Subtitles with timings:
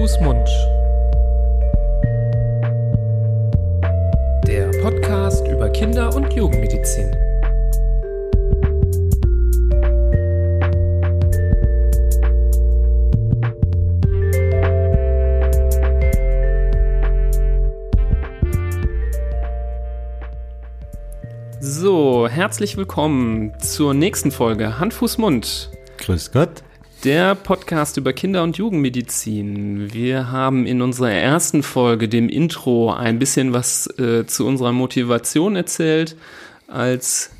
[0.00, 0.48] Fuß, Mund.
[4.46, 7.14] Der Podcast über Kinder- und Jugendmedizin.
[21.60, 25.70] So, herzlich willkommen zur nächsten Folge Hand, Fuß, Mund.
[25.98, 26.62] Grüß Gott.
[27.04, 29.90] Der Podcast über Kinder- und Jugendmedizin.
[29.94, 35.56] Wir haben in unserer ersten Folge, dem Intro, ein bisschen was äh, zu unserer Motivation
[35.56, 36.14] erzählt,
[36.66, 37.30] als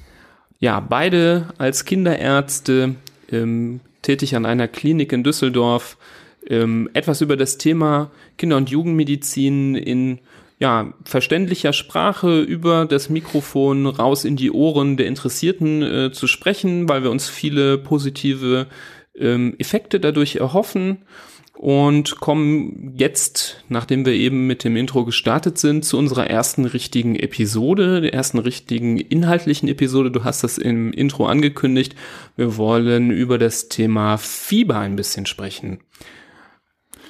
[0.60, 2.94] ja beide als Kinderärzte
[3.30, 5.98] ähm, tätig an einer Klinik in Düsseldorf
[6.48, 10.20] ähm, etwas über das Thema Kinder- und Jugendmedizin in
[10.58, 16.88] ja, verständlicher Sprache über das Mikrofon raus in die Ohren der Interessierten äh, zu sprechen,
[16.88, 18.66] weil wir uns viele positive
[19.20, 21.04] ähm, Effekte dadurch erhoffen
[21.60, 27.16] und kommen jetzt, nachdem wir eben mit dem Intro gestartet sind, zu unserer ersten richtigen
[27.16, 30.10] Episode, der ersten richtigen inhaltlichen Episode.
[30.10, 31.94] Du hast das im Intro angekündigt.
[32.34, 35.80] Wir wollen über das Thema Fieber ein bisschen sprechen.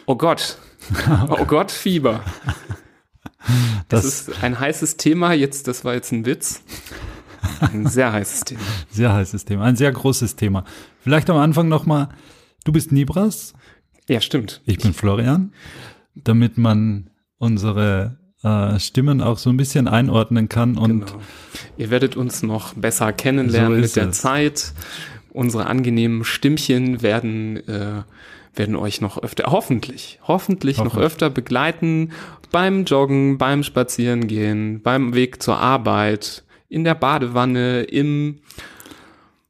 [0.06, 0.58] Oh Gott.
[1.28, 2.24] Oh Gott, Fieber.
[3.88, 5.32] Das, das ist ein heißes Thema.
[5.32, 6.62] Jetzt, das war jetzt ein Witz.
[7.60, 8.60] Ein sehr heißes Thema.
[8.90, 10.64] Sehr heißes Thema, ein sehr großes Thema.
[11.00, 12.08] Vielleicht am Anfang nochmal,
[12.64, 13.54] du bist Nibras.
[14.08, 14.60] Ja, stimmt.
[14.66, 15.52] Ich bin Florian.
[16.14, 20.76] Damit man unsere äh, Stimmen auch so ein bisschen einordnen kann.
[20.76, 21.20] Und genau.
[21.76, 24.20] Ihr werdet uns noch besser kennenlernen so mit der es.
[24.20, 24.72] Zeit.
[25.32, 28.02] Unsere angenehmen Stimmchen werden, äh,
[28.54, 32.10] werden euch noch öfter, hoffentlich, hoffentlich, hoffentlich noch öfter begleiten
[32.50, 38.38] beim Joggen, beim Spazierengehen, beim Weg zur Arbeit, in der Badewanne, im,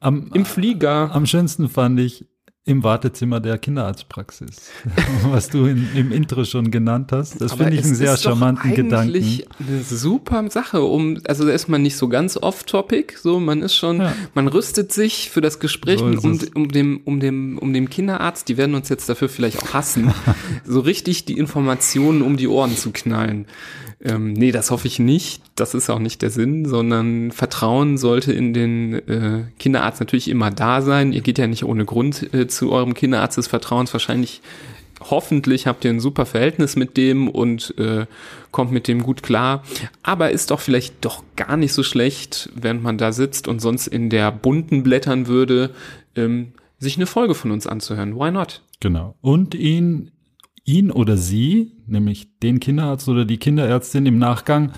[0.01, 1.11] am, im Flieger.
[1.15, 2.27] Am schönsten fand ich
[2.67, 4.71] im Wartezimmer der Kinderarztpraxis,
[5.25, 7.41] was du in, im Intro schon genannt hast.
[7.41, 9.43] Das finde ich einen sehr charmanten Gedanken.
[9.59, 13.75] Eine super Sache, um also da ist man nicht so ganz off-topic, so man ist
[13.75, 14.15] schon, ja.
[14.35, 18.49] man rüstet sich für das Gespräch so um, um dem um dem um dem Kinderarzt.
[18.49, 20.13] Die werden uns jetzt dafür vielleicht auch hassen,
[20.65, 23.47] so richtig die Informationen um die Ohren zu knallen.
[24.03, 25.43] Ähm, nee, das hoffe ich nicht.
[25.57, 30.51] Das ist auch nicht der Sinn, sondern Vertrauen sollte in den äh, Kinderarzt natürlich immer
[30.51, 31.13] da sein.
[31.13, 33.93] Ihr geht ja nicht ohne Grund äh, zu eurem Kinderarzt des Vertrauens.
[33.93, 34.41] Wahrscheinlich,
[35.01, 38.07] hoffentlich habt ihr ein super Verhältnis mit dem und äh,
[38.53, 39.65] kommt mit dem gut klar.
[40.03, 43.87] Aber ist doch vielleicht doch gar nicht so schlecht, während man da sitzt und sonst
[43.87, 45.71] in der bunten blättern würde,
[46.17, 48.17] ähm, sich eine Folge von uns anzuhören.
[48.17, 48.63] Why not?
[48.81, 49.15] Genau.
[49.21, 50.11] Und ihn
[50.71, 54.73] ihn oder sie, nämlich den Kinderarzt oder die Kinderärztin im Nachgang,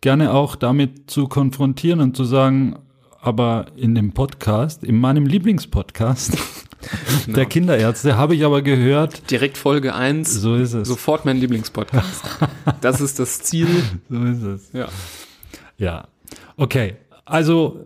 [0.00, 2.78] gerne auch damit zu konfrontieren und zu sagen,
[3.20, 6.32] aber in dem Podcast, in meinem Lieblingspodcast
[7.24, 7.36] genau.
[7.36, 9.30] der Kinderärzte, habe ich aber gehört.
[9.30, 10.32] Direkt Folge 1.
[10.32, 10.88] So ist es.
[10.88, 12.24] Sofort mein Lieblingspodcast.
[12.80, 13.68] das ist das Ziel.
[14.08, 14.72] So ist es.
[14.72, 14.88] Ja.
[15.78, 16.08] Ja.
[16.56, 16.96] Okay.
[17.24, 17.84] Also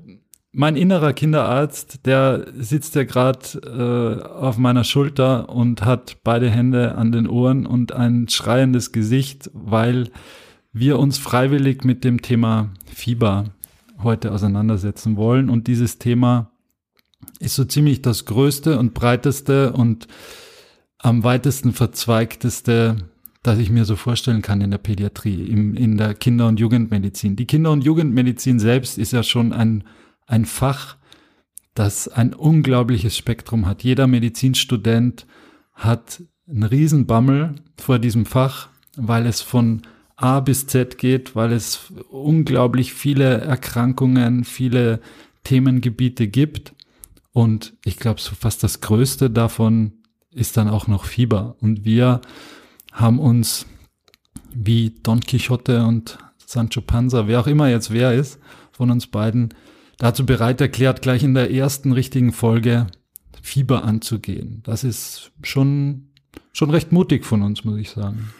[0.52, 6.96] mein innerer Kinderarzt, der sitzt ja gerade äh, auf meiner Schulter und hat beide Hände
[6.96, 10.10] an den Ohren und ein schreiendes Gesicht, weil
[10.72, 13.44] wir uns freiwillig mit dem Thema Fieber
[14.02, 15.50] heute auseinandersetzen wollen.
[15.50, 16.50] Und dieses Thema
[17.38, 20.08] ist so ziemlich das größte und breiteste und
[20.98, 22.96] am weitesten verzweigteste,
[23.42, 27.36] das ich mir so vorstellen kann in der Pädiatrie, im, in der Kinder- und Jugendmedizin.
[27.36, 29.84] Die Kinder- und Jugendmedizin selbst ist ja schon ein
[30.30, 30.96] ein Fach,
[31.74, 33.84] das ein unglaubliches Spektrum hat.
[33.84, 35.26] Jeder Medizinstudent
[35.74, 39.82] hat einen Riesenbammel vor diesem Fach, weil es von
[40.16, 45.00] A bis Z geht, weil es unglaublich viele Erkrankungen, viele
[45.44, 46.74] Themengebiete gibt.
[47.32, 49.92] Und ich glaube, so fast das Größte davon
[50.30, 51.56] ist dann auch noch Fieber.
[51.60, 52.20] Und wir
[52.92, 53.66] haben uns
[54.52, 58.38] wie Don Quixote und Sancho Panza, wer auch immer jetzt wer ist,
[58.72, 59.54] von uns beiden,
[60.00, 62.88] dazu bereit erklärt, gleich in der ersten richtigen Folge
[63.42, 64.62] Fieber anzugehen.
[64.64, 66.10] Das ist schon,
[66.52, 68.32] schon recht mutig von uns, muss ich sagen.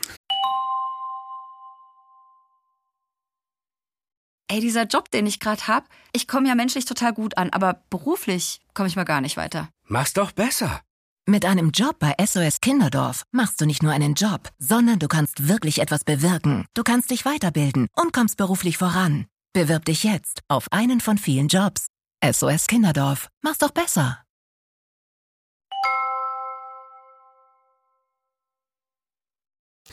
[4.49, 7.85] Ey, dieser Job, den ich gerade habe, ich komme ja menschlich total gut an, aber
[7.89, 9.69] beruflich komme ich mal gar nicht weiter.
[9.87, 10.81] Mach's doch besser.
[11.27, 15.47] Mit einem Job bei SOS Kinderdorf machst du nicht nur einen Job, sondern du kannst
[15.47, 16.67] wirklich etwas bewirken.
[16.75, 19.27] Du kannst dich weiterbilden und kommst beruflich voran.
[19.53, 21.89] Bewirb dich jetzt auf einen von vielen Jobs.
[22.25, 23.29] SOS Kinderdorf.
[23.43, 24.23] Mach's doch besser.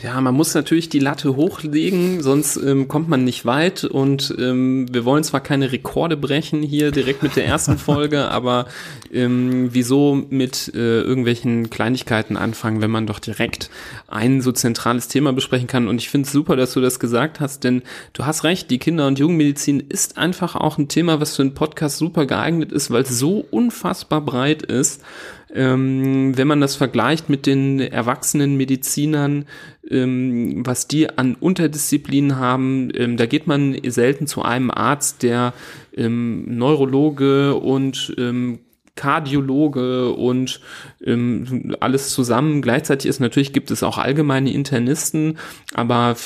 [0.03, 3.83] Ja, man muss natürlich die Latte hochlegen, sonst ähm, kommt man nicht weit.
[3.83, 8.67] Und ähm, wir wollen zwar keine Rekorde brechen hier direkt mit der ersten Folge, aber
[9.11, 13.71] ähm, wieso mit äh, irgendwelchen Kleinigkeiten anfangen, wenn man doch direkt
[14.07, 15.87] ein so zentrales Thema besprechen kann.
[15.87, 17.81] Und ich finde es super, dass du das gesagt hast, denn
[18.13, 21.55] du hast recht, die Kinder- und Jugendmedizin ist einfach auch ein Thema, was für einen
[21.55, 25.01] Podcast super geeignet ist, weil es so unfassbar breit ist
[25.49, 29.45] wenn man das vergleicht mit den erwachsenen Medizinern,
[29.89, 35.53] ähm, was die an Unterdisziplinen haben, ähm, da geht man selten zu einem Arzt, der
[35.95, 38.59] ähm, Neurologe und ähm,
[38.95, 40.59] Kardiologe und
[41.05, 43.19] ähm, alles zusammen gleichzeitig ist.
[43.19, 45.37] Natürlich gibt es auch allgemeine Internisten,
[45.73, 46.17] aber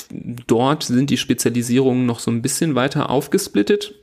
[0.48, 4.02] dort sind die Spezialisierungen noch so ein bisschen weiter aufgesplittet ähm,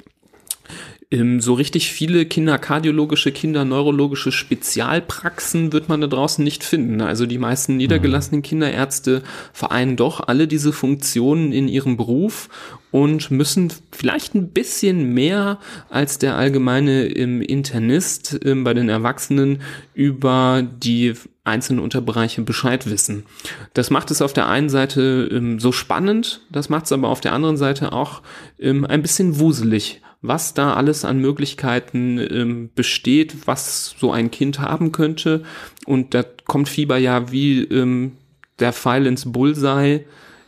[1.38, 7.00] so richtig viele kinderkardiologische, kinderneurologische Spezialpraxen wird man da draußen nicht finden.
[7.00, 9.22] Also die meisten niedergelassenen Kinderärzte
[9.54, 12.50] vereinen doch alle diese Funktionen in ihrem Beruf
[12.90, 15.58] und müssen vielleicht ein bisschen mehr
[15.88, 19.62] als der allgemeine Internist ähm, bei den Erwachsenen
[19.94, 21.14] über die
[21.44, 23.24] einzelnen Unterbereiche Bescheid wissen.
[23.72, 27.22] Das macht es auf der einen Seite ähm, so spannend, das macht es aber auf
[27.22, 28.20] der anderen Seite auch
[28.58, 34.58] ähm, ein bisschen wuselig was da alles an Möglichkeiten ähm, besteht, was so ein Kind
[34.58, 35.44] haben könnte.
[35.86, 38.12] Und da kommt Fieber ja wie ähm,
[38.58, 40.04] der Pfeil ins Bullseye.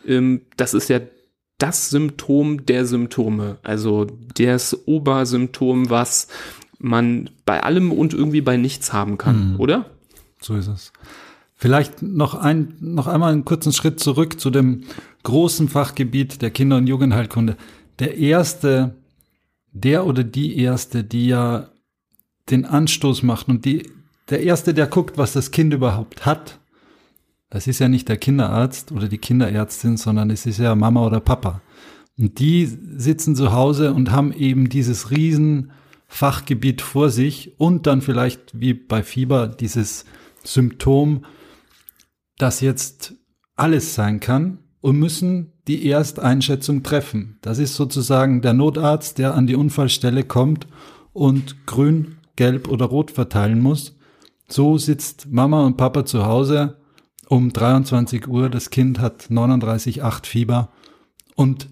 [0.07, 1.01] Ähm, das ist ja
[1.59, 3.59] das Symptom der Symptome.
[3.63, 6.29] Also das Obersymptom, was
[6.79, 9.61] man bei allem und irgendwie bei nichts haben kann, mhm.
[9.61, 9.91] oder?
[10.41, 10.93] So ist es.
[11.55, 14.85] Vielleicht noch ein, noch einmal einen kurzen Schritt zurück zu dem
[15.25, 17.57] großen Fachgebiet der Kinder- und Jugendheilkunde.
[17.99, 18.95] Der erste
[19.73, 21.71] der oder die Erste, die ja
[22.51, 23.89] den Anstoß macht und die,
[24.29, 26.61] der Erste, der guckt, was das Kind überhaupt hat,
[27.51, 31.21] das ist ja nicht der Kinderarzt oder die Kinderärztin, sondern es ist ja Mama oder
[31.21, 31.61] Papa.
[32.17, 35.73] Und die sitzen zu Hause und haben eben dieses riesen
[36.07, 40.05] Fachgebiet vor sich und dann vielleicht wie bei Fieber dieses
[40.45, 41.25] Symptom,
[42.39, 43.15] das jetzt
[43.57, 47.39] alles sein kann und müssen die Ersteinschätzung treffen.
[47.43, 50.67] Das ist sozusagen der Notarzt, der an die Unfallstelle kommt
[51.13, 53.97] und grün, gelb oder rot verteilen muss.
[54.49, 56.79] So sitzt Mama und Papa zu Hause
[57.29, 58.49] um 23 Uhr.
[58.49, 60.71] Das Kind hat 39,8 Fieber
[61.37, 61.69] und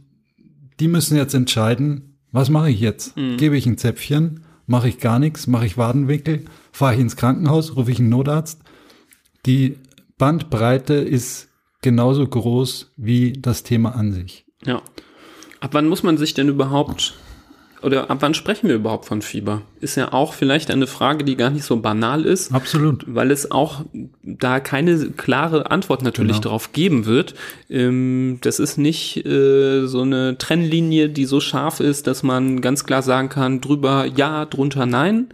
[0.81, 3.17] die müssen jetzt entscheiden, was mache ich jetzt?
[3.17, 3.37] Mhm.
[3.37, 4.45] Gebe ich ein Zäpfchen?
[4.67, 5.47] Mache ich gar nichts?
[5.47, 6.45] Mache ich Wadenwickel?
[6.73, 7.75] Fahre ich ins Krankenhaus?
[7.75, 8.61] Rufe ich einen Notarzt?
[9.47, 9.79] Die
[10.19, 11.48] Bandbreite ist
[11.83, 14.45] genauso groß wie das Thema an sich.
[14.65, 14.83] Ja.
[15.61, 17.15] Ab wann muss man sich denn überhaupt
[17.83, 19.63] oder ab wann sprechen wir überhaupt von Fieber?
[19.81, 22.53] Ist ja auch vielleicht eine Frage, die gar nicht so banal ist.
[22.53, 23.05] Absolut.
[23.07, 23.85] Weil es auch
[24.23, 26.43] da keine klare Antwort natürlich genau.
[26.43, 27.35] darauf geben wird.
[27.71, 32.85] Ähm, das ist nicht äh, so eine Trennlinie, die so scharf ist, dass man ganz
[32.85, 35.29] klar sagen kann, drüber ja, drunter nein.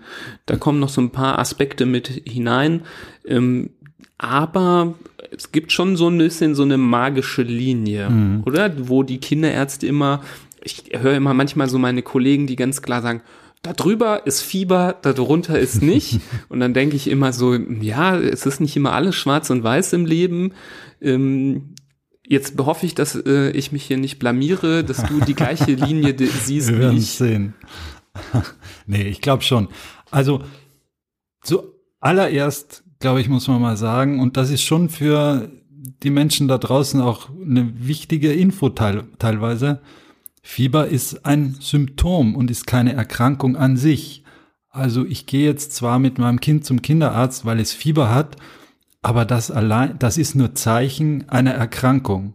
[0.44, 2.82] Da kommen noch so ein paar Aspekte mit hinein.
[3.26, 3.70] Ähm,
[4.19, 4.94] aber
[5.36, 8.42] es gibt schon so ein bisschen so eine magische Linie, mhm.
[8.46, 8.88] oder?
[8.88, 10.22] Wo die Kinderärzte immer,
[10.62, 13.22] ich höre immer manchmal so meine Kollegen, die ganz klar sagen,
[13.62, 16.20] da drüber ist Fieber, da drunter ist nicht.
[16.48, 19.94] und dann denke ich immer so, ja, es ist nicht immer alles schwarz und weiß
[19.94, 20.52] im Leben.
[21.00, 21.75] Ähm,
[22.26, 26.14] jetzt hoffe ich, dass äh, ich mich hier nicht blamiere, dass du die gleiche Linie
[26.19, 27.12] siehst Wir wie ich.
[27.12, 27.54] Sehen.
[28.86, 29.69] nee, ich glaube schon.
[30.10, 30.42] Also
[31.42, 34.19] zuallererst glaube ich, muss man mal sagen.
[34.19, 35.51] Und das ist schon für
[36.03, 39.82] die Menschen da draußen auch eine wichtige Info teil teilweise.
[40.43, 44.25] Fieber ist ein Symptom und ist keine Erkrankung an sich.
[44.70, 48.37] Also ich gehe jetzt zwar mit meinem Kind zum Kinderarzt, weil es Fieber hat,
[49.03, 52.32] aber das allein, das ist nur Zeichen einer Erkrankung.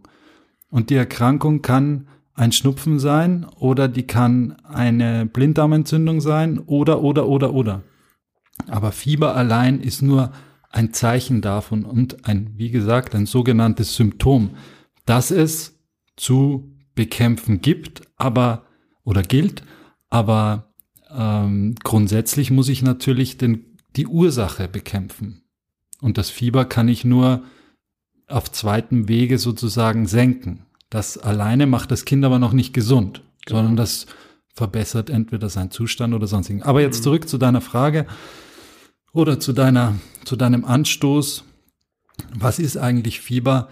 [0.70, 7.26] Und die Erkrankung kann ein Schnupfen sein oder die kann eine Blinddarmentzündung sein oder, oder,
[7.26, 7.82] oder, oder.
[8.68, 10.30] Aber Fieber allein ist nur
[10.70, 14.56] ein Zeichen davon und ein, wie gesagt, ein sogenanntes Symptom,
[15.04, 15.78] dass es
[16.16, 18.66] zu bekämpfen gibt, aber
[19.04, 19.64] oder gilt,
[20.08, 20.72] aber
[21.12, 25.42] ähm, grundsätzlich muss ich natürlich den, die Ursache bekämpfen.
[26.00, 27.42] Und das Fieber kann ich nur
[28.28, 30.66] auf zweitem Wege sozusagen senken.
[30.88, 33.58] Das alleine macht das Kind aber noch nicht gesund, genau.
[33.58, 34.06] sondern das
[34.54, 36.62] verbessert entweder seinen Zustand oder sonstigen.
[36.62, 37.04] Aber jetzt mhm.
[37.04, 38.06] zurück zu deiner Frage
[39.12, 41.44] oder zu deiner, zu deinem Anstoß.
[42.34, 43.68] Was ist eigentlich Fieber?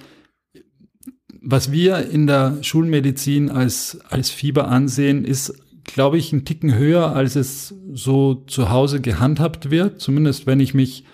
[1.40, 5.54] Was wir in der Schulmedizin als, als Fieber ansehen, ist,
[5.84, 10.00] glaube ich, ein Ticken höher, als es so zu Hause gehandhabt wird.
[10.00, 11.04] Zumindest wenn ich mich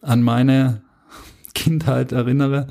[0.00, 0.82] an meine
[1.54, 2.68] Kindheit erinnere.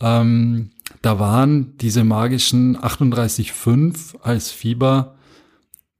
[0.00, 0.70] Ähm,
[1.02, 5.16] da waren diese magischen 38,5 als Fieber,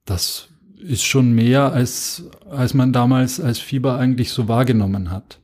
[0.05, 5.39] das ist schon mehr, als, als man damals als Fieber eigentlich so wahrgenommen hat.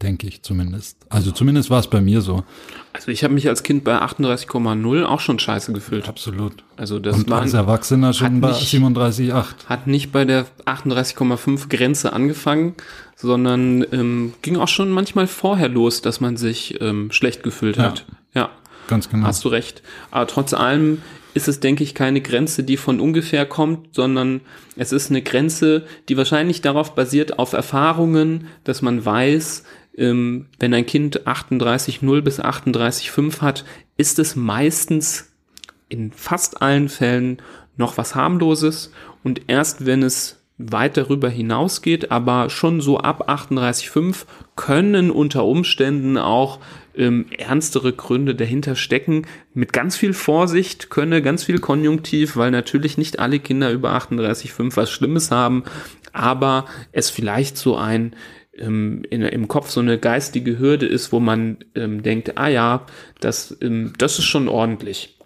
[0.00, 0.96] Denke ich zumindest.
[1.08, 2.44] Also zumindest war es bei mir so.
[2.92, 6.08] Also ich habe mich als Kind bei 38,0 auch schon scheiße gefühlt.
[6.08, 6.62] Absolut.
[6.76, 9.66] Also das Und war als Erwachsener schon bei nicht- 37,8.
[9.66, 12.74] hat nicht bei der 38,5 Grenze angefangen,
[13.16, 17.82] sondern ähm, ging auch schon manchmal vorher los, dass man sich ähm, schlecht gefühlt Ja.
[17.84, 18.06] hat.
[18.34, 18.50] Ja,
[18.86, 19.26] Ganz genau.
[19.26, 19.82] hast du recht.
[20.12, 21.02] Aber trotz allem
[21.38, 24.40] ist es, denke ich, keine Grenze, die von ungefähr kommt, sondern
[24.76, 29.62] es ist eine Grenze, die wahrscheinlich darauf basiert, auf Erfahrungen, dass man weiß,
[29.96, 33.64] ähm, wenn ein Kind 38,0 bis 38,5 hat,
[33.96, 35.30] ist es meistens
[35.88, 37.40] in fast allen Fällen
[37.76, 38.92] noch was harmloses.
[39.22, 44.26] Und erst wenn es weit darüber hinausgeht, aber schon so ab 38,5
[44.56, 46.58] können unter Umständen auch
[46.98, 49.26] ähm, ernstere Gründe dahinter stecken.
[49.54, 54.76] Mit ganz viel Vorsicht könne ganz viel Konjunktiv, weil natürlich nicht alle Kinder über 38,5
[54.76, 55.64] was Schlimmes haben,
[56.12, 58.14] aber es vielleicht so ein
[58.56, 62.86] ähm, in, im Kopf so eine geistige Hürde ist, wo man ähm, denkt, ah ja,
[63.20, 65.16] das, ähm, das ist schon ordentlich.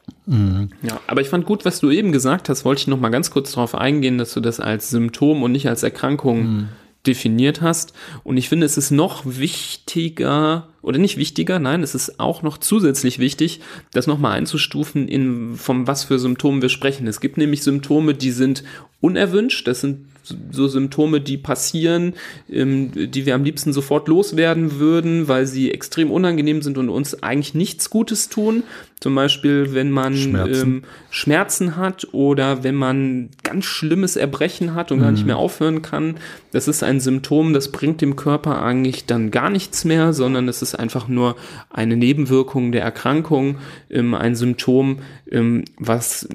[0.83, 3.31] Ja, aber ich fand gut, was du eben gesagt hast, wollte ich noch mal ganz
[3.31, 6.69] kurz darauf eingehen, dass du das als Symptom und nicht als Erkrankung
[7.07, 7.93] definiert hast.
[8.23, 12.59] Und ich finde, es ist noch wichtiger, oder nicht wichtiger, nein, es ist auch noch
[12.59, 13.61] zusätzlich wichtig,
[13.93, 17.07] das nochmal einzustufen, in, von was für Symptomen wir sprechen.
[17.07, 18.63] Es gibt nämlich Symptome, die sind
[19.01, 20.07] unerwünscht, das sind
[20.53, 22.15] so Symptome, die passieren,
[22.49, 27.23] ähm, die wir am liebsten sofort loswerden würden, weil sie extrem unangenehm sind und uns
[27.23, 28.63] eigentlich nichts Gutes tun.
[29.03, 30.63] Zum Beispiel, wenn man Schmerzen.
[30.63, 35.83] Ähm, Schmerzen hat oder wenn man ganz schlimmes Erbrechen hat und gar nicht mehr aufhören
[35.83, 36.15] kann.
[36.53, 40.63] Das ist ein Symptom, das bringt dem Körper eigentlich dann gar nichts mehr, sondern es
[40.63, 41.37] ist einfach nur
[41.69, 43.57] eine Nebenwirkung der Erkrankung,
[43.91, 46.29] ähm, ein Symptom, ähm, was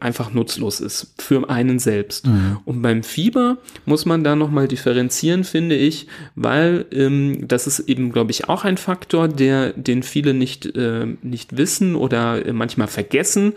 [0.00, 2.26] einfach nutzlos ist für einen selbst.
[2.64, 8.12] Und beim Fieber muss man da nochmal differenzieren, finde ich, weil ähm, das ist eben,
[8.12, 12.88] glaube ich, auch ein Faktor, der, den viele nicht, äh, nicht wissen oder äh, manchmal
[12.88, 13.54] vergessen,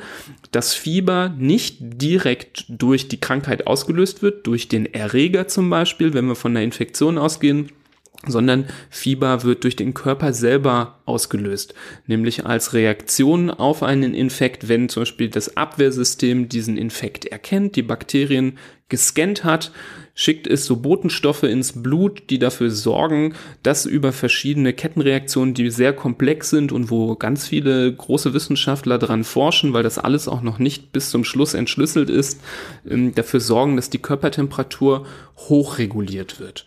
[0.51, 6.25] dass Fieber nicht direkt durch die Krankheit ausgelöst wird, durch den Erreger zum Beispiel, wenn
[6.25, 7.69] wir von einer Infektion ausgehen,
[8.27, 11.73] sondern Fieber wird durch den Körper selber ausgelöst,
[12.07, 17.81] nämlich als Reaktion auf einen Infekt, wenn zum Beispiel das Abwehrsystem diesen Infekt erkennt, die
[17.81, 18.57] Bakterien
[18.89, 19.71] gescannt hat,
[20.13, 25.93] schickt es so Botenstoffe ins Blut, die dafür sorgen, dass über verschiedene Kettenreaktionen, die sehr
[25.93, 30.59] komplex sind und wo ganz viele große Wissenschaftler dran forschen, weil das alles auch noch
[30.59, 32.41] nicht bis zum Schluss entschlüsselt ist,
[32.87, 35.05] ähm, dafür sorgen, dass die Körpertemperatur
[35.37, 36.65] hochreguliert wird.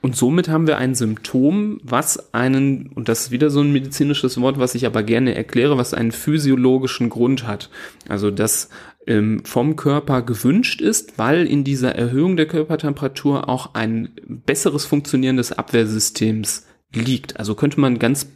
[0.00, 4.40] Und somit haben wir ein Symptom, was einen, und das ist wieder so ein medizinisches
[4.40, 7.68] Wort, was ich aber gerne erkläre, was einen physiologischen Grund hat.
[8.08, 8.68] Also das
[9.08, 15.36] ähm, vom Körper gewünscht ist, weil in dieser Erhöhung der Körpertemperatur auch ein besseres Funktionieren
[15.36, 17.38] des Abwehrsystems liegt.
[17.38, 18.28] Also könnte man ganz,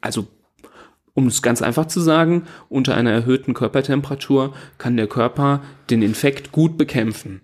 [0.00, 0.28] also
[1.14, 6.52] um es ganz einfach zu sagen, unter einer erhöhten Körpertemperatur kann der Körper den Infekt
[6.52, 7.40] gut bekämpfen.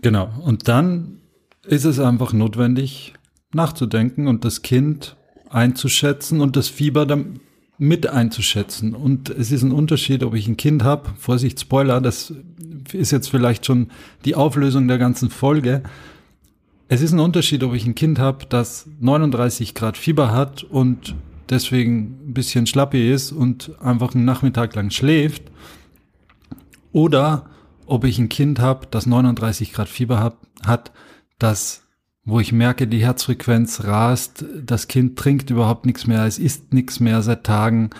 [0.00, 0.30] Genau.
[0.42, 1.18] Und dann
[1.66, 3.14] ist es einfach notwendig,
[3.52, 5.16] nachzudenken und das Kind
[5.50, 7.40] einzuschätzen und das Fieber dann
[7.78, 8.94] mit einzuschätzen.
[8.94, 12.32] Und es ist ein Unterschied, ob ich ein Kind habe, Vorsicht, Spoiler, das
[12.92, 13.88] ist jetzt vielleicht schon
[14.24, 15.82] die Auflösung der ganzen Folge.
[16.88, 21.14] Es ist ein Unterschied, ob ich ein Kind habe, das 39 Grad Fieber hat und
[21.50, 25.42] deswegen ein bisschen schlappi ist und einfach einen Nachmittag lang schläft,
[26.92, 27.46] oder
[27.86, 30.92] ob ich ein Kind habe, das 39 Grad Fieber hat, hat,
[31.38, 31.82] das,
[32.24, 37.00] wo ich merke, die Herzfrequenz rast, das Kind trinkt überhaupt nichts mehr, es isst nichts
[37.00, 37.90] mehr seit Tagen,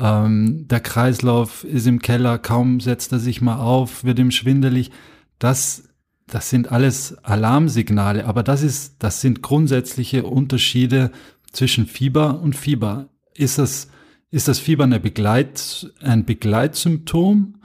[0.00, 4.90] ähm, der Kreislauf ist im Keller, kaum setzt er sich mal auf, wird ihm schwindelig.
[5.38, 5.90] Das,
[6.26, 11.10] das sind alles Alarmsignale, aber das ist, das sind grundsätzliche Unterschiede
[11.52, 13.08] zwischen Fieber und Fieber.
[13.34, 13.88] Ist das,
[14.30, 17.56] ist das Fieber eine Begleit, ein Begleitsymptom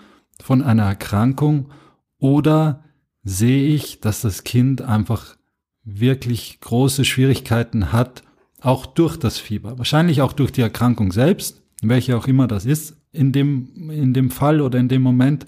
[0.42, 1.72] von einer Erkrankung
[2.18, 2.84] oder
[3.26, 5.36] sehe ich, dass das Kind einfach
[5.84, 8.24] wirklich große Schwierigkeiten hat,
[8.62, 9.78] auch durch das Fieber.
[9.78, 14.32] Wahrscheinlich auch durch die Erkrankung selbst, welche auch immer das ist, in dem, in dem
[14.32, 15.46] Fall oder in dem Moment.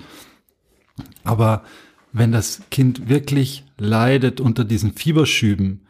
[1.24, 1.64] Aber
[2.12, 5.86] wenn das Kind wirklich leidet unter diesen Fieberschüben,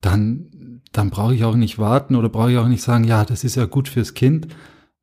[0.00, 3.44] dann, dann brauche ich auch nicht warten oder brauche ich auch nicht sagen, ja, das
[3.44, 4.48] ist ja gut fürs Kind,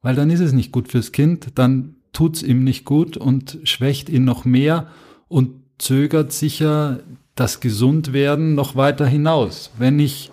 [0.02, 4.08] weil dann ist es nicht gut fürs Kind, dann tut's ihm nicht gut und schwächt
[4.10, 4.88] ihn noch mehr
[5.28, 7.00] und zögert sicher
[7.36, 9.72] das Gesundwerden noch weiter hinaus.
[9.78, 10.32] Wenn ich,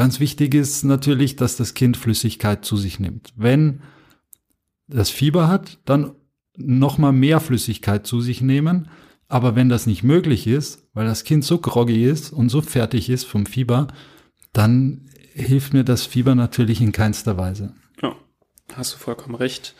[0.00, 3.34] Ganz wichtig ist natürlich, dass das Kind Flüssigkeit zu sich nimmt.
[3.36, 3.82] Wenn
[4.86, 6.12] das Fieber hat, dann
[6.56, 8.88] nochmal mehr Flüssigkeit zu sich nehmen.
[9.28, 13.10] Aber wenn das nicht möglich ist, weil das Kind so groggy ist und so fertig
[13.10, 13.88] ist vom Fieber,
[14.52, 17.74] dann hilft mir das Fieber natürlich in keinster Weise.
[18.02, 18.16] Ja,
[18.74, 19.74] hast du vollkommen recht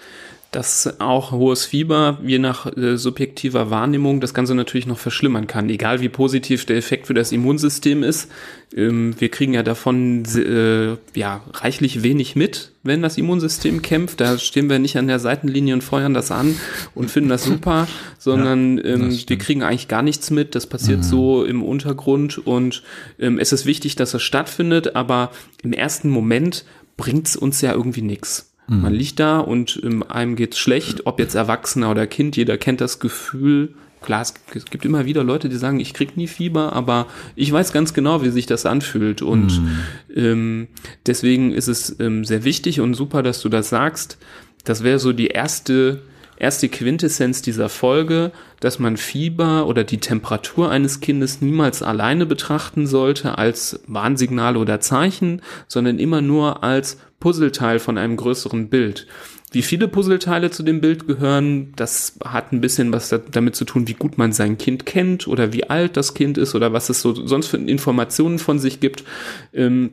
[0.51, 5.71] dass auch hohes Fieber je nach äh, subjektiver Wahrnehmung das Ganze natürlich noch verschlimmern kann,
[5.71, 8.29] egal wie positiv der Effekt für das Immunsystem ist.
[8.75, 14.21] Ähm, wir kriegen ja davon äh, ja reichlich wenig mit, wenn das Immunsystem kämpft.
[14.21, 16.57] Da stehen wir nicht an der Seitenlinie und feuern das an
[16.97, 17.87] und finden das super,
[18.19, 20.57] sondern ja, ähm, wir kriegen eigentlich gar nichts mit.
[20.57, 21.05] Das passiert mhm.
[21.05, 22.83] so im Untergrund und
[23.21, 25.31] ähm, es ist wichtig, dass es stattfindet, aber
[25.63, 26.65] im ersten Moment
[26.97, 28.50] bringt es uns ja irgendwie nichts.
[28.71, 28.83] Mhm.
[28.83, 32.81] Man liegt da und ähm, einem geht's schlecht, ob jetzt Erwachsener oder Kind, jeder kennt
[32.81, 33.75] das Gefühl.
[34.01, 34.35] Klar, es,
[34.71, 38.23] gibt immer wieder Leute, die sagen, ich krieg nie Fieber, aber ich weiß ganz genau,
[38.23, 39.23] wie sich das anfühlt.
[39.23, 39.79] Und mhm.
[40.15, 40.69] ähm,
[41.05, 44.19] deswegen ist es ähm, sehr wichtig und super, dass du das sagst.
[44.65, 46.01] Das wäre so die erste
[46.41, 52.87] erste Quintessenz dieser Folge, dass man Fieber oder die Temperatur eines Kindes niemals alleine betrachten
[52.87, 59.07] sollte als Warnsignal oder Zeichen, sondern immer nur als Puzzleteil von einem größeren Bild.
[59.53, 63.89] Wie viele Puzzleteile zu dem Bild gehören, das hat ein bisschen was damit zu tun,
[63.89, 67.03] wie gut man sein Kind kennt oder wie alt das Kind ist oder was es
[67.03, 69.05] so sonst für Informationen von sich gibt.
[69.53, 69.91] Ähm,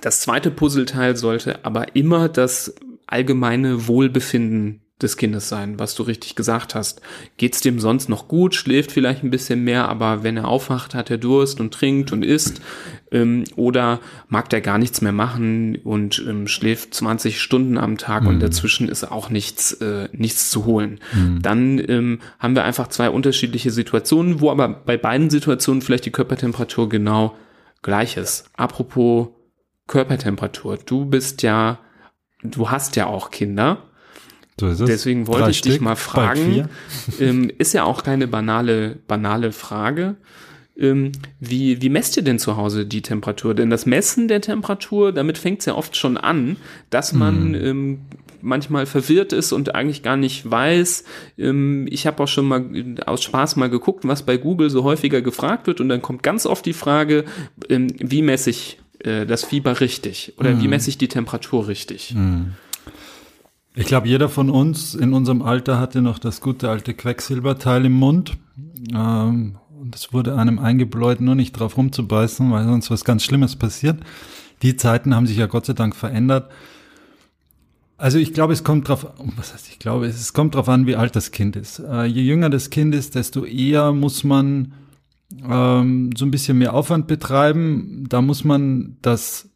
[0.00, 2.74] das zweite Puzzleteil sollte aber immer das
[3.06, 7.00] allgemeine Wohlbefinden des Kindes sein, was du richtig gesagt hast.
[7.36, 11.10] Geht's dem sonst noch gut, schläft vielleicht ein bisschen mehr, aber wenn er aufwacht, hat
[11.10, 12.60] er Durst und trinkt und isst
[13.12, 18.22] ähm, oder mag der gar nichts mehr machen und ähm, schläft 20 Stunden am Tag
[18.22, 18.28] mhm.
[18.28, 20.98] und dazwischen ist auch nichts äh, nichts zu holen.
[21.14, 21.42] Mhm.
[21.42, 26.10] Dann ähm, haben wir einfach zwei unterschiedliche Situationen, wo aber bei beiden Situationen vielleicht die
[26.10, 27.36] Körpertemperatur genau
[27.82, 28.50] gleich ist.
[28.56, 29.28] Apropos
[29.86, 31.78] Körpertemperatur, du bist ja
[32.44, 33.78] du hast ja auch Kinder.
[34.58, 34.86] So ist es.
[34.86, 36.68] Deswegen wollte Drei ich Stück, dich mal fragen,
[37.20, 40.16] ähm, ist ja auch keine banale, banale Frage.
[40.76, 43.54] Ähm, wie, wie messt ihr denn zu Hause die Temperatur?
[43.54, 46.56] Denn das Messen der Temperatur, damit fängt es ja oft schon an,
[46.90, 47.64] dass man hm.
[47.64, 47.98] ähm,
[48.44, 51.04] manchmal verwirrt ist und eigentlich gar nicht weiß.
[51.38, 52.64] Ähm, ich habe auch schon mal
[53.06, 56.44] aus Spaß mal geguckt, was bei Google so häufiger gefragt wird und dann kommt ganz
[56.44, 57.24] oft die Frage,
[57.68, 60.60] ähm, wie messe ich äh, das Fieber richtig oder hm.
[60.60, 62.10] wie messe ich die Temperatur richtig?
[62.10, 62.54] Hm.
[63.76, 67.94] Ich glaube, jeder von uns in unserem Alter hatte noch das gute alte Quecksilberteil im
[67.94, 68.36] Mund.
[68.94, 73.56] Ähm, und es wurde einem eingebläut, nur nicht drauf rumzubeißen, weil sonst was ganz Schlimmes
[73.56, 73.98] passiert.
[74.62, 76.50] Die Zeiten haben sich ja Gott sei Dank verändert.
[77.96, 79.06] Also ich glaube, es kommt drauf,
[79.36, 81.80] was heißt ich glaube, es kommt drauf an, wie alt das Kind ist.
[81.80, 84.72] Äh, je jünger das Kind ist, desto eher muss man
[85.48, 88.06] ähm, so ein bisschen mehr Aufwand betreiben.
[88.08, 89.50] Da muss man das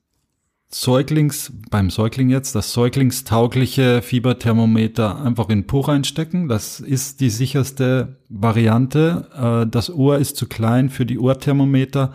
[0.70, 6.46] Säuglings, beim Säugling jetzt, das säuglingstaugliche Fieberthermometer einfach in Po reinstecken.
[6.46, 9.31] Das ist die sicherste Variante.
[9.64, 12.12] Äh, das Ohr ist zu klein für die Ohrthermometer.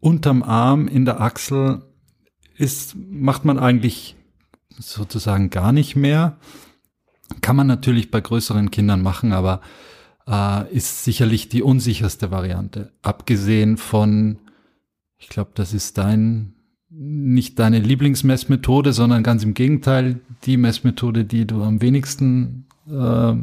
[0.00, 1.82] Unterm Arm, in der Achsel
[2.56, 4.16] ist, macht man eigentlich
[4.78, 6.36] sozusagen gar nicht mehr.
[7.40, 9.62] Kann man natürlich bei größeren Kindern machen, aber
[10.28, 12.92] äh, ist sicherlich die unsicherste Variante.
[13.00, 14.40] Abgesehen von,
[15.16, 16.54] ich glaube, das ist dein
[16.94, 23.34] nicht deine Lieblingsmessmethode, sondern ganz im Gegenteil die Messmethode, die du am wenigsten äh,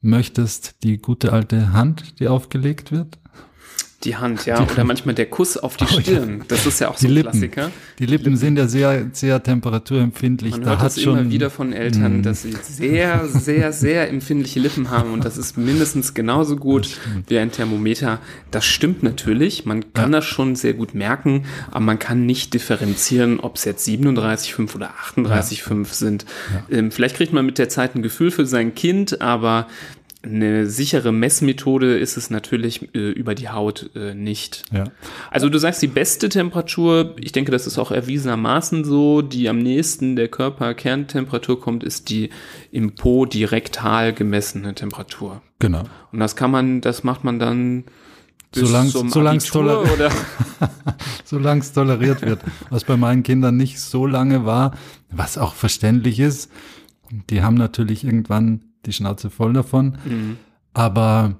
[0.00, 3.19] möchtest, die gute alte Hand, die aufgelegt wird.
[4.04, 4.62] Die Hand, ja.
[4.62, 6.38] Oder manchmal der Kuss auf die oh, Stirn.
[6.38, 6.44] Ja.
[6.48, 7.20] Das ist ja auch so ein.
[7.20, 7.70] Klassiker.
[7.98, 10.52] Die Lippen, sind ja sehr, sehr temperaturempfindlich.
[10.52, 12.22] Man da hört hat es schon, immer wieder von Eltern, mh.
[12.22, 15.12] dass sie sehr, sehr, sehr empfindliche Lippen haben.
[15.12, 18.20] Und das ist mindestens genauso gut wie ein Thermometer.
[18.50, 19.66] Das stimmt natürlich.
[19.66, 20.18] Man kann ja.
[20.18, 24.94] das schon sehr gut merken, aber man kann nicht differenzieren, ob es jetzt 37,5 oder
[25.14, 25.84] 38,5 ja.
[25.84, 26.24] sind.
[26.70, 29.66] Ähm, vielleicht kriegt man mit der Zeit ein Gefühl für sein Kind, aber
[30.22, 34.64] eine sichere Messmethode ist es natürlich äh, über die Haut äh, nicht.
[34.70, 34.84] Ja.
[35.30, 39.58] Also du sagst die beste Temperatur, ich denke, das ist auch erwiesenermaßen so, die am
[39.58, 42.30] nächsten der Körperkerntemperatur kommt, ist die
[42.70, 45.40] im Po direktal gemessene Temperatur.
[45.58, 45.84] Genau.
[46.12, 47.84] Und das kann man, das macht man dann
[51.24, 54.76] solange es toleriert wird, was bei meinen Kindern nicht so lange war,
[55.10, 56.50] was auch verständlich ist.
[57.30, 59.98] Die haben natürlich irgendwann die Schnauze voll davon.
[60.04, 60.36] Mhm.
[60.72, 61.36] Aber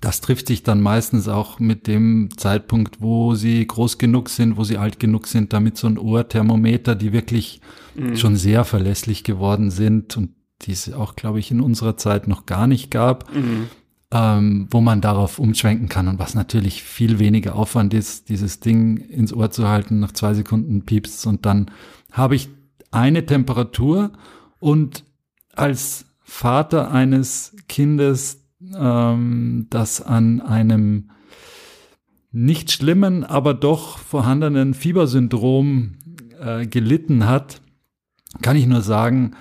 [0.00, 4.64] das trifft sich dann meistens auch mit dem Zeitpunkt, wo sie groß genug sind, wo
[4.64, 7.60] sie alt genug sind, damit so ein Ohrthermometer, die wirklich
[7.94, 8.16] mhm.
[8.16, 10.30] schon sehr verlässlich geworden sind und
[10.62, 13.34] die es auch, glaube ich, in unserer Zeit noch gar nicht gab.
[13.34, 13.68] Mhm.
[14.12, 18.96] ähm, wo man darauf umschwenken kann und was natürlich viel weniger Aufwand ist, dieses Ding
[18.96, 21.70] ins Ohr zu halten, nach zwei Sekunden piepst und dann
[22.10, 22.48] habe ich
[22.90, 24.10] eine Temperatur
[24.58, 25.04] und
[25.54, 31.10] als Vater eines Kindes, ähm, das an einem
[32.30, 35.98] nicht schlimmen, aber doch vorhandenen Fiebersyndrom
[36.40, 37.60] äh, gelitten hat,
[38.42, 39.32] kann ich nur sagen,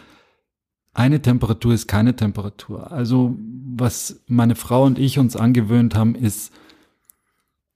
[0.94, 2.92] eine Temperatur ist keine Temperatur.
[2.92, 3.38] Also
[3.78, 6.52] was meine Frau und ich uns angewöhnt haben, ist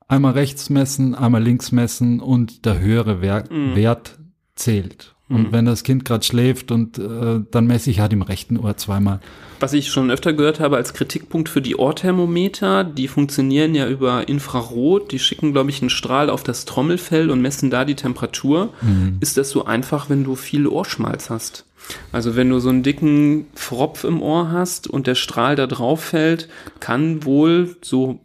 [0.08, 3.76] einmal rechts messen, einmal links messen und der höhere Wert, mhm.
[3.76, 4.18] Wert
[4.56, 5.16] zählt.
[5.34, 5.52] Und mhm.
[5.52, 9.20] wenn das Kind gerade schläft und äh, dann messe ich halt im rechten Ohr zweimal.
[9.60, 14.28] Was ich schon öfter gehört habe als Kritikpunkt für die Ohrthermometer, die funktionieren ja über
[14.28, 18.74] Infrarot, die schicken, glaube ich, einen Strahl auf das Trommelfell und messen da die Temperatur.
[18.82, 19.18] Mhm.
[19.22, 21.66] Ist das so einfach, wenn du viel Ohrschmalz hast?
[22.12, 26.04] Also wenn du so einen dicken Fropf im Ohr hast und der Strahl da drauf
[26.04, 26.48] fällt,
[26.80, 28.20] kann wohl so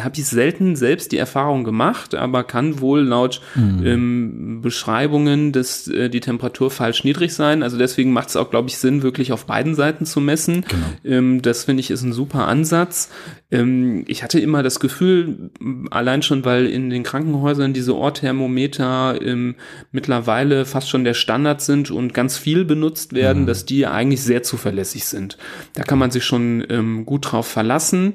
[0.00, 3.86] habe ich selten selbst die Erfahrung gemacht, aber kann wohl laut mhm.
[3.86, 7.62] ähm, Beschreibungen dass äh, die Temperatur falsch niedrig sein.
[7.62, 10.64] Also deswegen macht es auch, glaube ich, Sinn, wirklich auf beiden Seiten zu messen.
[10.66, 11.16] Genau.
[11.16, 13.10] Ähm, das finde ich ist ein super Ansatz.
[13.50, 15.50] Ähm, ich hatte immer das Gefühl,
[15.90, 19.54] allein schon, weil in den Krankenhäusern diese Ohrthermometer ähm,
[19.92, 23.46] mittlerweile fast schon der Standard sind und ganz viel benutzt werden, mhm.
[23.46, 25.36] dass die eigentlich sehr zuverlässig sind.
[25.74, 28.14] Da kann man sich schon ähm, gut drauf verlassen.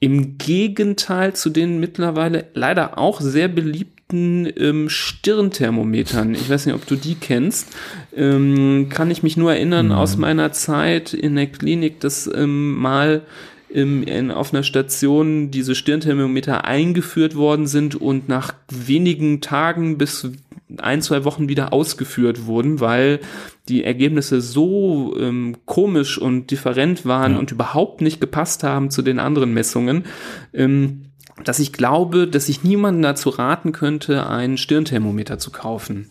[0.00, 6.86] Im Gegenteil zu den mittlerweile leider auch sehr beliebten ähm, Stirnthermometern, ich weiß nicht, ob
[6.86, 7.76] du die kennst,
[8.16, 9.92] ähm, kann ich mich nur erinnern mhm.
[9.92, 13.22] aus meiner Zeit in der Klinik, dass ähm, mal
[13.68, 20.30] im, in, auf einer Station diese Stirnthermometer eingeführt worden sind und nach wenigen Tagen bis
[20.76, 23.20] ein, zwei Wochen wieder ausgeführt wurden, weil
[23.68, 27.38] die Ergebnisse so ähm, komisch und different waren ja.
[27.38, 30.04] und überhaupt nicht gepasst haben zu den anderen Messungen,
[30.52, 31.04] ähm,
[31.44, 36.10] dass ich glaube, dass ich niemanden dazu raten könnte, ein Stirnthermometer zu kaufen.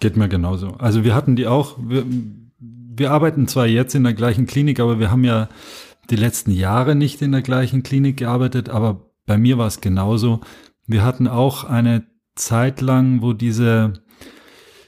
[0.00, 0.68] Geht mir genauso.
[0.78, 2.04] Also wir hatten die auch, wir,
[2.58, 5.48] wir arbeiten zwar jetzt in der gleichen Klinik, aber wir haben ja
[6.10, 10.40] die letzten Jahre nicht in der gleichen Klinik gearbeitet, aber bei mir war es genauso.
[10.86, 13.92] Wir hatten auch eine Zeit lang, wo diese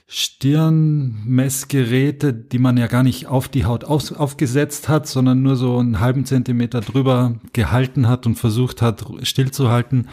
[0.06, 5.78] Stirnmessgeräte, die man ja gar nicht auf die Haut auf, aufgesetzt hat, sondern nur so
[5.78, 10.08] einen halben Zentimeter drüber gehalten hat und versucht hat, stillzuhalten.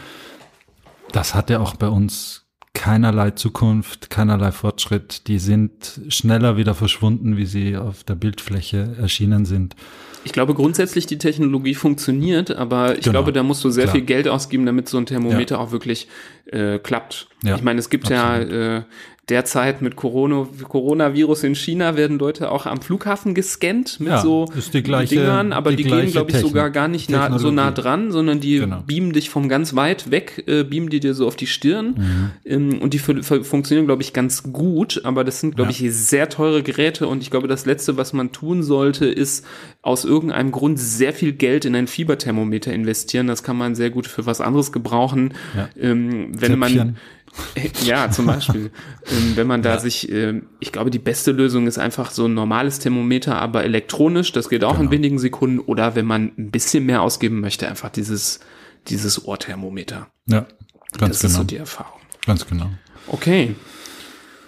[1.12, 2.41] Das hatte auch bei uns
[2.74, 5.28] keinerlei Zukunft, keinerlei Fortschritt.
[5.28, 9.76] Die sind schneller wieder verschwunden, wie sie auf der Bildfläche erschienen sind.
[10.24, 13.12] Ich glaube grundsätzlich die Technologie funktioniert, aber ich genau.
[13.12, 13.96] glaube, da musst du sehr Klar.
[13.96, 15.60] viel Geld ausgeben, damit so ein Thermometer ja.
[15.60, 16.08] auch wirklich
[16.46, 17.28] äh, klappt.
[17.42, 18.52] Ja, ich meine, es gibt absolut.
[18.52, 18.82] ja äh,
[19.28, 24.46] derzeit mit Corona, Coronavirus in China werden Leute auch am Flughafen gescannt mit ja, so
[24.82, 28.10] gleiche, Dingern, aber die, die gehen, glaube ich, sogar gar nicht nah, so nah dran,
[28.10, 28.82] sondern die genau.
[28.84, 31.94] beamen dich von ganz weit weg, äh, beamen die dir so auf die Stirn.
[31.96, 32.30] Mhm.
[32.44, 35.86] Ähm, und die funktionieren, glaube ich, ganz gut, aber das sind, glaube ja.
[35.86, 39.46] ich, sehr teure Geräte und ich glaube, das Letzte, was man tun sollte, ist
[39.82, 43.28] aus irgendeinem Grund sehr viel Geld in ein Fieberthermometer investieren.
[43.28, 45.34] Das kann man sehr gut für was anderes gebrauchen.
[45.56, 45.68] Ja.
[45.80, 46.58] Ähm, wenn Zäpfchen.
[46.58, 46.96] man
[47.84, 48.70] Ja, zum Beispiel.
[49.10, 49.80] ähm, wenn man da ja.
[49.80, 54.32] sich, äh, ich glaube, die beste Lösung ist einfach so ein normales Thermometer, aber elektronisch.
[54.32, 54.84] Das geht auch genau.
[54.84, 55.58] in wenigen Sekunden.
[55.58, 58.40] Oder wenn man ein bisschen mehr ausgeben möchte, einfach dieses,
[58.88, 60.08] dieses Ohrthermometer.
[60.26, 61.08] Ja, ganz das genau.
[61.10, 62.00] Das ist so die Erfahrung.
[62.26, 62.70] Ganz genau.
[63.08, 63.54] Okay.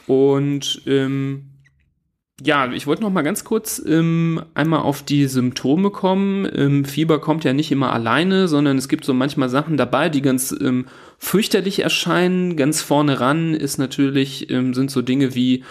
[0.06, 1.53] Und ähm,
[2.42, 6.48] ja, ich wollte noch mal ganz kurz ähm, einmal auf die Symptome kommen.
[6.52, 10.20] Ähm, Fieber kommt ja nicht immer alleine, sondern es gibt so manchmal Sachen dabei, die
[10.20, 10.86] ganz ähm,
[11.18, 12.56] fürchterlich erscheinen.
[12.56, 15.62] Ganz vorne ran ist natürlich, ähm, sind so Dinge wie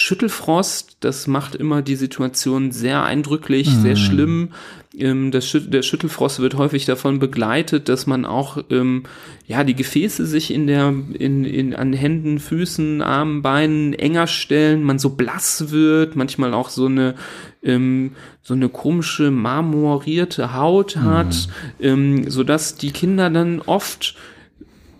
[0.00, 3.82] Schüttelfrost, das macht immer die Situation sehr eindrücklich, mhm.
[3.82, 4.50] sehr schlimm.
[4.96, 9.02] Ähm, Schüt der Schüttelfrost wird häufig davon begleitet, dass man auch ähm,
[9.48, 14.84] ja die Gefäße sich in der in, in an Händen, Füßen, Armen, Beinen enger stellen,
[14.84, 17.16] man so blass wird, manchmal auch so eine
[17.64, 21.48] ähm, so eine komische marmorierte Haut hat,
[21.80, 21.84] mhm.
[21.84, 24.14] ähm, so dass die Kinder dann oft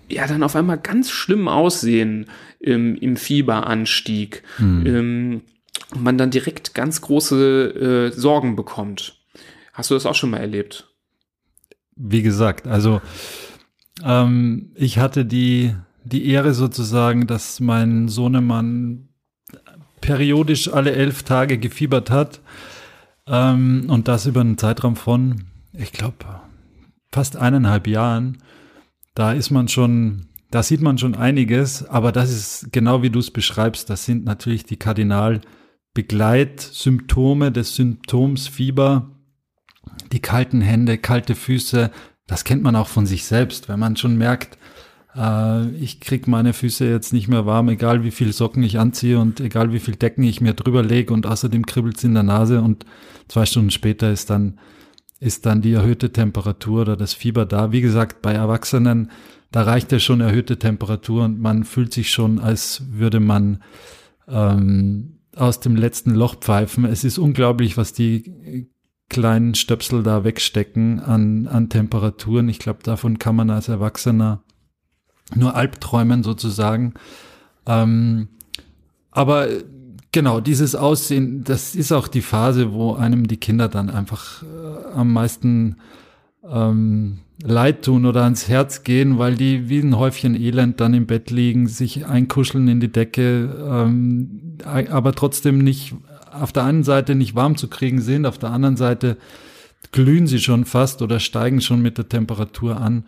[0.09, 2.27] ja dann auf einmal ganz schlimm aussehen
[2.61, 4.43] im, im Fieberanstieg.
[4.57, 4.87] Hm.
[4.87, 5.43] Ähm,
[5.95, 9.21] und man dann direkt ganz große äh, Sorgen bekommt.
[9.73, 10.93] Hast du das auch schon mal erlebt?
[11.97, 13.01] Wie gesagt, also
[14.05, 19.09] ähm, ich hatte die, die Ehre sozusagen, dass mein Sohnemann
[20.01, 22.41] periodisch alle elf Tage gefiebert hat.
[23.27, 26.17] Ähm, und das über einen Zeitraum von, ich glaube,
[27.11, 28.39] fast eineinhalb Jahren
[29.19, 33.19] da ist man schon, da sieht man schon einiges, aber das ist genau wie du
[33.19, 39.11] es beschreibst, das sind natürlich die Kardinalbegleitsymptome des Symptoms Fieber.
[40.13, 41.91] die kalten Hände, kalte Füße,
[42.27, 44.59] das kennt man auch von sich selbst, wenn man schon merkt,
[45.17, 49.19] äh, ich krieg meine Füße jetzt nicht mehr warm, egal wie viel Socken ich anziehe
[49.19, 52.63] und egal wie viel Decken ich mir drüber lege und außerdem kribbelt's in der Nase
[52.63, 52.85] und
[53.29, 54.59] zwei Stunden später ist dann
[55.21, 57.73] ist dann die erhöhte Temperatur oder das Fieber da.
[57.73, 59.11] Wie gesagt, bei Erwachsenen,
[59.51, 63.63] da reicht ja schon erhöhte Temperatur und man fühlt sich schon, als würde man
[64.29, 66.85] ähm, aus dem letzten Loch pfeifen.
[66.85, 68.69] Es ist unglaublich, was die
[69.09, 72.49] kleinen Stöpsel da wegstecken an, an Temperaturen.
[72.49, 74.43] Ich glaube, davon kann man als Erwachsener
[75.35, 76.95] nur Albträumen sozusagen.
[77.67, 78.29] Ähm,
[79.11, 79.49] aber
[80.13, 84.95] genau, dieses Aussehen, das ist auch die Phase, wo einem die Kinder dann einfach äh,
[84.95, 85.77] am meisten
[86.49, 91.07] ähm, leid tun oder ans Herz gehen, weil die wie ein Häufchen Elend dann im
[91.07, 95.95] Bett liegen, sich einkuscheln in die Decke, ähm, aber trotzdem nicht
[96.33, 99.17] auf der einen Seite nicht warm zu kriegen sind, auf der anderen Seite
[99.93, 103.05] glühen sie schon fast oder steigen schon mit der Temperatur an.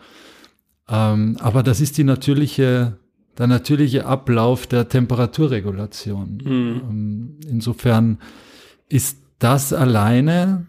[0.89, 2.97] Ähm, aber das ist die natürliche,
[3.40, 6.42] der natürliche Ablauf der Temperaturregulation.
[6.44, 6.50] Mhm.
[6.50, 8.18] Ähm, insofern
[8.90, 10.66] ist das alleine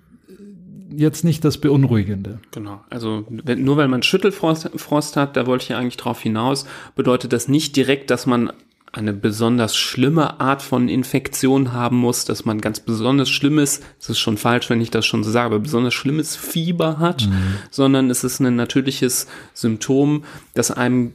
[0.95, 2.39] jetzt nicht das Beunruhigende.
[2.51, 2.81] Genau.
[2.89, 6.65] Also wenn, nur weil man Schüttelfrost Frost hat, da wollte ich ja eigentlich drauf hinaus,
[6.95, 8.53] bedeutet das nicht direkt, dass man
[8.93, 14.19] eine besonders schlimme Art von Infektion haben muss, dass man ganz besonders schlimmes, es ist
[14.19, 17.55] schon falsch, wenn ich das schon so sage, aber besonders schlimmes Fieber hat, mhm.
[17.69, 21.11] sondern es ist ein natürliches Symptom, dass einem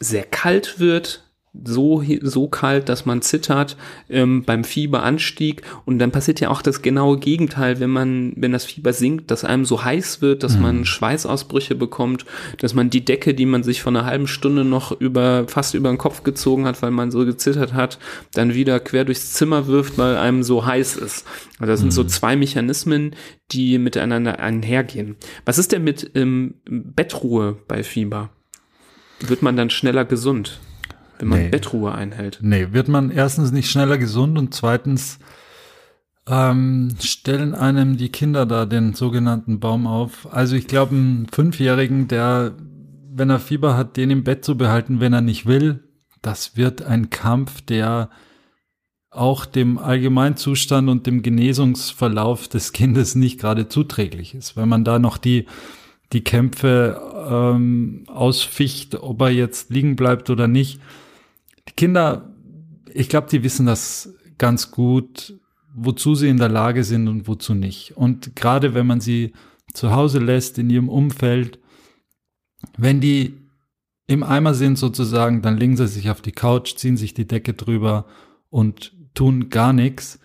[0.00, 1.30] sehr kalt wird,
[1.64, 3.76] so, so kalt, dass man zittert
[4.08, 8.64] ähm, beim Fieberanstieg und dann passiert ja auch das genaue Gegenteil, wenn man, wenn das
[8.64, 10.62] Fieber sinkt, dass einem so heiß wird, dass mhm.
[10.62, 12.24] man Schweißausbrüche bekommt,
[12.58, 15.88] dass man die Decke, die man sich vor einer halben Stunde noch über, fast über
[15.88, 17.98] den Kopf gezogen hat, weil man so gezittert hat,
[18.32, 21.26] dann wieder quer durchs Zimmer wirft, weil einem so heiß ist.
[21.58, 21.82] Also das mhm.
[21.82, 22.08] sind so mhm.
[22.08, 23.16] zwei Mechanismen,
[23.50, 25.16] die miteinander einhergehen.
[25.44, 28.30] Was ist denn mit ähm, Bettruhe bei Fieber?
[29.20, 30.60] Wird man dann schneller gesund?
[31.20, 31.48] wenn man nee.
[31.48, 32.38] Bettruhe einhält.
[32.42, 35.18] Nee, wird man erstens nicht schneller gesund und zweitens
[36.26, 40.32] ähm, stellen einem die Kinder da den sogenannten Baum auf.
[40.32, 42.54] Also ich glaube, einen Fünfjährigen, der,
[43.12, 45.84] wenn er Fieber hat, den im Bett zu behalten, wenn er nicht will,
[46.22, 48.10] das wird ein Kampf, der
[49.10, 54.56] auch dem Allgemeinzustand und dem Genesungsverlauf des Kindes nicht gerade zuträglich ist.
[54.56, 55.46] Wenn man da noch die,
[56.12, 60.80] die Kämpfe ähm, ausficht, ob er jetzt liegen bleibt oder nicht,
[61.68, 62.34] die Kinder,
[62.92, 65.34] ich glaube, die wissen das ganz gut,
[65.74, 67.96] wozu sie in der Lage sind und wozu nicht.
[67.96, 69.32] Und gerade wenn man sie
[69.72, 71.60] zu Hause lässt, in ihrem Umfeld,
[72.76, 73.34] wenn die
[74.06, 77.54] im Eimer sind sozusagen, dann legen sie sich auf die Couch, ziehen sich die Decke
[77.54, 78.06] drüber
[78.48, 80.18] und tun gar nichts.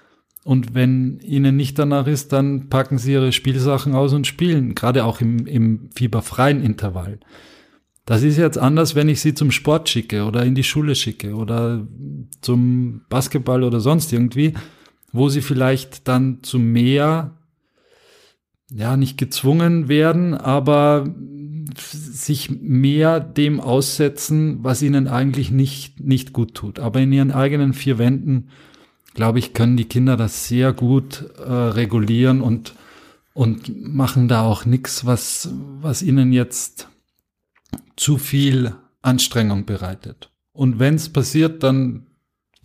[0.46, 5.04] Und wenn ihnen nicht danach ist, dann packen sie ihre Spielsachen aus und spielen, gerade
[5.04, 7.20] auch im, im fieberfreien Intervall.
[8.06, 11.34] Das ist jetzt anders, wenn ich sie zum Sport schicke oder in die Schule schicke
[11.34, 11.88] oder
[12.42, 14.54] zum Basketball oder sonst irgendwie,
[15.12, 17.40] wo sie vielleicht dann zu mehr,
[18.72, 21.12] ja, nicht gezwungen werden, aber
[21.76, 26.78] sich mehr dem aussetzen, was ihnen eigentlich nicht, nicht gut tut.
[26.78, 28.50] Aber in ihren eigenen vier Wänden,
[29.16, 32.76] glaube ich, können die Kinder das sehr gut äh, regulieren und,
[33.34, 35.50] und machen da auch nichts, was,
[35.82, 36.90] was ihnen jetzt
[37.96, 40.32] zu viel Anstrengung bereitet.
[40.52, 42.06] Und wenn es passiert, dann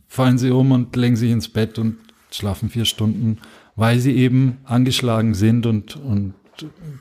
[0.06, 1.96] fallen sie um und legen sich ins Bett und
[2.30, 3.38] schlafen vier Stunden,
[3.76, 6.34] weil sie eben angeschlagen sind und, und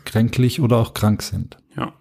[0.06, 1.58] kränklich oder auch krank sind.
[1.76, 1.94] Ja.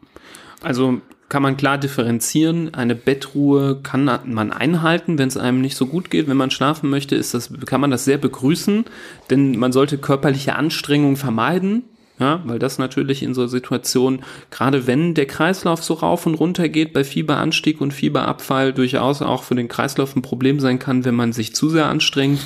[0.63, 2.75] Also kann man klar differenzieren.
[2.75, 6.29] Eine Bettruhe kann man einhalten, wenn es einem nicht so gut geht.
[6.29, 8.85] Wenn man schlafen möchte, ist das, kann man das sehr begrüßen,
[9.31, 11.85] denn man sollte körperliche Anstrengung vermeiden.
[12.21, 16.69] Ja, weil das natürlich in so Situationen, gerade wenn der Kreislauf so rauf und runter
[16.69, 21.15] geht, bei Fieberanstieg und Fieberabfall durchaus auch für den Kreislauf ein Problem sein kann, wenn
[21.15, 22.41] man sich zu sehr anstrengt.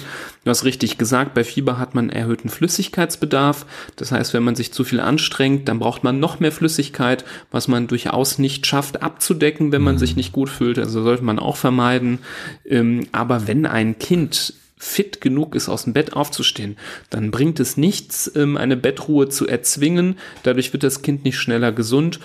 [0.45, 3.65] Du hast richtig gesagt, bei Fieber hat man erhöhten Flüssigkeitsbedarf.
[3.97, 7.67] Das heißt, wenn man sich zu viel anstrengt, dann braucht man noch mehr Flüssigkeit, was
[7.67, 10.01] man durchaus nicht schafft abzudecken, wenn man mhm.
[10.01, 10.79] sich nicht gut fühlt.
[10.79, 12.19] Also sollte man auch vermeiden.
[12.67, 16.77] Ähm, aber wenn ein Kind fit genug ist, aus dem Bett aufzustehen,
[17.09, 20.19] dann bringt es nichts, ähm, eine Bettruhe zu erzwingen.
[20.43, 22.19] Dadurch wird das Kind nicht schneller gesund.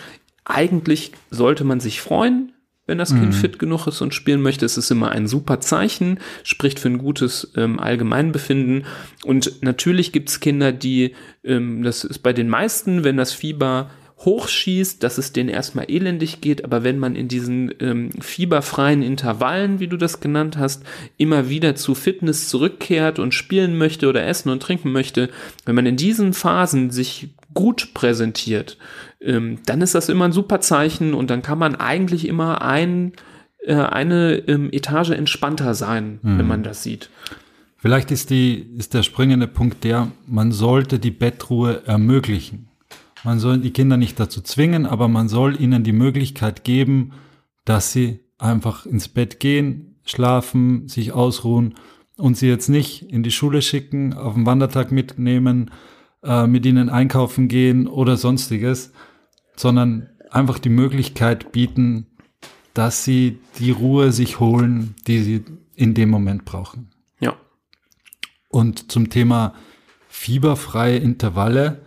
[0.43, 2.53] Eigentlich sollte man sich freuen,
[2.87, 3.33] wenn das Kind mhm.
[3.33, 4.65] fit genug ist und spielen möchte.
[4.65, 8.85] Es ist immer ein super Zeichen, spricht für ein gutes ähm, Allgemeinbefinden.
[9.23, 13.91] Und natürlich gibt es Kinder, die, ähm, das ist bei den meisten, wenn das Fieber
[14.19, 19.79] hochschießt, dass es denen erstmal elendig geht, aber wenn man in diesen ähm, fieberfreien Intervallen,
[19.79, 20.83] wie du das genannt hast,
[21.17, 25.29] immer wieder zu Fitness zurückkehrt und spielen möchte oder essen und trinken möchte,
[25.65, 28.77] wenn man in diesen Phasen sich gut präsentiert,
[29.21, 33.13] ähm, dann ist das immer ein super Zeichen und dann kann man eigentlich immer ein,
[33.65, 36.39] äh, eine ähm, Etage entspannter sein, mhm.
[36.39, 37.11] wenn man das sieht.
[37.77, 42.67] Vielleicht ist, die, ist der springende Punkt der, man sollte die Bettruhe ermöglichen.
[43.23, 47.13] Man soll die Kinder nicht dazu zwingen, aber man soll ihnen die Möglichkeit geben,
[47.65, 51.75] dass sie einfach ins Bett gehen, schlafen, sich ausruhen
[52.17, 55.71] und sie jetzt nicht in die Schule schicken, auf den Wandertag mitnehmen,
[56.23, 58.91] äh, mit ihnen einkaufen gehen oder sonstiges,
[59.55, 62.07] sondern einfach die Möglichkeit bieten,
[62.73, 65.43] dass sie die Ruhe sich holen, die sie
[65.75, 66.91] in dem Moment brauchen.
[67.19, 67.35] Ja.
[68.49, 69.53] Und zum Thema
[70.07, 71.81] fieberfreie Intervalle,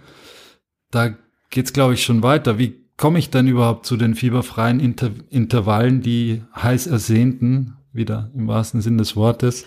[0.90, 1.14] da
[1.50, 2.58] geht's glaube ich schon weiter.
[2.58, 8.46] Wie komme ich denn überhaupt zu den fieberfreien Inter Intervallen, die heiß ersehnten, wieder im
[8.48, 9.66] wahrsten Sinn des Wortes?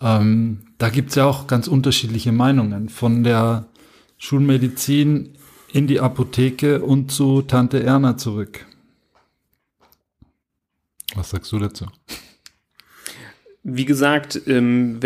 [0.00, 2.88] Ähm, da gibt's ja auch ganz unterschiedliche Meinungen.
[2.88, 3.66] Von der
[4.18, 5.34] Schulmedizin
[5.72, 8.66] in die Apotheke und zu Tante Erna zurück.
[11.14, 11.86] Was sagst du dazu?
[13.64, 14.98] Wie gesagt, ähm,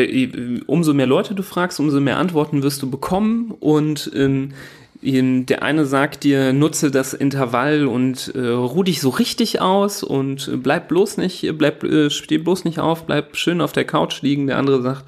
[0.66, 4.55] umso mehr Leute du fragst, umso mehr Antworten wirst du bekommen und ähm,
[5.02, 10.62] der eine sagt dir, nutze das Intervall und äh, ruh dich so richtig aus und
[10.62, 14.46] bleib bloß nicht, bleib, äh, steh bloß nicht auf, bleib schön auf der Couch liegen.
[14.46, 15.04] Der andere sagt,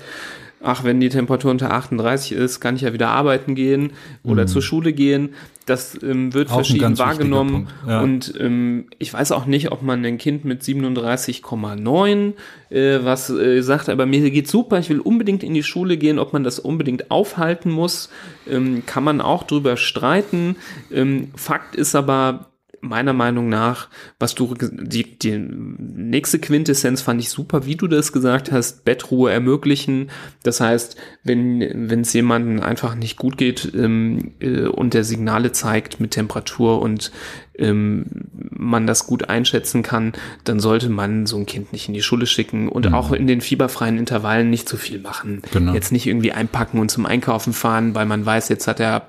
[0.62, 3.92] ach, wenn die Temperatur unter 38 ist, kann ich ja wieder arbeiten gehen
[4.24, 4.48] oder mhm.
[4.48, 5.34] zur Schule gehen.
[5.66, 7.68] Das ähm, wird auch verschieden wahrgenommen.
[7.86, 8.00] Ja.
[8.00, 12.32] Und ähm, ich weiß auch nicht, ob man ein Kind mit 37,9,
[12.70, 16.18] äh, was äh, sagt, aber mir geht super, ich will unbedingt in die Schule gehen,
[16.18, 18.08] ob man das unbedingt aufhalten muss,
[18.48, 20.56] ähm, kann man auch drüber streiten.
[20.90, 23.88] Ähm, Fakt ist aber, meiner Meinung nach,
[24.18, 29.32] was du, die, die nächste Quintessenz fand ich super, wie du das gesagt hast, Bettruhe
[29.32, 30.10] ermöglichen.
[30.42, 31.60] Das heißt, wenn
[31.90, 36.80] wenn es jemandem einfach nicht gut geht ähm, äh, und der Signale zeigt mit Temperatur
[36.80, 37.12] und
[37.58, 38.06] ähm,
[38.50, 40.12] man das gut einschätzen kann,
[40.44, 42.94] dann sollte man so ein Kind nicht in die Schule schicken und mhm.
[42.94, 45.42] auch in den fieberfreien Intervallen nicht zu viel machen.
[45.52, 45.74] Genau.
[45.74, 49.08] Jetzt nicht irgendwie einpacken und zum Einkaufen fahren, weil man weiß, jetzt hat er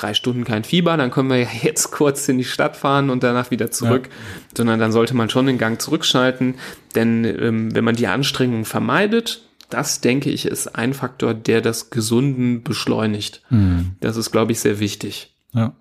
[0.00, 3.22] drei Stunden kein Fieber, dann können wir ja jetzt kurz in die Stadt fahren und
[3.22, 4.14] danach wieder zurück, ja.
[4.56, 6.54] sondern dann sollte man schon den Gang zurückschalten,
[6.94, 11.90] denn ähm, wenn man die Anstrengung vermeidet, das denke ich ist ein Faktor, der das
[11.90, 13.42] Gesunden beschleunigt.
[13.50, 13.92] Mhm.
[14.00, 15.34] Das ist, glaube ich, sehr wichtig.
[15.52, 15.74] Ja.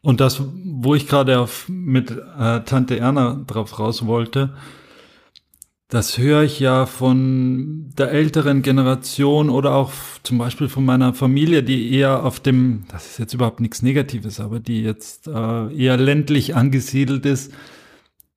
[0.00, 4.54] Und das, wo ich gerade mit äh, Tante Erna drauf raus wollte,
[5.88, 9.92] das höre ich ja von der älteren Generation oder auch
[10.22, 14.40] zum Beispiel von meiner Familie, die eher auf dem, das ist jetzt überhaupt nichts Negatives,
[14.40, 17.52] aber die jetzt äh, eher ländlich angesiedelt ist.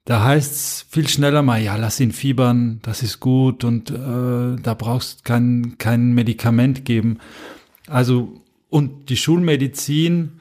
[0.04, 3.94] Da heißt es viel schneller mal, ja, lass ihn fiebern, das ist gut und äh,
[4.62, 7.18] da brauchst kein, kein Medikament geben.
[7.88, 10.40] Also, und die Schulmedizin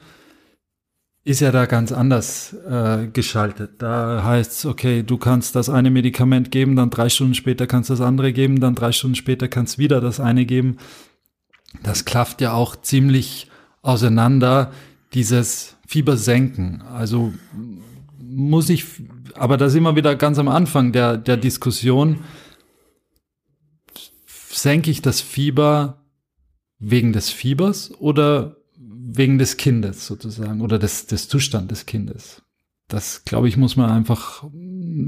[1.27, 3.81] ist ja da ganz anders äh, geschaltet.
[3.81, 7.89] Da heißt es, okay, du kannst das eine Medikament geben, dann drei Stunden später kannst
[7.89, 10.77] du das andere geben, dann drei Stunden später kannst du wieder das eine geben.
[11.83, 13.49] Das klafft ja auch ziemlich
[13.81, 14.71] auseinander,
[15.13, 16.81] dieses Fiebersenken.
[16.81, 17.33] Also
[18.21, 18.85] muss ich,
[19.33, 22.23] aber da sind wir wieder ganz am Anfang der, der Diskussion.
[24.49, 26.05] Senke ich das Fieber
[26.79, 28.55] wegen des Fiebers oder
[29.09, 32.41] wegen des Kindes sozusagen oder des, des Zustand des Kindes.
[32.87, 34.43] Das, glaube ich, muss man einfach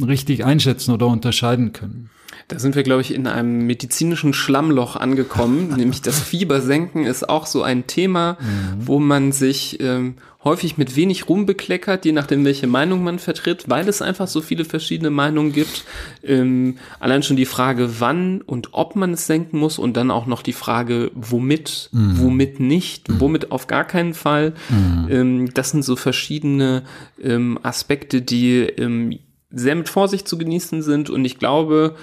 [0.06, 2.10] richtig einschätzen oder unterscheiden können.
[2.50, 5.70] Da sind wir, glaube ich, in einem medizinischen Schlammloch angekommen.
[5.78, 8.88] nämlich das Fiebersenken ist auch so ein Thema, mhm.
[8.88, 13.66] wo man sich ähm, häufig mit wenig Ruhm bekleckert, je nachdem, welche Meinung man vertritt,
[13.68, 15.84] weil es einfach so viele verschiedene Meinungen gibt.
[16.24, 20.26] Ähm, allein schon die Frage, wann und ob man es senken muss und dann auch
[20.26, 22.20] noch die Frage, womit, mhm.
[22.20, 23.20] womit nicht, mhm.
[23.20, 24.54] womit auf gar keinen Fall.
[24.70, 25.08] Mhm.
[25.12, 26.84] Ähm, das sind so verschiedene
[27.22, 29.20] ähm, Aspekte, die ähm,
[29.52, 31.96] sehr mit Vorsicht zu genießen sind und ich glaube,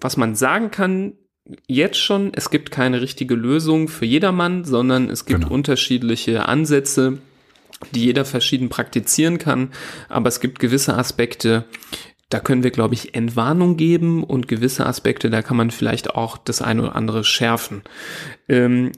[0.00, 1.14] was man sagen kann,
[1.66, 5.54] jetzt schon, es gibt keine richtige Lösung für jedermann, sondern es gibt genau.
[5.54, 7.18] unterschiedliche Ansätze,
[7.94, 9.70] die jeder verschieden praktizieren kann.
[10.08, 11.64] Aber es gibt gewisse Aspekte,
[12.28, 16.36] da können wir, glaube ich, Entwarnung geben und gewisse Aspekte, da kann man vielleicht auch
[16.36, 17.82] das eine oder andere schärfen.
[18.48, 18.92] Ähm,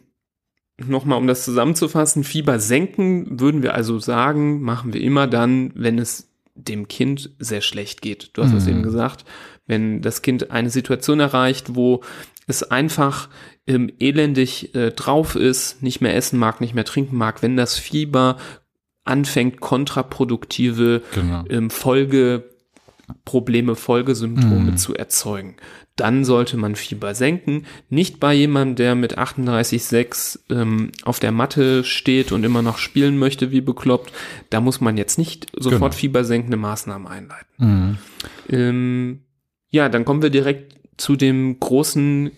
[0.86, 5.98] Nochmal, um das zusammenzufassen, Fieber senken würden wir also sagen, machen wir immer dann, wenn
[5.98, 8.30] es dem Kind sehr schlecht geht.
[8.34, 8.70] Du hast es mhm.
[8.70, 9.24] eben gesagt,
[9.68, 12.02] wenn das Kind eine Situation erreicht, wo
[12.48, 13.28] es einfach
[13.68, 17.78] ähm, elendig äh, drauf ist, nicht mehr essen mag, nicht mehr trinken mag, wenn das
[17.78, 18.38] Fieber
[19.04, 21.44] anfängt, kontraproduktive Genau.
[21.48, 24.76] ähm, Folgeprobleme, Folgesymptome Mhm.
[24.76, 25.56] zu erzeugen.
[25.96, 27.66] Dann sollte man Fieber senken.
[27.90, 33.18] Nicht bei jemandem, der mit 38,6 ähm, auf der Matte steht und immer noch spielen
[33.18, 34.12] möchte wie bekloppt.
[34.50, 36.00] Da muss man jetzt nicht sofort Genau.
[36.00, 37.46] fiebersenkende Maßnahmen einleiten.
[37.58, 37.98] Mhm.
[38.48, 39.20] Ähm,
[39.70, 42.30] ja, dann kommen wir direkt zu dem großen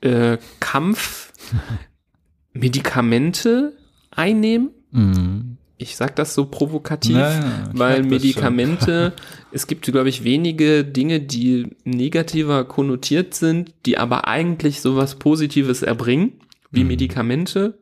[0.00, 1.32] äh, Kampf.
[2.52, 3.72] Medikamente
[4.10, 4.70] einnehmen.
[4.92, 5.56] Mhm.
[5.76, 9.12] Ich sag das so provokativ, Ja, ja, ich weil Medikamente,
[9.52, 15.82] es gibt, glaube ich, wenige Dinge, die negativer konnotiert sind, die aber eigentlich sowas Positives
[15.82, 16.34] erbringen,
[16.70, 16.88] wie Mhm.
[16.88, 17.78] Medikamente.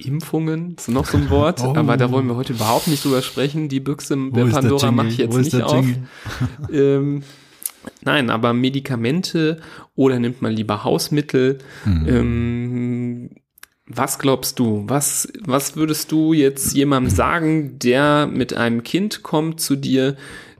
[0.00, 1.74] Impfungen ist noch so ein Wort, Oh.
[1.76, 3.68] aber da wollen wir heute überhaupt nicht drüber sprechen.
[3.68, 5.84] Die Büchse der Pandora mache ich jetzt nicht auf.
[6.72, 7.22] Ähm,
[8.02, 9.60] nein, aber Medikamente
[9.94, 11.58] oder nimmt man lieber Hausmittel.
[11.84, 12.08] Mhm.
[12.08, 13.30] Ähm,
[13.86, 14.84] was glaubst du?
[14.86, 20.16] Was, was würdest du jetzt jemandem sagen, der mit einem Kind kommt zu dir,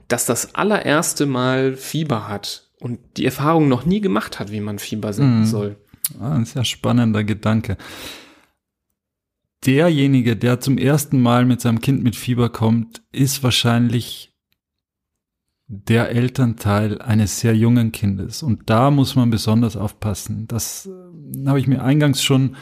[0.07, 4.77] das das allererste Mal Fieber hat und die Erfahrung noch nie gemacht hat, wie man
[4.77, 5.45] Fieber senken Mhm.
[5.45, 5.75] soll?
[6.19, 7.77] Ah, ein sehr spannender Gedanke.
[9.65, 14.32] Derjenige, der zum ersten Mal mit seinem Kind mit Fieber kommt, ist wahrscheinlich
[15.67, 18.43] der Elternteil eines sehr jungen Kindes.
[18.43, 20.47] Und da muss man besonders aufpassen.
[20.47, 22.55] Das äh, habe ich mir eingangs schon,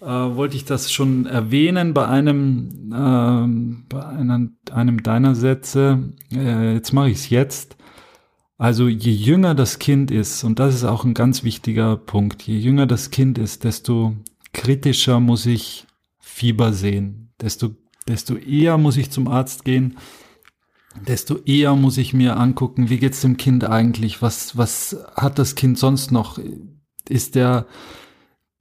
[0.00, 6.12] äh, wollte ich das schon erwähnen bei einem, ähm, bei einem, einem deiner Sätze.
[6.32, 7.76] Äh, jetzt mache ich es jetzt.
[8.56, 12.56] Also je jünger das Kind ist, und das ist auch ein ganz wichtiger Punkt, je
[12.56, 14.16] jünger das Kind ist, desto
[14.52, 15.86] kritischer muss ich
[16.20, 17.70] Fieber sehen, desto,
[18.06, 19.96] desto eher muss ich zum Arzt gehen,
[21.06, 25.54] desto eher muss ich mir angucken, wie geht's dem Kind eigentlich, was, was hat das
[25.54, 26.38] Kind sonst noch,
[27.08, 27.66] ist der,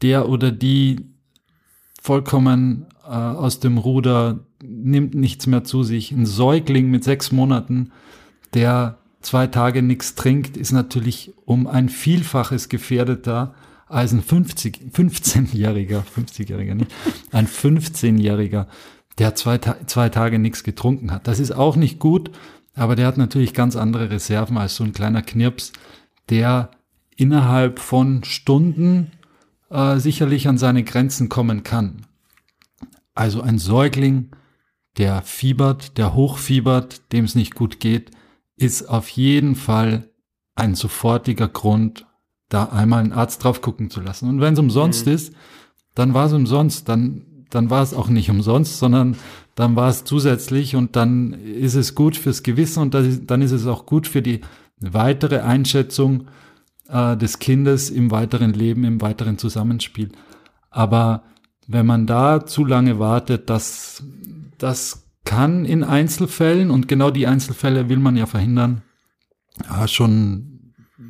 [0.01, 1.13] der oder die
[2.01, 6.11] vollkommen äh, aus dem Ruder, nimmt nichts mehr zu sich.
[6.11, 7.91] Ein Säugling mit sechs Monaten,
[8.53, 13.55] der zwei Tage nichts trinkt, ist natürlich um ein Vielfaches gefährdeter
[13.87, 16.91] als ein 50, 15-Jähriger, 50-Jähriger nicht,
[17.31, 18.67] ein 15-Jähriger,
[19.19, 21.27] der zwei, zwei Tage nichts getrunken hat.
[21.27, 22.31] Das ist auch nicht gut,
[22.75, 25.71] aber der hat natürlich ganz andere Reserven als so ein kleiner Knirps,
[26.29, 26.71] der
[27.15, 29.11] innerhalb von Stunden
[29.69, 32.05] äh, sicherlich an seine Grenzen kommen kann.
[33.13, 34.31] Also ein Säugling,
[34.97, 38.11] der fiebert, der hochfiebert, dem es nicht gut geht,
[38.55, 40.09] ist auf jeden Fall
[40.55, 42.05] ein sofortiger Grund,
[42.49, 44.29] da einmal einen Arzt drauf gucken zu lassen.
[44.29, 45.13] Und wenn es umsonst Mhm.
[45.13, 45.33] ist,
[45.95, 49.15] dann war es umsonst, dann, dann war es auch nicht umsonst, sondern
[49.55, 53.67] dann war es zusätzlich und dann ist es gut fürs Gewissen und dann ist es
[53.67, 54.41] auch gut für die
[54.79, 56.27] weitere Einschätzung
[56.89, 60.11] äh, des Kindes im weiteren Leben, im weiteren Zusammenspiel.
[60.69, 61.23] Aber
[61.67, 64.03] wenn man da zu lange wartet, das,
[64.57, 68.81] das kann in Einzelfällen, und genau die Einzelfälle will man ja verhindern,
[69.69, 70.52] ja, schon,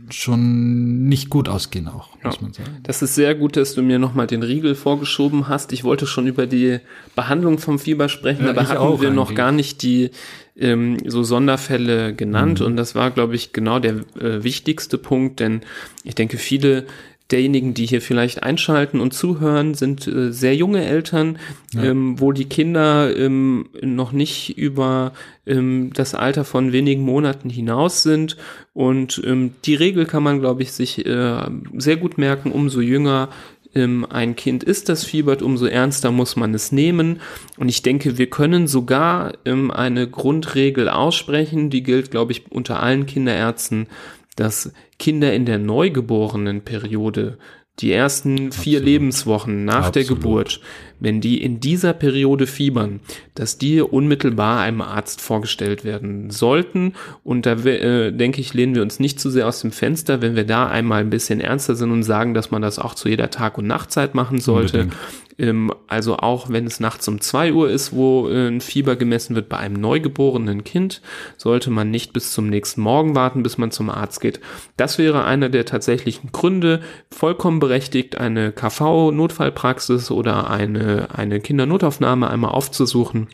[0.09, 2.41] schon nicht gut ausgehen auch, muss Ja.
[2.41, 2.77] man sagen.
[2.83, 5.71] Das ist sehr gut, dass du mir nochmal den Riegel vorgeschoben hast.
[5.73, 6.79] Ich wollte schon über die
[7.15, 9.37] Behandlung vom Fieber sprechen, Ja, aber hatten auch wir noch eigentlich.
[9.37, 10.11] gar nicht die
[10.55, 12.59] ähm, so Sonderfälle genannt.
[12.59, 12.65] Mhm.
[12.67, 15.61] Und das war, glaube ich, genau der äh, wichtigste Punkt, denn
[16.03, 16.85] ich denke, viele
[17.31, 21.39] derjenigen, die hier vielleicht einschalten und zuhören, sind äh, sehr junge Eltern,
[21.73, 21.83] Ja.
[21.83, 25.13] ähm, wo die Kinder ähm, noch nicht über
[25.47, 28.37] ähm, das Alter von wenigen Monaten hinaus sind.
[28.73, 31.41] Und ähm, die Regel kann man, glaube ich, sich äh,
[31.77, 33.29] sehr gut merken, umso jünger
[33.75, 37.19] ähm, ein Kind ist, das fiebert, umso ernster muss man es nehmen.
[37.57, 42.83] Und ich denke, wir können sogar ähm, eine Grundregel aussprechen, die gilt, glaube ich, unter
[42.83, 43.87] allen Kinderärzten,
[44.35, 47.37] dass Kinder in der neugeborenen Periode
[47.79, 48.85] die ersten vier Absolut.
[48.85, 50.21] lebenswochen nach der Absolut.
[50.21, 50.61] Geburt,
[50.99, 52.99] wenn die in dieser Periode fiebern,
[53.33, 56.93] dass die unmittelbar einem Arzt vorgestellt werden sollten.
[57.23, 60.35] Und da äh, denke ich, lehnen wir uns nicht zu sehr aus dem Fenster, wenn
[60.35, 63.31] wir da einmal ein bisschen ernster sind und sagen, dass man das auch zu jeder
[63.31, 64.81] Tag- und Nachtzeit machen sollte.
[64.81, 65.01] Unbedingt.
[65.37, 69.35] Ähm, also auch wenn es nachts um zwei Uhr ist, wo äh, ein Fieber gemessen
[69.35, 71.01] wird bei einem neugeborenen Kind,
[71.37, 74.39] sollte man nicht bis zum nächsten Morgen warten, bis man zum Arzt geht.
[74.77, 76.81] Das wäre einer der tatsächlichen Gründe,
[77.11, 83.27] vollkommen berechtigt, eine KV-Notfallpraxis oder eine, eine Kindernotaufnahme einmal aufzusuchen.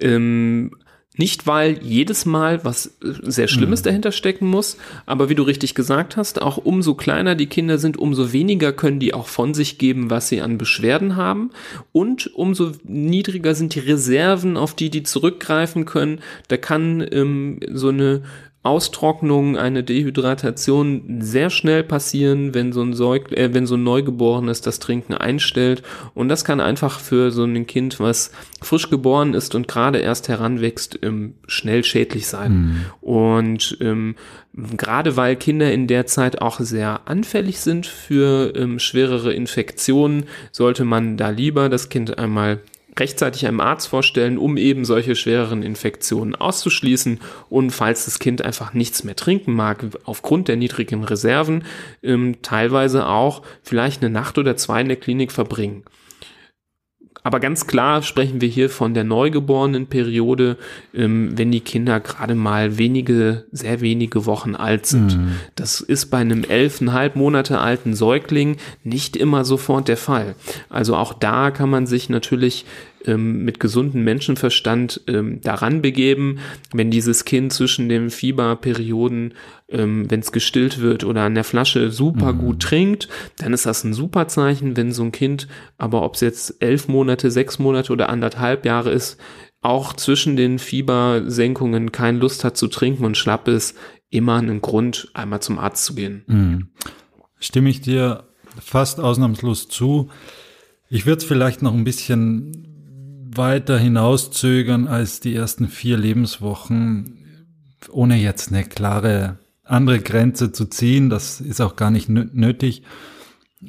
[0.00, 0.70] Ähm,
[1.16, 5.74] nicht, weil jedes Mal was äh, sehr Schlimmes dahinter stecken muss, aber wie du richtig
[5.74, 9.78] gesagt hast, auch umso kleiner die Kinder sind, umso weniger können die auch von sich
[9.78, 11.50] geben, was sie an Beschwerden haben
[11.92, 16.20] und umso niedriger sind die Reserven, auf die die zurückgreifen können.
[16.48, 18.22] Da kann ähm, so eine
[18.64, 24.62] Austrocknung, eine Dehydratation sehr schnell passieren, wenn so ein Säug, äh, wenn so ein Neugeborenes
[24.62, 25.82] das Trinken einstellt.
[26.14, 30.28] Und das kann einfach für so ein Kind, was frisch geboren ist und gerade erst
[30.28, 32.52] heranwächst, ähm, schnell schädlich sein.
[32.52, 32.84] Mhm.
[33.02, 34.16] Und ähm,
[34.54, 40.86] gerade weil Kinder in der Zeit auch sehr anfällig sind für ähm, schwerere Infektionen, sollte
[40.86, 42.60] man da lieber das Kind einmal
[42.98, 47.20] rechtzeitig einem Arzt vorstellen, um eben solche schwereren Infektionen auszuschließen
[47.50, 51.64] und falls das Kind einfach nichts mehr trinken mag, aufgrund der niedrigen Reserven,
[52.02, 55.82] ähm, teilweise auch vielleicht eine Nacht oder zwei in der Klinik verbringen.
[57.26, 60.58] Aber ganz klar sprechen wir hier von der neugeborenen Periode,
[60.94, 65.16] ähm, wenn die Kinder gerade mal wenige, sehr wenige Wochen alt sind.
[65.16, 65.32] Mhm.
[65.54, 70.34] Das ist bei einem elfeinhalb Monate alten Säugling nicht immer sofort der Fall.
[70.68, 72.66] Also auch da kann man sich natürlich
[73.06, 76.38] ähm, mit gesundem Menschenverstand ähm, daran begeben,
[76.72, 79.34] wenn dieses Kind zwischen den Fieberperioden,
[79.68, 82.38] ähm, wenn es gestillt wird oder an der Flasche super mhm.
[82.38, 84.76] gut trinkt, dann ist das ein super Zeichen.
[84.76, 85.48] Wenn so ein Kind,
[85.78, 89.18] aber ob es jetzt elf Monate, sechs Monate oder anderthalb Jahre ist,
[89.60, 93.76] auch zwischen den Fiebersenkungen keine Lust hat zu trinken und schlapp ist,
[94.10, 96.22] immer einen Grund, einmal zum Arzt zu gehen.
[96.26, 96.68] Mhm.
[97.38, 98.24] Stimme ich dir
[98.60, 100.10] fast ausnahmslos zu.
[100.88, 102.73] Ich würde es vielleicht noch ein bisschen
[103.36, 107.46] weiter hinauszögern als die ersten vier Lebenswochen,
[107.90, 111.10] ohne jetzt eine klare andere Grenze zu ziehen.
[111.10, 112.82] Das ist auch gar nicht nötig.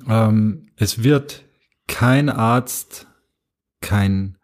[0.07, 1.43] Ähm, es wird
[1.87, 3.07] kein Arzt,
[3.81, 4.37] kein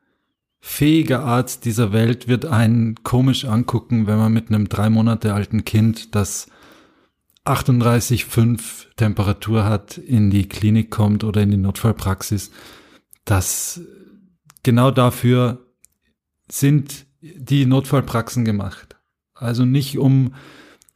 [0.59, 5.65] fähiger Arzt dieser Welt wird einen komisch angucken, wenn man mit einem drei Monate alten
[5.65, 6.47] Kind, das
[7.45, 12.51] 38,5 Temperatur hat, in die Klinik kommt oder in die Notfallpraxis.
[13.25, 13.81] Das
[14.63, 15.65] genau dafür
[16.49, 18.97] sind die Notfallpraxen gemacht.
[19.33, 20.33] Also nicht um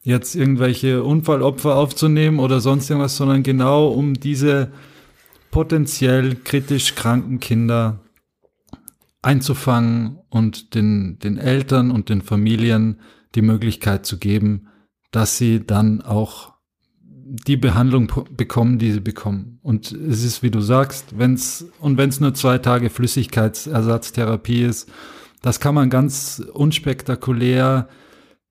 [0.02, 4.72] jetzt irgendwelche Unfallopfer aufzunehmen oder sonst irgendwas, sondern genau um diese
[5.50, 8.02] potenziell kritisch kranken Kinder
[9.22, 13.00] einzufangen und den, den Eltern und den Familien
[13.34, 14.68] die Möglichkeit zu geben,
[15.12, 16.55] dass sie dann auch
[17.48, 19.60] die Behandlung bekommen, die sie bekommen.
[19.62, 24.92] Und es ist, wie du sagst, wenn's, und wenn es nur zwei Tage Flüssigkeitsersatztherapie ist,
[25.42, 27.88] das kann man ganz unspektakulär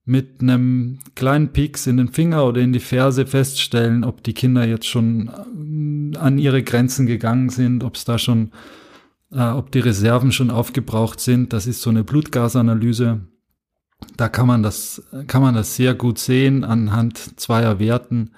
[0.05, 4.65] mit einem kleinen Pieks in den Finger oder in die Ferse feststellen, ob die Kinder
[4.65, 8.51] jetzt schon äh, an ihre Grenzen gegangen sind, ob es da schon,
[9.31, 11.53] äh, ob die Reserven schon aufgebraucht sind.
[11.53, 13.21] Das ist so eine Blutgasanalyse.
[14.15, 18.31] Da kann man das, kann man das sehr gut sehen anhand zweier Werten.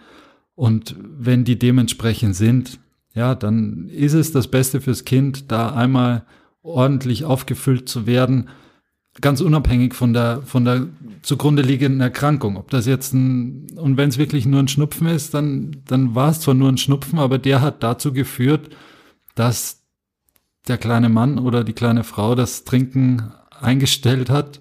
[0.57, 2.79] Und wenn die dementsprechend sind,
[3.13, 6.25] ja, dann ist es das Beste fürs Kind, da einmal
[6.63, 8.49] ordentlich aufgefüllt zu werden,
[9.21, 10.87] ganz unabhängig von der, von der
[11.21, 12.57] zugrunde liegenden Erkrankung.
[12.57, 16.31] Ob das jetzt ein, und wenn es wirklich nur ein Schnupfen ist, dann, dann war
[16.31, 18.75] es zwar nur ein Schnupfen, aber der hat dazu geführt,
[19.35, 19.83] dass
[20.67, 23.31] der kleine Mann oder die kleine Frau das Trinken
[23.61, 24.59] eingestellt hat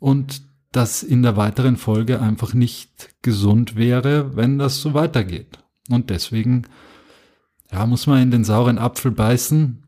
[0.00, 0.42] und
[0.72, 5.58] das in der weiteren Folge einfach nicht gesund wäre, wenn das so weitergeht.
[5.90, 6.66] Und deswegen,
[7.70, 9.82] ja, muss man in den sauren Apfel beißen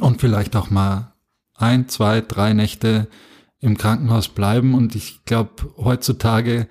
[0.00, 1.14] und vielleicht auch mal
[1.54, 3.08] ein, zwei, drei Nächte
[3.60, 4.74] im Krankenhaus bleiben.
[4.74, 6.68] Und ich glaube, heutzutage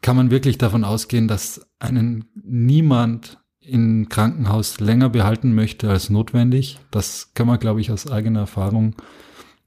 [0.00, 6.78] kann man wirklich davon ausgehen, dass einen niemand im Krankenhaus länger behalten möchte als notwendig.
[6.90, 8.96] Das kann man, glaube ich, aus eigener Erfahrung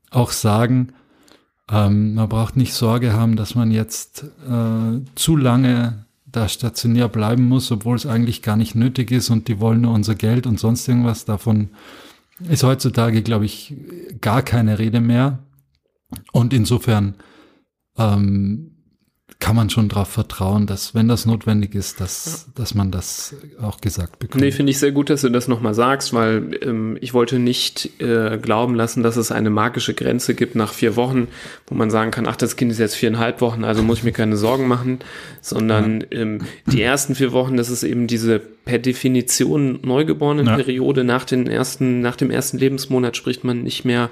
[0.09, 0.93] auch sagen.
[1.73, 7.47] Ähm, man braucht nicht Sorge haben, dass man jetzt äh, zu lange da stationär bleiben
[7.47, 10.59] muss, obwohl es eigentlich gar nicht nötig ist und die wollen nur unser Geld und
[10.59, 11.25] sonst irgendwas.
[11.25, 11.69] Davon
[12.47, 13.75] ist heutzutage, glaube ich,
[14.21, 15.39] gar keine Rede mehr.
[16.31, 17.15] Und insofern
[17.97, 18.72] ähm,
[19.43, 23.81] kann man schon darauf vertrauen, dass wenn das notwendig ist, dass, dass man das auch
[23.81, 24.41] gesagt bekommt.
[24.41, 28.01] Nee, finde ich sehr gut, dass du das nochmal sagst, weil ähm, ich wollte nicht
[28.01, 31.27] äh, glauben lassen, dass es eine magische Grenze gibt nach vier Wochen,
[31.67, 34.13] wo man sagen kann, ach, das Kind ist jetzt viereinhalb Wochen, also muss ich mir
[34.13, 34.99] keine Sorgen machen,
[35.41, 40.45] sondern ähm, die ersten vier Wochen, das ist eben diese per Definition neugeborenen.
[40.55, 44.09] Periode nach den ersten, nach dem ersten Lebensmonat spricht man nicht mehr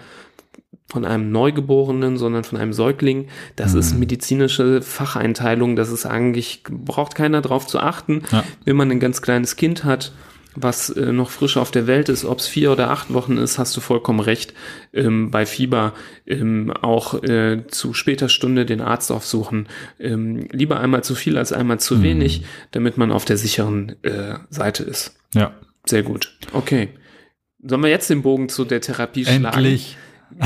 [0.87, 3.27] von einem Neugeborenen, sondern von einem Säugling.
[3.55, 3.79] Das mhm.
[3.79, 5.75] ist medizinische Facheinteilung.
[5.75, 8.23] Das ist eigentlich, braucht keiner drauf zu achten.
[8.31, 8.43] Ja.
[8.65, 10.11] Wenn man ein ganz kleines Kind hat,
[10.55, 13.57] was äh, noch frisch auf der Welt ist, ob es vier oder acht Wochen ist,
[13.57, 14.53] hast du vollkommen recht.
[14.93, 15.93] Ähm, bei Fieber
[16.27, 19.67] ähm, auch äh, zu später Stunde den Arzt aufsuchen.
[19.99, 22.03] Ähm, lieber einmal zu viel als einmal zu mhm.
[22.03, 25.17] wenig, damit man auf der sicheren äh, Seite ist.
[25.33, 25.53] Ja.
[25.85, 26.37] Sehr gut.
[26.51, 26.89] Okay.
[27.63, 29.45] Sollen wir jetzt den Bogen zu der Therapie schlagen?
[29.45, 29.95] Endlich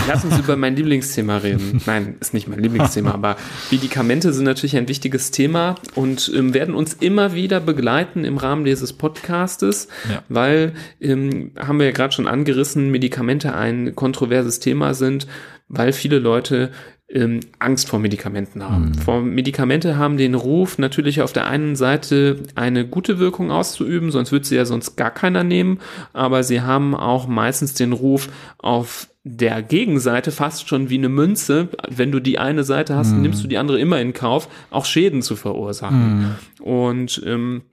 [0.07, 1.81] lass uns über mein Lieblingsthema reden.
[1.85, 3.35] Nein, ist nicht mein Lieblingsthema, aber
[3.71, 8.65] Medikamente sind natürlich ein wichtiges Thema und ähm, werden uns immer wieder begleiten im Rahmen
[8.65, 10.23] dieses Podcastes, Ja.
[10.29, 15.27] weil, ähm, haben wir ja gerade schon angerissen, Medikamente ein kontroverses Thema sind,
[15.67, 16.71] weil viele Leute
[17.07, 18.95] ähm, Angst vor Medikamenten haben.
[18.95, 24.31] Vor Medikamente haben den Ruf, natürlich auf der einen Seite eine gute Wirkung auszuüben, sonst
[24.31, 25.79] würde sie ja sonst gar keiner nehmen,
[26.13, 31.69] aber sie haben auch meistens den Ruf, auf der Gegenseite fast schon wie eine Münze,
[31.89, 35.23] wenn du die eine Seite hast, nimmst du die andere immer in Kauf, auch Schäden
[35.23, 36.35] zu verursachen.
[36.61, 37.63] Und ähm,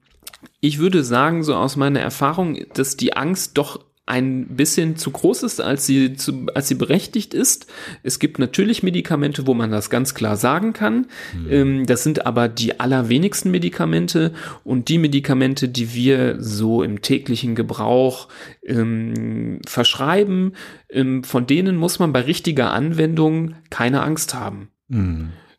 [0.61, 5.45] ich würde sagen, so aus meiner Erfahrung, dass die Angst doch ein bisschen zu groß
[5.45, 7.67] ist, als sie, zu, als sie berechtigt ist.
[8.03, 11.07] Es gibt natürlich Medikamente, wo man das ganz klar sagen kann.
[11.49, 14.33] Ähm, das sind aber die allerwenigsten Medikamente
[14.65, 18.29] und die Medikamente, die wir so im täglichen Gebrauch
[18.67, 20.55] ähm, verschreiben,
[20.91, 24.69] ähm, von denen muss man bei richtiger Anwendung keine Angst haben.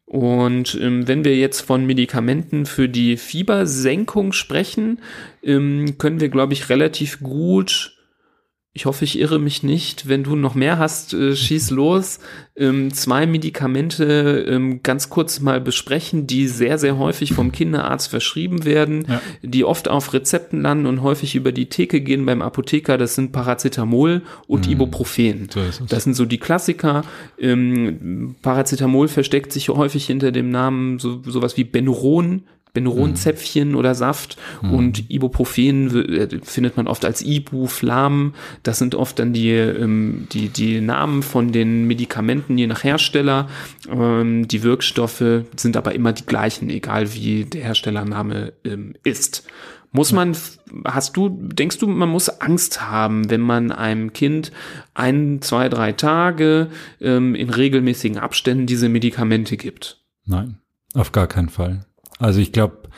[0.05, 4.99] Und ähm, wenn wir jetzt von Medikamenten für die Fiebersenkung sprechen,
[5.41, 7.92] ähm, können wir, glaube ich, relativ gut,
[8.76, 12.19] ich hoffe, ich irre mich nicht, wenn du noch mehr hast, äh, schieß los,
[12.55, 18.65] ähm, zwei Medikamente ähm, ganz kurz mal besprechen, die sehr, sehr häufig vom Kinderarzt verschrieben
[18.65, 19.21] werden, Ja.
[19.43, 22.97] die oft auf Rezepten landen und häufig über die Theke gehen beim Apotheker.
[22.97, 25.49] Das sind Paracetamol und Ibuprofen.
[25.53, 25.61] So.
[25.88, 27.03] Das sind so die Klassiker.
[27.39, 32.43] Ähm, Paracetamol versteckt sich häufig hinter dem Namen so sowas wie Benuron.
[32.74, 38.34] Benuron-Zäpfchen oder Saft und Ibuprofen äh, findet man oft als Ibu, Flam.
[38.63, 43.47] Das sind oft dann die, ähm, die, die Namen von den Medikamenten je nach Hersteller.
[43.88, 49.47] Ähm, die Wirkstoffe sind aber immer die gleichen, egal wie der Herstellername ähm, ist.
[49.91, 50.36] Muss man,
[50.86, 54.51] hast du, denkst du, man muss Angst haben, wenn man einem Kind
[54.95, 56.69] ein, zwei, drei Tage
[56.99, 60.01] ähm, in regelmäßigen Abständen diese Medikamente gibt?
[60.26, 60.57] Nein,
[60.95, 61.86] auf gar keinen Fall.
[62.24, 62.89] Also ich glaube,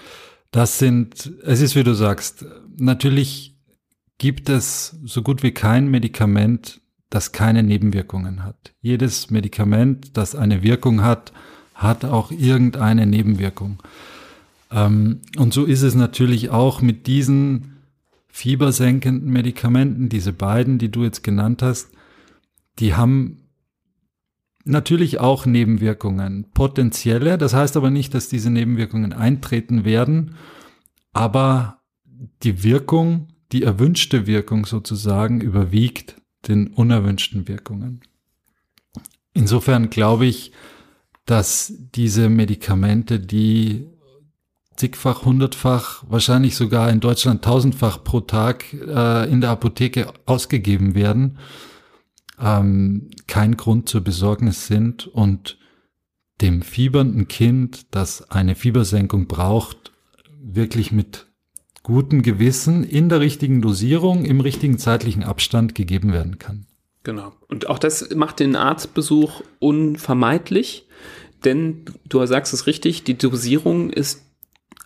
[0.52, 2.46] das sind, es ist wie du sagst,
[2.78, 3.58] natürlich
[4.20, 8.74] gibt es so gut wie kein Medikament, das keine Nebenwirkungen hat.
[8.82, 11.34] Jedes Medikament, das eine Wirkung hat,
[11.74, 13.82] hat auch irgendeine Nebenwirkung.
[14.72, 17.78] Ähm, und so ist es natürlich auch mit diesen
[18.28, 21.90] fiebersenkenden Medikamenten, diese beiden, die du jetzt genannt hast,
[22.78, 23.45] die haben
[24.66, 27.38] natürlich auch Nebenwirkungen, potenzielle.
[27.38, 30.36] Das heißt aber nicht, dass diese Nebenwirkungen eintreten werden,
[31.14, 31.80] aber
[32.44, 36.16] die Wirkung, die erwünschte Wirkung sozusagen überwiegt
[36.48, 38.02] den unerwünschten Wirkungen.
[39.34, 40.52] Insofern glaube ich,
[41.26, 43.88] dass diese Medikamente, die
[44.76, 51.38] zigfach, hundertfach, wahrscheinlich sogar in Deutschland tausendfach pro Tag äh, in der Apotheke ausgegeben werden,
[52.40, 55.58] ähm, kein Grund zur Besorgnis sind und
[56.42, 59.92] dem fiebernden Kind, das eine Fiebersenkung braucht,
[60.42, 61.28] wirklich mit
[61.84, 66.66] gutem Gewissen in der richtigen Dosierung, im richtigen zeitlichen Abstand gegeben werden kann.
[67.04, 67.34] Genau.
[67.48, 70.88] Und auch das macht den Arztbesuch unvermeidlich,
[71.44, 74.24] denn du sagst es richtig, die Dosierung ist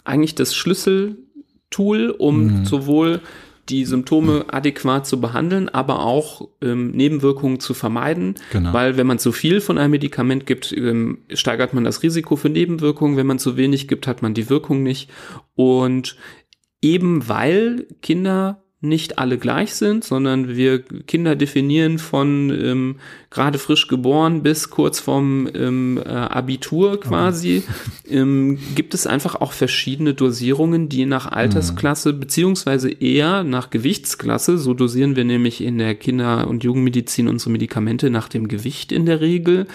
[0.03, 3.21] eigentlich das Schlüsseltool, um sowohl
[3.69, 8.35] die Symptome adäquat zu behandeln, aber auch ähm, Nebenwirkungen zu vermeiden.
[8.51, 8.73] Genau.
[8.73, 12.49] Weil wenn man zu viel von einem Medikament gibt, ähm, steigert man das Risiko für
[12.49, 13.17] Nebenwirkungen.
[13.17, 15.09] Wenn man zu wenig gibt, hat man die Wirkung nicht.
[15.55, 16.15] Und
[16.81, 22.95] eben weil Kinder nicht alle gleich sind, sondern wir Kinder definieren von ähm,
[23.29, 27.63] gerade frisch geboren bis kurz vorm ähm, äh, Abitur quasi,
[28.09, 34.73] ähm, gibt es einfach auch verschiedene Dosierungen, die nach Altersklasse beziehungsweise eher nach Gewichtsklasse, so
[34.73, 39.19] dosieren wir nämlich in der Kinder- und Jugendmedizin unsere Medikamente nach dem Gewicht in der
[39.19, 39.67] Regel,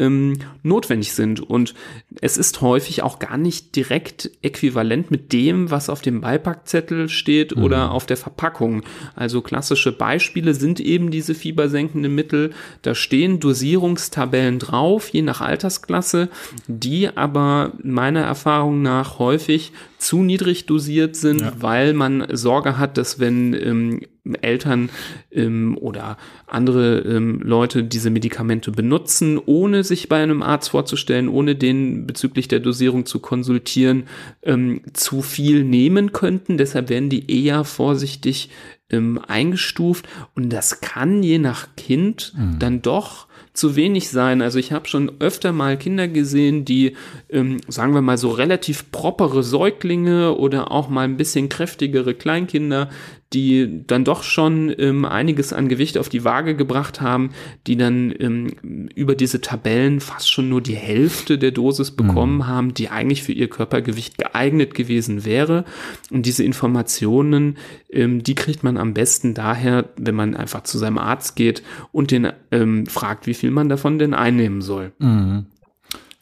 [0.00, 1.40] ähm, notwendig sind.
[1.40, 1.74] Und
[2.20, 7.56] es ist häufig auch gar nicht direkt äquivalent mit dem, was auf dem Beipackzettel steht
[7.56, 8.82] oder auf der Verpackung.
[9.14, 12.50] Also klassische Beispiele sind eben diese fiebersenkenden Mittel.
[12.82, 16.30] Da stehen Dosierungstabellen drauf, je nach Altersklasse,
[16.66, 23.20] die aber meiner Erfahrung nach häufig zu niedrig dosiert sind, weil man Sorge hat, dass
[23.20, 24.00] wenn ähm,
[24.42, 24.90] Eltern
[25.30, 26.16] ähm, oder
[26.46, 32.48] andere ähm, Leute diese Medikamente benutzen, ohne sich bei einem Arzt vorzustellen, ohne den bezüglich
[32.48, 34.04] der Dosierung zu konsultieren,
[34.42, 36.58] ähm, zu viel nehmen könnten.
[36.58, 38.50] Deshalb werden die eher vorsichtig
[38.90, 44.42] ähm, eingestuft und das kann je nach Kind dann doch zu wenig sein.
[44.42, 46.96] Also ich habe schon öfter mal Kinder gesehen, die,
[47.28, 52.90] ähm, sagen wir mal, so relativ propere Säuglinge oder auch mal ein bisschen kräftigere Kleinkinder,
[53.32, 57.30] die dann doch schon ähm, einiges an Gewicht auf die Waage gebracht haben,
[57.66, 62.46] die dann ähm, über diese Tabellen fast schon nur die Hälfte der Dosis bekommen mhm.
[62.48, 65.64] haben, die eigentlich für ihr Körpergewicht geeignet gewesen wäre.
[66.10, 67.56] Und diese Informationen,
[67.88, 71.62] ähm, die kriegt man am besten daher, wenn man einfach zu seinem Arzt geht
[71.92, 74.92] und den ähm, fragt, wie viel man davon denn einnehmen soll.
[74.98, 75.46] Mhm.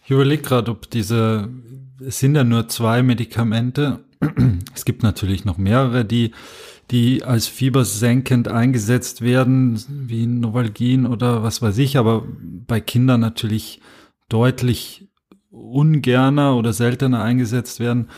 [0.05, 1.49] Ich überlege gerade, ob diese,
[2.07, 4.01] es sind ja nur zwei Medikamente.
[4.75, 6.31] Es gibt natürlich noch mehrere, die,
[6.91, 12.25] die als fiebersenkend eingesetzt werden, wie Novalgin oder was weiß ich, aber
[12.67, 13.81] bei Kindern natürlich
[14.29, 15.09] deutlich
[15.51, 18.09] ungerner oder seltener eingesetzt werden.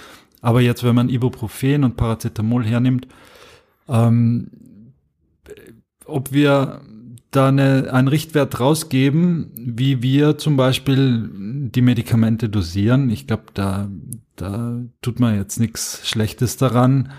[0.41, 3.09] Aber jetzt, wenn man Ibuprofen und Paracetamol hernimmt,
[3.89, 4.51] ähm,
[6.07, 6.81] ob wir
[7.31, 13.11] da eine, einen Richtwert rausgeben, wie wir zum Beispiel die Medikamente dosieren.
[13.11, 13.89] Ich glaube, da,
[14.37, 17.13] da tut man jetzt nichts Schlechtes daran.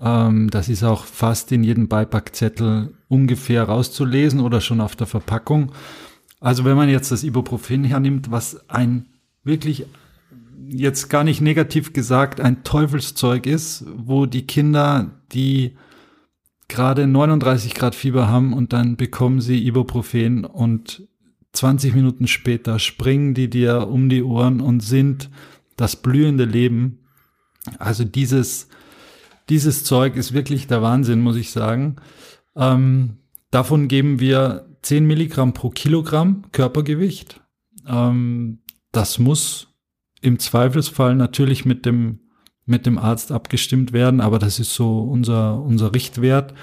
[0.00, 5.72] Ähm, das ist auch fast in jedem Beipackzettel ungefähr rauszulesen oder schon auf der Verpackung.
[6.40, 9.06] Also wenn man jetzt das Ibuprofen hernimmt, was ein
[9.44, 9.86] wirklich
[10.68, 15.76] jetzt gar nicht negativ gesagt ein Teufelszeug ist, wo die Kinder, die
[16.68, 21.06] gerade 39 Grad Fieber haben und dann bekommen sie Ibuprofen und
[21.52, 25.30] 20 Minuten später springen die dir um die Ohren und sind
[25.76, 26.98] das blühende Leben.
[27.78, 28.68] Also dieses,
[29.48, 31.96] dieses Zeug ist wirklich der Wahnsinn, muss ich sagen.
[32.56, 33.18] Ähm,
[33.50, 37.40] davon geben wir 10 Milligramm pro Kilogramm Körpergewicht.
[37.86, 38.60] Ähm,
[38.92, 39.68] das muss
[40.20, 42.20] im Zweifelsfall natürlich mit dem
[42.66, 46.54] mit dem Arzt abgestimmt werden, aber das ist so unser, unser Richtwert.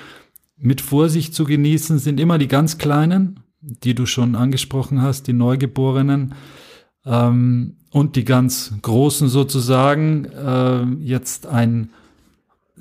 [0.57, 5.33] Mit Vorsicht zu genießen sind immer die ganz Kleinen, die du schon angesprochen hast, die
[5.33, 6.33] Neugeborenen
[7.05, 10.25] ähm, und die ganz Großen sozusagen.
[10.25, 11.91] Äh, jetzt ein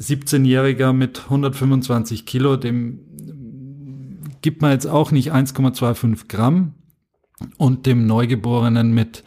[0.00, 3.00] 17-Jähriger mit 125 Kilo, dem
[4.42, 6.74] gibt man jetzt auch nicht 1,25 Gramm
[7.58, 9.24] und dem Neugeborenen mit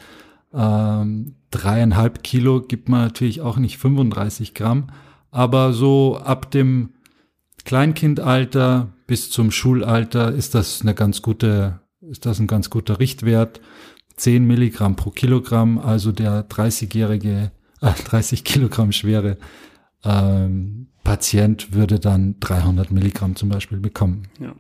[0.54, 4.88] ähm, dreieinhalb Kilo gibt man natürlich auch nicht 35 Gramm,
[5.30, 6.90] aber so ab dem
[7.66, 13.62] Kleinkindalter bis zum Schulalter ist das eine ganz gute, ist das ein ganz guter Richtwert.
[14.16, 17.52] 10 Milligramm pro Kilogramm, also der 30-jährige,
[17.82, 19.38] äh, 30 Kilogramm schwere
[20.04, 24.24] ähm, Patient würde dann 300 Milligramm zum Beispiel bekommen.
[24.40, 24.54] Ja.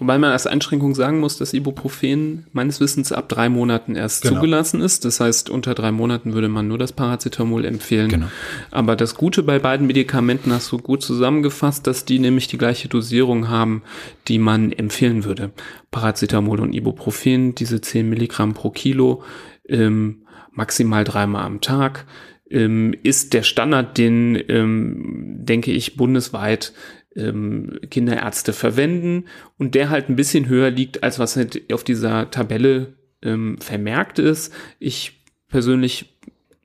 [0.00, 4.36] Wobei man als Einschränkung sagen muss, dass Ibuprofen meines Wissens ab drei Monaten erst genau.
[4.36, 5.04] zugelassen ist.
[5.04, 8.08] Das heißt, unter drei Monaten würde man nur das Paracetamol empfehlen.
[8.08, 8.28] Genau.
[8.70, 12.88] Aber das Gute bei beiden Medikamenten hast du gut zusammengefasst, dass die nämlich die gleiche
[12.88, 13.82] Dosierung haben,
[14.26, 15.50] die man empfehlen würde.
[15.90, 19.22] Paracetamol und Ibuprofen, diese 10 Milligramm pro Kilo,
[19.68, 22.06] ähm, maximal dreimal am Tag
[22.50, 26.72] ähm, ist der Standard, den, ähm, denke ich, bundesweit
[27.16, 29.24] ähm, Kinderärzte verwenden
[29.58, 34.18] und der halt ein bisschen höher liegt, als was halt auf dieser Tabelle ähm, vermerkt
[34.18, 34.52] ist.
[34.78, 36.16] Ich persönlich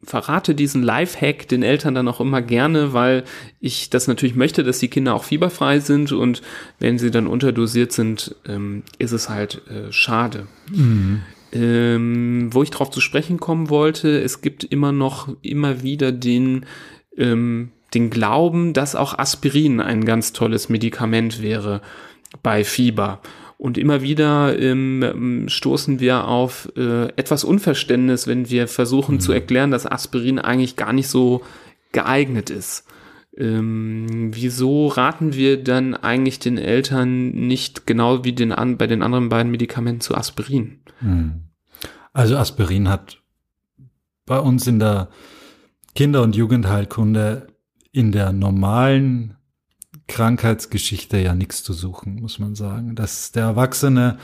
[0.03, 3.23] verrate diesen Lifehack den Eltern dann auch immer gerne, weil
[3.59, 6.41] ich das natürlich möchte, dass die Kinder auch fieberfrei sind und
[6.79, 10.47] wenn sie dann unterdosiert sind, ähm, ist es halt äh, schade.
[10.71, 11.23] Mhm.
[11.55, 16.65] Ähm, wo ich darauf zu sprechen kommen wollte, es gibt immer noch immer wieder den
[17.17, 21.81] ähm, den Glauben, dass auch Aspirin ein ganz tolles Medikament wäre
[22.43, 23.21] bei Fieber.
[23.57, 29.19] Und immer wieder ähm, stoßen wir auf äh, etwas Unverständnis, wenn wir versuchen mhm.
[29.21, 31.41] zu erklären, dass Aspirin eigentlich gar nicht so
[31.93, 32.85] geeignet ist.
[33.37, 39.01] Ähm, wieso raten wir dann eigentlich den Eltern nicht genau wie den an, bei den
[39.01, 40.79] anderen beiden Medikamenten zu Aspirin?
[40.99, 41.44] Mhm.
[42.15, 43.21] Also Aspirin hat
[44.25, 45.09] bei uns in der
[45.95, 47.47] Kinder- und Jugendheilkunde
[47.91, 49.35] in der normalen
[50.07, 52.95] Krankheitsgeschichte ja nichts zu suchen, muss man sagen.
[52.95, 54.17] Dass der Erwachsene,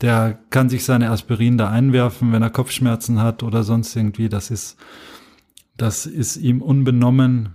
[0.00, 4.28] der kann sich seine Aspirin da einwerfen, wenn er Kopfschmerzen hat oder sonst irgendwie.
[4.28, 4.76] Das ist,
[5.76, 7.54] das ist ihm unbenommen.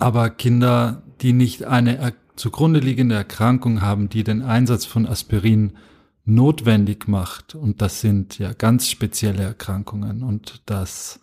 [0.00, 5.72] Aber Kinder, die nicht eine zugrunde liegende Erkrankung haben, die den Einsatz von Aspirin
[6.24, 11.20] notwendig macht, und das sind ja ganz spezielle Erkrankungen, und das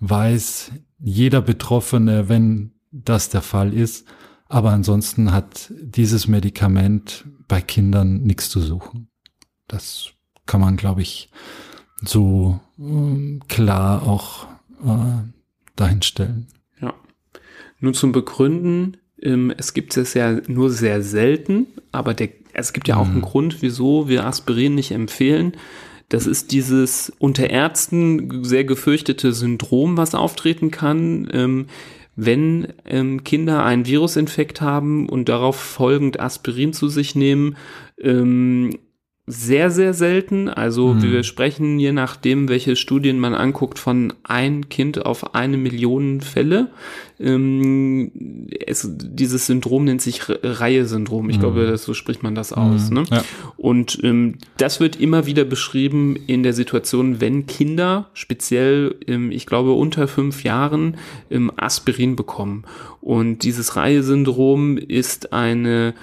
[0.00, 4.06] weiß jeder Betroffene, wenn das der Fall ist.
[4.48, 9.08] Aber ansonsten hat dieses Medikament bei Kindern nichts zu suchen.
[9.66, 10.10] Das
[10.44, 11.30] kann man, glaube ich,
[12.04, 14.46] so äh, klar auch
[14.84, 15.22] äh,
[15.76, 16.48] dahinstellen.
[16.80, 16.94] Ja.
[17.80, 18.98] Nun zum Begründen.
[19.20, 23.12] Ähm, es gibt es ja nur sehr selten, aber der, es gibt ja auch mhm.
[23.12, 25.52] einen Grund, wieso wir Aspirin nicht empfehlen.
[26.08, 31.66] Das ist dieses unter Ärzten sehr gefürchtete Syndrom, was auftreten kann, ähm,
[32.16, 37.56] wenn ähm, Kinder einen Virusinfekt haben und darauf folgend Aspirin zu sich nehmen,
[37.98, 38.78] ähm,
[39.24, 40.48] sehr, sehr selten.
[40.48, 41.02] Also Mhm.
[41.02, 46.70] wir sprechen, je nachdem, welche Studien man anguckt, von ein Kind auf eine Million Fälle.
[47.20, 51.30] Ähm, es, dieses Syndrom nennt sich Re- Reihe-Syndrom.
[51.30, 52.90] Ich glaube, das, so spricht man das aus.
[52.90, 53.02] Ne?
[53.02, 53.06] Mhm.
[53.10, 53.24] Ja.
[53.56, 59.46] Und ähm, das wird immer wieder beschrieben in der Situation, wenn Kinder, speziell, ähm, ich
[59.46, 60.96] glaube, unter fünf Jahren,
[61.30, 62.64] ähm, Aspirin bekommen.
[63.00, 65.94] Und dieses Reihe-Syndrom ist eine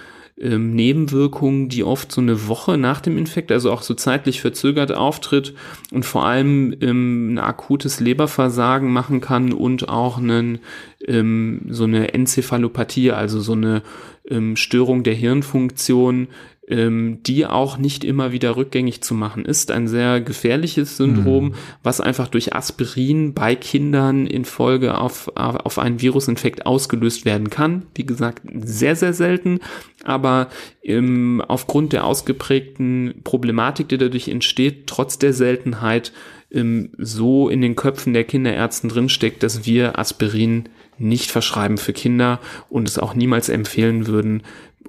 [0.41, 4.91] ähm, Nebenwirkung, die oft so eine Woche nach dem Infekt, also auch so zeitlich verzögert
[4.91, 5.53] auftritt
[5.91, 10.59] und vor allem ähm, ein akutes Leberversagen machen kann und auch einen,
[11.05, 13.81] ähm, so eine Enzephalopathie, also so eine
[14.29, 16.27] ähm, Störung der Hirnfunktion,
[16.69, 19.71] ähm, die auch nicht immer wieder rückgängig zu machen ist.
[19.71, 26.01] Ein sehr gefährliches Syndrom, was einfach durch Aspirin bei Kindern in Folge auf, auf einen
[26.01, 27.87] Virusinfekt ausgelöst werden kann.
[27.95, 29.59] Wie gesagt, sehr, sehr selten,
[30.03, 30.49] aber
[30.83, 36.13] ähm, aufgrund der ausgeprägten Problematik, die dadurch entsteht, trotz der Seltenheit,
[36.51, 42.39] ähm, so in den Köpfen der Kinderärzten drinsteckt, dass wir Aspirin nicht verschreiben für Kinder
[42.69, 44.43] und es auch niemals empfehlen würden,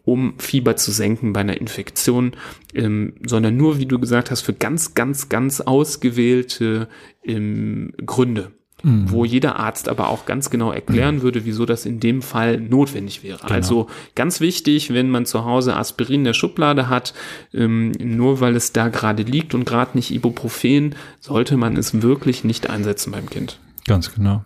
[0.05, 2.33] um Fieber zu senken bei einer Infektion,
[2.75, 6.89] ähm, sondern nur, wie du gesagt hast, für ganz, ganz, ganz ausgewählte
[7.25, 12.23] ähm, Gründe, wo jeder Arzt aber auch ganz genau erklären würde, wieso das in dem
[12.23, 13.45] Fall notwendig wäre.
[13.51, 17.13] Also ganz wichtig, wenn man zu Hause Aspirin in der Schublade hat,
[17.53, 22.43] ähm, nur weil es da gerade liegt und gerade nicht Ibuprofen, sollte man es wirklich
[22.43, 23.59] nicht einsetzen beim Kind.
[23.87, 24.45] Ganz genau.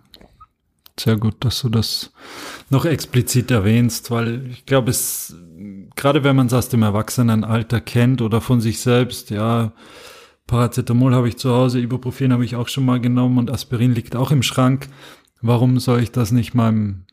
[0.98, 2.12] Sehr gut, dass du das
[2.70, 5.36] noch explizit erwähnst, weil ich glaube, es,
[5.96, 9.72] gerade wenn man es aus dem Erwachsenenalter kennt oder von sich selbst, ja,
[10.46, 14.14] Paracetamol habe ich zu Hause, Ibuprofen habe ich auch schon mal genommen und Aspirin liegt
[14.16, 14.88] auch im Schrank.
[15.40, 17.04] Warum soll ich das nicht meinem,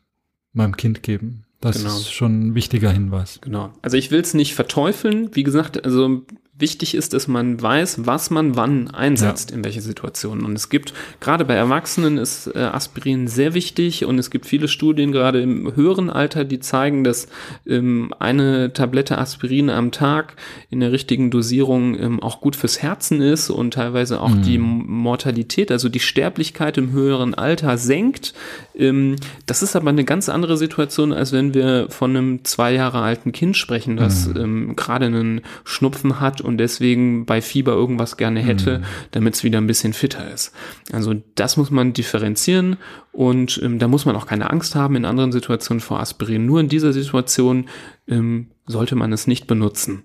[0.52, 1.44] meinem Kind geben?
[1.60, 1.96] Das Genau.
[1.96, 3.38] ist schon ein wichtiger Hinweis.
[3.40, 3.72] Genau.
[3.82, 5.30] Also ich will es nicht verteufeln.
[5.34, 6.22] Wie gesagt, also
[6.54, 10.44] wichtig ist, dass man weiß, was man wann einsetzt, in welche Situationen.
[10.44, 14.68] Und es gibt, gerade bei Erwachsenen ist äh, Aspirin sehr wichtig und es gibt viele
[14.68, 17.26] Studien, gerade im höheren Alter, die zeigen, dass
[17.66, 20.36] ähm, eine Tablette Aspirin am Tag
[20.68, 24.84] in der richtigen Dosierung ähm, auch gut fürs Herzen ist und teilweise auch die M-
[24.86, 28.34] Mortalität, also die Sterblichkeit im höheren Alter senkt.
[28.76, 33.00] Ähm, das ist aber eine ganz andere Situation, als wenn wir von einem zwei Jahre
[33.00, 38.40] alten Kind sprechen, das ähm, gerade einen Schnupfen hat und deswegen bei Fieber irgendwas gerne
[38.40, 40.52] hätte, damit es wieder ein bisschen fitter ist.
[40.92, 42.76] Also das muss man differenzieren
[43.12, 46.46] und ähm, da muss man auch keine Angst haben in anderen Situationen vor Aspirin.
[46.46, 47.68] Nur in dieser Situation
[48.08, 50.04] ähm, sollte man es nicht benutzen.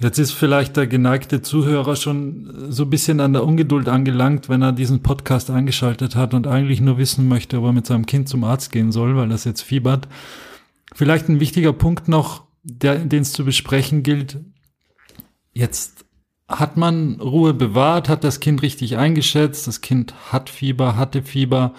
[0.00, 4.62] Jetzt ist vielleicht der geneigte Zuhörer schon so ein bisschen an der Ungeduld angelangt, wenn
[4.62, 8.28] er diesen Podcast eingeschaltet hat und eigentlich nur wissen möchte, ob er mit seinem Kind
[8.28, 10.06] zum Arzt gehen soll, weil das jetzt fiebert.
[10.94, 14.38] Vielleicht ein wichtiger Punkt noch, den es zu besprechen gilt.
[15.52, 16.04] Jetzt
[16.48, 21.74] hat man Ruhe bewahrt, hat das Kind richtig eingeschätzt, das Kind hat Fieber, hatte Fieber,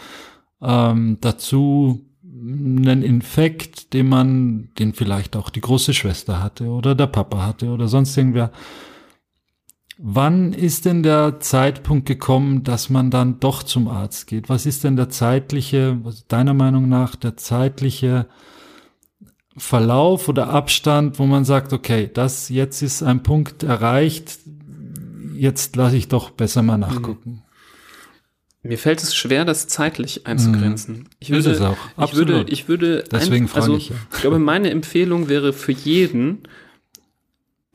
[0.62, 7.08] ähm, dazu einen Infekt, den man, den vielleicht auch die große Schwester hatte oder der
[7.08, 8.52] Papa hatte oder sonst irgendwer.
[9.98, 14.48] Wann ist denn der Zeitpunkt gekommen, dass man dann doch zum Arzt geht?
[14.48, 16.00] Was ist denn der zeitliche,
[16.30, 18.28] deiner Meinung nach der zeitliche
[19.58, 24.40] Verlauf oder Abstand, wo man sagt, okay, das jetzt ist ein Punkt erreicht,
[25.36, 27.44] jetzt lasse ich doch besser mal nachgucken.
[28.62, 31.08] Mir fällt es schwer, das zeitlich einzugrenzen.
[31.20, 31.78] Ich Ist würde, es auch.
[31.98, 32.52] ich würde, Absolut.
[32.52, 33.96] ich würde, Deswegen ein, also, ich ja.
[34.14, 36.44] ich glaube, meine Empfehlung wäre für jeden,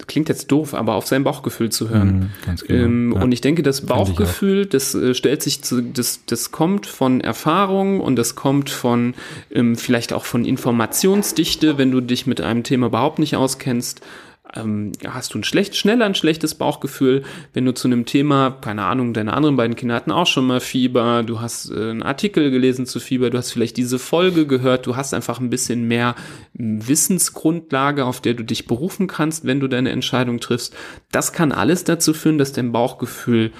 [0.06, 2.30] klingt jetzt doof, aber auf sein Bauchgefühl zu hören.
[2.46, 2.84] Mhm, genau.
[2.84, 3.22] Ähm, Ja.
[3.22, 3.82] Und ich denke, das.
[3.82, 9.14] Bauchgefühl, das äh, stellt sich zu, das, das kommt von Erfahrung und das kommt von
[9.50, 14.00] ähm, vielleicht auch von Informationsdichte, wenn du dich mit einem Thema überhaupt nicht auskennst.
[14.52, 17.22] Ähm, hast du ein schlecht, schneller ein schlechtes Bauchgefühl,
[17.54, 20.60] wenn du zu einem Thema, keine Ahnung, deine anderen beiden Kinder hatten auch schon mal
[20.60, 24.86] Fieber, du hast äh, einen Artikel gelesen zu Fieber, du hast vielleicht diese Folge gehört,
[24.86, 26.14] du hast einfach ein bisschen mehr
[26.52, 30.76] Wissensgrundlage, auf der du dich berufen kannst, wenn du deine Entscheidung triffst.
[31.10, 33.50] Das kann alles dazu führen, dass dein Bauchgefühl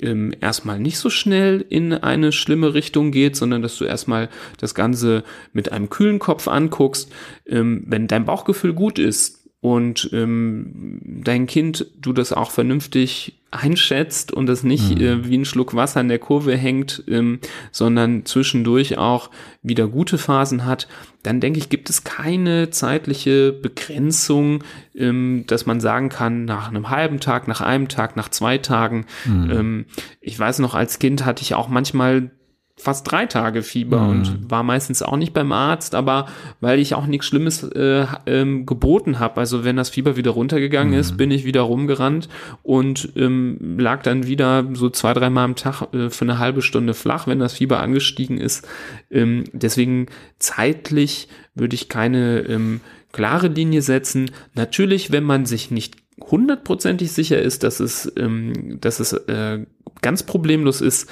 [0.00, 4.28] ähm, erstmal nicht so schnell in eine schlimme Richtung geht, sondern dass du erstmal
[4.58, 7.10] das Ganze mit einem kühlen Kopf anguckst.
[7.46, 14.30] Ähm, wenn dein Bauchgefühl gut ist und ähm, dein Kind du das auch vernünftig einschätzt
[14.30, 17.40] und das nicht äh, wie ein Schluck Wasser in der Kurve hängt, ähm,
[17.72, 19.30] sondern zwischendurch auch
[19.62, 20.86] wieder gute Phasen hat,
[21.22, 24.62] dann denke ich, gibt es keine zeitliche Begrenzung,
[24.94, 29.06] ähm, dass man sagen kann, nach einem halben Tag, nach einem Tag, nach zwei Tagen.
[29.26, 29.86] Ähm,
[30.20, 32.30] ich weiß noch, als Kind hatte ich auch manchmal
[32.78, 34.10] fast drei Tage Fieber mhm.
[34.10, 36.26] und war meistens auch nicht beim Arzt, aber
[36.60, 39.40] weil ich auch nichts Schlimmes äh, ähm, geboten habe.
[39.40, 41.00] Also wenn das Fieber wieder runtergegangen mhm.
[41.00, 42.28] ist, bin ich wieder rumgerannt
[42.62, 46.94] und ähm, lag dann wieder so zwei, dreimal am Tag äh, für eine halbe Stunde
[46.94, 48.66] flach, wenn das Fieber angestiegen ist.
[49.10, 50.06] Ähm, deswegen
[50.38, 52.80] zeitlich würde ich keine ähm,
[53.12, 54.30] klare Linie setzen.
[54.54, 59.64] Natürlich, wenn man sich nicht hundertprozentig sicher ist, dass es, ähm, dass es äh,
[60.02, 61.08] ganz problemlos ist,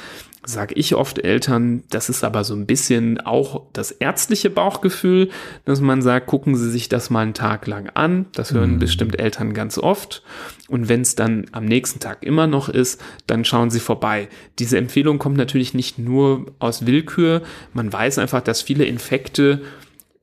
[0.46, 5.28] sage ich oft Eltern, das ist aber so ein bisschen auch das ärztliche Bauchgefühl,
[5.64, 8.26] dass man sagt, gucken Sie sich das mal einen Tag lang an.
[8.32, 8.78] Das hören mhm.
[8.78, 10.22] bestimmt Eltern ganz oft.
[10.68, 14.28] Und wenn es dann am nächsten Tag immer noch ist, dann schauen Sie vorbei.
[14.58, 17.42] Diese Empfehlung kommt natürlich nicht nur aus Willkür.
[17.72, 19.62] Man weiß einfach, dass viele Infekte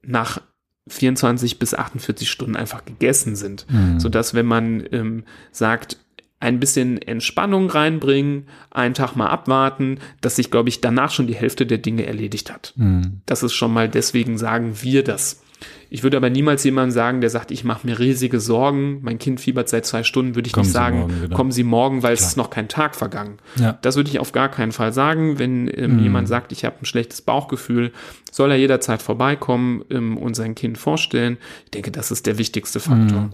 [0.02, 0.42] nach
[0.88, 4.00] 24 bis 48 Stunden einfach gegessen sind, mhm.
[4.00, 5.98] so dass wenn man ähm, sagt,
[6.44, 11.36] ein bisschen Entspannung reinbringen, einen Tag mal abwarten, dass sich, glaube ich, danach schon die
[11.36, 12.74] Hälfte der Dinge erledigt hat.
[12.76, 13.22] Mhm.
[13.26, 15.42] Das ist schon mal, deswegen sagen wir das.
[15.90, 19.40] Ich würde aber niemals jemandem sagen, der sagt, ich mache mir riesige Sorgen, mein Kind
[19.40, 22.26] fiebert seit zwei Stunden, würde ich kommen nicht sagen, kommen Sie morgen, weil Klar.
[22.26, 23.38] es ist noch kein Tag vergangen.
[23.56, 23.78] Ja.
[23.82, 25.40] Das würde ich auf gar keinen Fall sagen.
[25.40, 26.04] Wenn ähm, mhm.
[26.04, 27.94] jemand sagt, ich habe ein schlechtes Bauchgefühl,
[28.30, 31.38] soll er jederzeit vorbeikommen ähm, und sein Kind vorstellen.
[31.64, 33.22] Ich denke, das ist der wichtigste Faktor.
[33.22, 33.34] Mhm.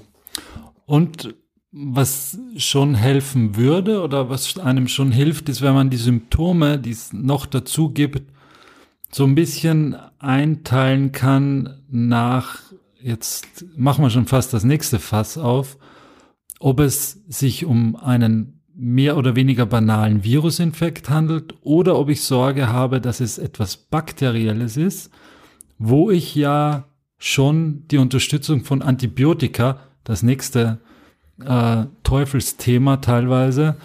[0.85, 1.33] Und
[1.71, 6.91] was schon helfen würde oder was einem schon hilft, ist, wenn man die Symptome, die
[6.91, 8.31] es noch dazu gibt,
[9.11, 12.59] so ein bisschen einteilen kann nach,
[13.01, 15.77] jetzt machen wir schon fast das nächste Fass auf,
[16.59, 22.69] ob es sich um einen mehr oder weniger banalen Virusinfekt handelt oder ob ich Sorge
[22.69, 25.11] habe, dass es etwas Bakterielles ist,
[25.77, 26.85] wo ich ja
[27.17, 30.79] schon die Unterstützung von Antibiotika, das nächste
[31.45, 33.77] äh, Teufelsthema teilweise,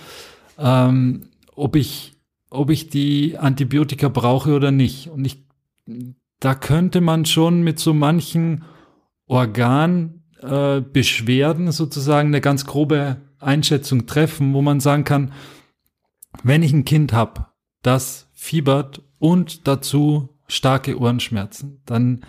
[0.59, 2.15] ähm, ob ich
[2.55, 5.09] ob ich die Antibiotika brauche oder nicht.
[5.09, 5.45] Und ich,
[6.41, 8.65] da könnte man schon mit so manchen
[9.27, 15.33] Organbeschwerden äh, sozusagen eine ganz grobe Einschätzung treffen, wo man sagen kann,
[16.43, 17.47] wenn ich ein Kind habe,
[17.83, 22.25] das fiebert und dazu starke Ohrenschmerzen, dann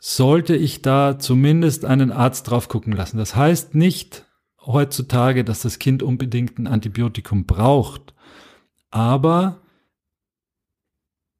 [0.00, 3.18] sollte ich da zumindest einen Arzt drauf gucken lassen.
[3.18, 4.24] Das heißt nicht
[4.64, 8.14] heutzutage, dass das Kind unbedingt ein Antibiotikum braucht.
[8.90, 9.60] Aber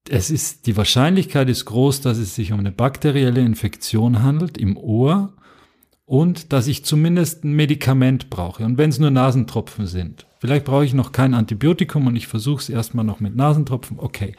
[0.09, 4.77] es ist, die Wahrscheinlichkeit ist groß, dass es sich um eine bakterielle Infektion handelt im
[4.77, 5.33] Ohr
[6.05, 8.65] und dass ich zumindest ein Medikament brauche.
[8.65, 12.61] Und wenn es nur Nasentropfen sind, vielleicht brauche ich noch kein Antibiotikum und ich versuche
[12.61, 13.99] es erstmal noch mit Nasentropfen.
[13.99, 14.35] Okay,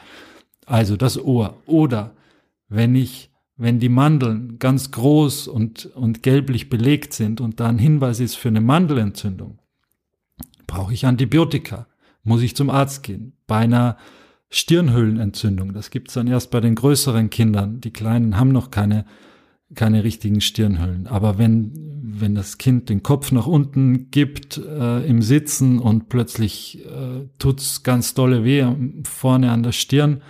[0.66, 1.56] also das Ohr.
[1.66, 2.14] Oder
[2.68, 7.78] wenn ich, wenn die Mandeln ganz groß und, und gelblich belegt sind und da ein
[7.78, 9.58] Hinweis ist für eine Mandelentzündung,
[10.66, 11.86] brauche ich Antibiotika
[12.24, 13.32] muss ich zum Arzt gehen.
[13.46, 13.96] Bei einer
[14.50, 17.80] Stirnhöhlenentzündung, das gibt's dann erst bei den größeren Kindern.
[17.80, 19.06] Die Kleinen haben noch keine,
[19.74, 21.06] keine richtigen Stirnhöhlen.
[21.06, 21.72] Aber wenn,
[22.02, 27.82] wenn das Kind den Kopf nach unten gibt äh, im Sitzen und plötzlich äh, tut's
[27.82, 28.66] ganz dolle weh
[29.04, 30.22] vorne an der Stirn,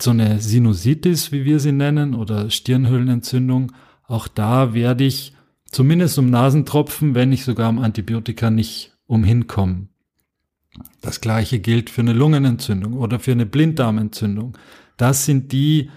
[0.00, 3.72] so eine Sinusitis, wie wir sie nennen, oder Stirnhöhlenentzündung,
[4.06, 5.34] auch da werde ich
[5.70, 9.88] zumindest um Nasentropfen, wenn nicht sogar um Antibiotika nicht umhinkommen.
[11.00, 14.56] Das gleiche gilt für eine Lungenentzündung oder für eine Blinddarmentzündung.
[14.96, 15.90] Das sind die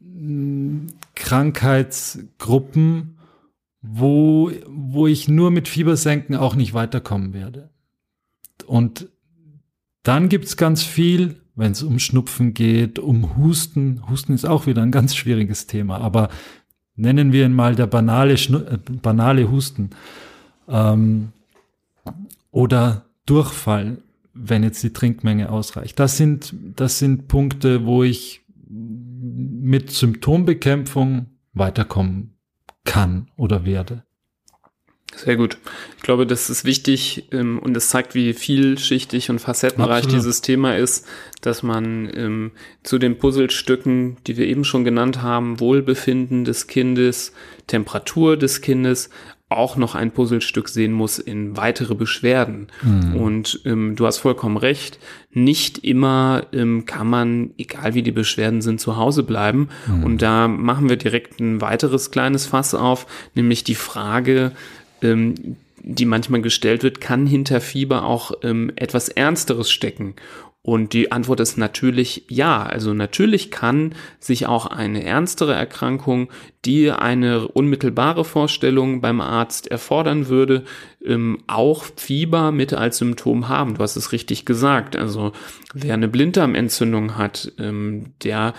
[0.00, 3.18] mm, Krankheitsgruppen,
[3.80, 7.70] wo, wo ich nur mit Fiebersenken auch nicht weiterkommen werde.
[8.66, 9.08] Und
[10.02, 14.02] dann gibt's ganz viel, wenn es um Schnupfen geht, um Husten.
[14.08, 16.28] Husten ist auch wieder ein ganz schwieriges Thema, aber
[16.96, 19.90] nennen wir ihn mal der banale, Schnu äh, banale Husten.
[20.68, 21.32] Ähm,
[22.50, 23.98] oder Durchfall,
[24.34, 25.98] wenn jetzt die Trinkmenge ausreicht.
[25.98, 32.34] Das sind, das sind Punkte, wo ich mit Symptombekämpfung weiterkommen
[32.84, 34.04] kann oder werde.
[35.14, 35.58] Sehr gut.
[35.96, 40.16] Ich glaube, das ist wichtig ähm, und es zeigt, wie vielschichtig und facettenreich Absolut.
[40.16, 41.06] dieses Thema ist,
[41.42, 42.50] dass man ähm,
[42.82, 47.32] zu den Puzzlestücken, die wir eben schon genannt haben, Wohlbefinden des Kindes,
[47.66, 49.10] Temperatur des Kindes,
[49.52, 52.68] auch noch ein Puzzlestück sehen muss in weitere Beschwerden.
[52.82, 53.16] Mhm.
[53.16, 54.98] Und ähm, du hast vollkommen recht,
[55.30, 59.68] nicht immer ähm, kann man, egal wie die Beschwerden sind, zu Hause bleiben.
[59.86, 60.04] Mhm.
[60.04, 64.52] Und da machen wir direkt ein weiteres kleines Fass auf, nämlich die Frage,
[65.02, 70.14] ähm, die manchmal gestellt wird, kann hinter Fieber auch ähm, etwas Ernsteres stecken?
[70.64, 72.62] Und die Antwort ist natürlich ja.
[72.62, 76.28] Also natürlich kann sich auch eine ernstere Erkrankung,
[76.64, 80.62] die eine unmittelbare Vorstellung beim Arzt erfordern würde,
[81.04, 83.74] ähm, auch Fieber mit als Symptom haben.
[83.74, 84.94] Du hast es richtig gesagt.
[84.94, 85.32] Also
[85.74, 88.54] wer eine Blinddarmentzündung hat, ähm, der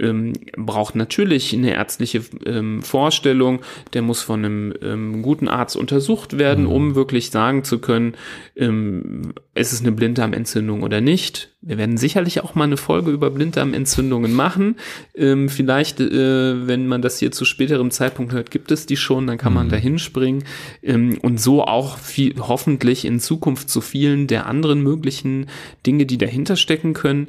[0.00, 3.60] ähm, braucht natürlich eine ärztliche ähm, Vorstellung,
[3.92, 6.70] der muss von einem ähm, guten Arzt untersucht werden, mhm.
[6.70, 8.14] um wirklich sagen zu können,
[8.56, 11.52] ähm, ist es eine Blinddarmentzündung oder nicht.
[11.62, 14.76] Wir werden sicherlich auch mal eine Folge über Blinddarmentzündungen machen.
[15.14, 19.26] Ähm, vielleicht, äh, wenn man das hier zu späterem Zeitpunkt hört, gibt es die schon,
[19.26, 19.70] dann kann man mhm.
[19.70, 20.44] da hinspringen
[20.82, 25.46] ähm, und so auch viel, hoffentlich in Zukunft zu vielen der anderen möglichen
[25.84, 27.28] Dinge, die dahinter stecken können.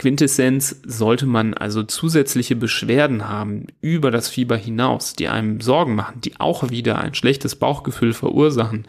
[0.00, 6.22] Quintessenz sollte man also zusätzliche Beschwerden haben über das Fieber hinaus, die einem Sorgen machen,
[6.22, 8.86] die auch wieder ein schlechtes Bauchgefühl verursachen,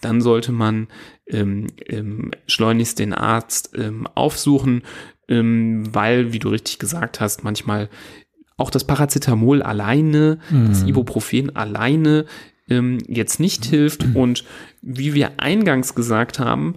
[0.00, 0.88] dann sollte man
[1.26, 4.84] ähm, ähm, schleunigst den Arzt ähm, aufsuchen,
[5.28, 7.90] ähm, weil, wie du richtig gesagt hast, manchmal
[8.56, 10.68] auch das Paracetamol alleine, mhm.
[10.68, 12.24] das Ibuprofen alleine
[12.70, 14.44] ähm, jetzt nicht hilft und
[14.80, 16.76] wie wir eingangs gesagt haben,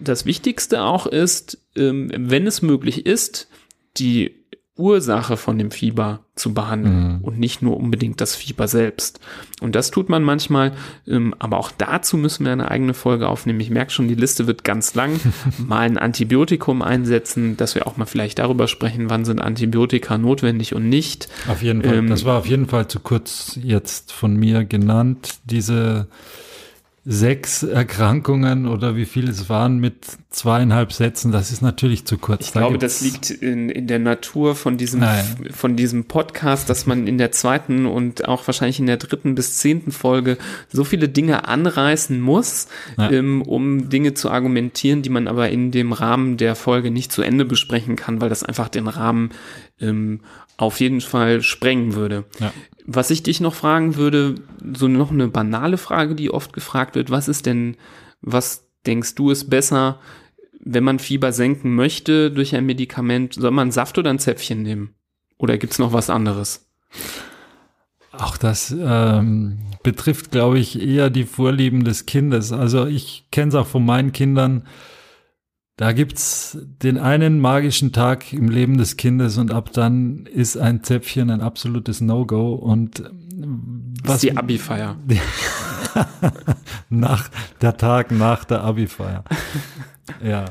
[0.00, 3.48] das Wichtigste auch ist, ähm, wenn es möglich ist,
[3.96, 4.34] die
[4.78, 7.24] Ursache von dem Fieber zu behandeln mhm.
[7.24, 9.18] und nicht nur unbedingt das Fieber selbst.
[9.60, 10.72] Und das tut man manchmal,
[11.08, 13.58] ähm, aber auch dazu müssen wir eine eigene Folge aufnehmen.
[13.58, 15.18] Ich merke schon, die Liste wird ganz lang.
[15.58, 20.76] mal ein Antibiotikum einsetzen, dass wir auch mal vielleicht darüber sprechen, wann sind Antibiotika notwendig
[20.76, 21.28] und nicht.
[21.48, 21.96] Auf jeden Fall.
[21.96, 26.06] Ähm, das war auf jeden Fall zu kurz jetzt von mir genannt, diese
[27.10, 32.48] sechs Erkrankungen oder wie viel es waren mit zweieinhalb Sätzen, das ist natürlich zu kurz.
[32.48, 35.02] Ich da glaube, das liegt in, in der Natur von diesem,
[35.50, 39.56] von diesem Podcast, dass man in der zweiten und auch wahrscheinlich in der dritten bis
[39.56, 40.36] zehnten Folge
[40.70, 45.94] so viele Dinge anreißen muss, ähm, um Dinge zu argumentieren, die man aber in dem
[45.94, 49.30] Rahmen der Folge nicht zu Ende besprechen kann, weil das einfach den Rahmen
[49.80, 50.20] ähm,
[50.58, 52.24] auf jeden Fall sprengen würde.
[52.38, 52.52] Ja.
[52.90, 54.36] Was ich dich noch fragen würde,
[54.74, 57.76] so noch eine banale Frage, die oft gefragt wird, was ist denn,
[58.22, 60.00] was denkst du ist besser,
[60.58, 64.94] wenn man Fieber senken möchte durch ein Medikament, soll man Saft oder ein Zäpfchen nehmen?
[65.36, 66.66] Oder gibt's noch was anderes?
[68.12, 72.52] Auch das ähm, betrifft, glaube ich, eher die Vorlieben des Kindes.
[72.52, 74.66] Also ich kenne es auch von meinen Kindern,
[75.78, 80.82] da gibt's den einen magischen Tag im Leben des Kindes und ab dann ist ein
[80.82, 83.04] Zäpfchen ein absolutes No-Go und
[84.02, 84.96] was ist die Abi-Feier.
[86.90, 87.28] nach
[87.60, 89.22] der Tag nach der Abi-Feier.
[90.22, 90.46] ja.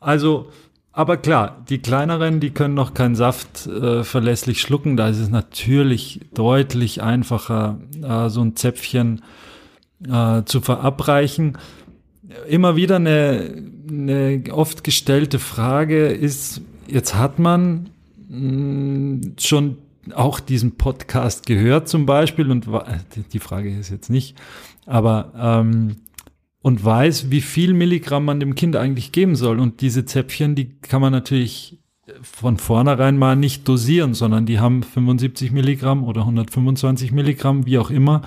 [0.00, 0.50] Also,
[0.92, 4.98] aber klar, die kleineren, die können noch keinen Saft äh, verlässlich schlucken.
[4.98, 9.22] Da ist es natürlich deutlich einfacher, äh, so ein Zäpfchen
[10.06, 11.56] äh, zu verabreichen
[12.46, 17.90] immer wieder eine, eine oft gestellte Frage ist, jetzt hat man
[18.28, 19.78] mm, schon
[20.14, 22.66] auch diesen Podcast gehört zum Beispiel und
[23.32, 24.36] die Frage ist jetzt nicht,
[24.86, 25.96] aber ähm,
[26.60, 29.60] und weiß, wie viel Milligramm man dem Kind eigentlich geben soll.
[29.60, 31.78] Und diese Zäpfchen, die kann man natürlich
[32.22, 37.90] von vornherein mal nicht dosieren, sondern die haben 75 Milligramm oder 125 Milligramm, wie auch
[37.90, 38.22] immer.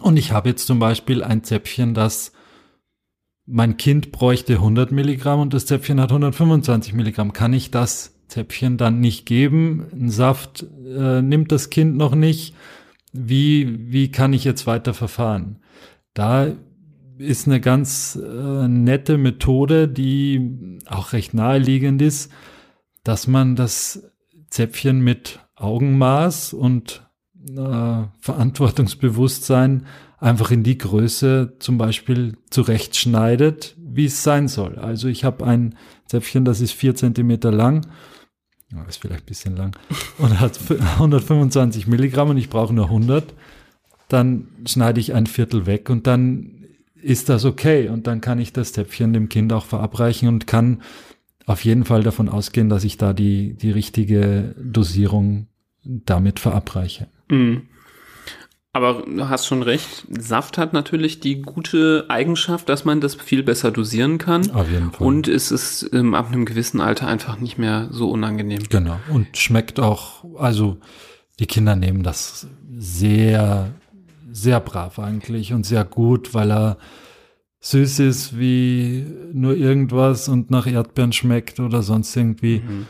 [0.00, 2.32] Und ich habe jetzt zum Beispiel ein Zäpfchen, das
[3.46, 7.32] mein Kind bräuchte 100 Milligramm und das Zäpfchen hat 125 Milligramm.
[7.32, 9.86] Kann ich das Zäpfchen dann nicht geben?
[9.92, 12.54] Ein Saft äh, nimmt das Kind noch nicht.
[13.12, 15.60] Wie, wie kann ich jetzt weiter verfahren?
[16.12, 16.48] Da
[17.18, 22.32] ist eine ganz äh, nette Methode, die auch recht naheliegend ist,
[23.04, 24.10] dass man das
[24.50, 27.08] Zäpfchen mit Augenmaß und
[27.48, 29.86] äh, Verantwortungsbewusstsein
[30.18, 34.78] einfach in die Größe zum Beispiel zurechtschneidet, wie es sein soll.
[34.78, 37.86] Also ich habe ein Zäpfchen, das ist vier Zentimeter lang,
[38.88, 39.76] ist vielleicht ein bisschen lang,
[40.18, 43.34] und hat 125 Milligramm und ich brauche nur 100.
[44.08, 46.64] Dann schneide ich ein Viertel weg und dann
[46.94, 50.82] ist das okay und dann kann ich das Zäpfchen dem Kind auch verabreichen und kann
[51.46, 55.46] auf jeden Fall davon ausgehen, dass ich da die, die richtige Dosierung
[55.84, 57.06] damit verabreiche.
[57.28, 57.62] Mhm.
[58.76, 63.42] Aber du hast schon recht, Saft hat natürlich die gute Eigenschaft, dass man das viel
[63.42, 64.50] besser dosieren kann.
[64.50, 65.06] Auf jeden Fall.
[65.06, 68.64] Und es ist ähm, ab einem gewissen Alter einfach nicht mehr so unangenehm.
[68.68, 69.00] Genau.
[69.08, 70.76] Und schmeckt auch, also
[71.38, 73.70] die Kinder nehmen das sehr,
[74.30, 76.76] sehr brav eigentlich und sehr gut, weil er
[77.60, 82.58] süß ist wie nur irgendwas und nach Erdbeeren schmeckt oder sonst irgendwie.
[82.58, 82.86] Mhm.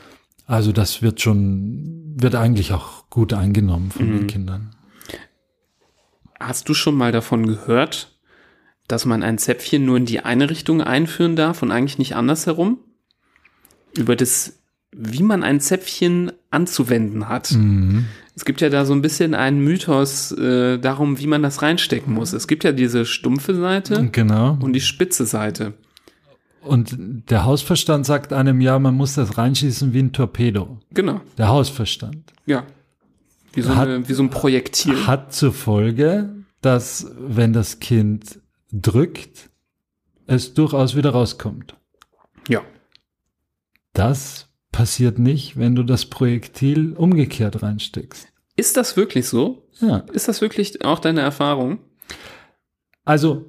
[0.47, 4.19] Also das wird schon, wird eigentlich auch gut eingenommen von mhm.
[4.19, 4.76] den Kindern.
[6.41, 8.19] Hast du schon mal davon gehört,
[8.89, 12.79] dass man ein Zäpfchen nur in die eine Richtung einführen darf und eigentlich nicht andersherum.
[13.97, 14.61] Über das,
[14.95, 17.53] wie man ein Zäpfchen anzuwenden hat.
[17.53, 18.05] Mhm.
[18.35, 22.13] Es gibt ja da so ein bisschen einen Mythos äh, darum, wie man das reinstecken
[22.13, 22.35] muss.
[22.35, 24.59] Es gibt ja diese stumpfe Seite Genau.
[24.61, 25.73] und die spitze Seite.
[26.61, 26.97] Und
[27.31, 30.79] der Hausverstand sagt einem ja, man muss das reinschießen wie ein Torpedo.
[30.93, 32.65] Genau, Der Hausverstand ja.
[33.57, 35.07] Wie so, Hat- eine, wie so ein Projektil.
[35.07, 36.31] hat zur Folge,
[36.61, 38.39] dass wenn das Kind
[38.73, 39.51] drückt,
[40.27, 41.77] es durchaus wieder rauskommt.
[42.49, 42.63] Ja.
[43.93, 48.29] Das passiert nicht, wenn du das Projektil umgekehrt reinsteckst.
[48.57, 49.69] Ist das wirklich so?
[49.81, 49.99] Ja.
[50.13, 51.79] Ist das wirklich auch deine Erfahrung?
[53.05, 53.47] Also,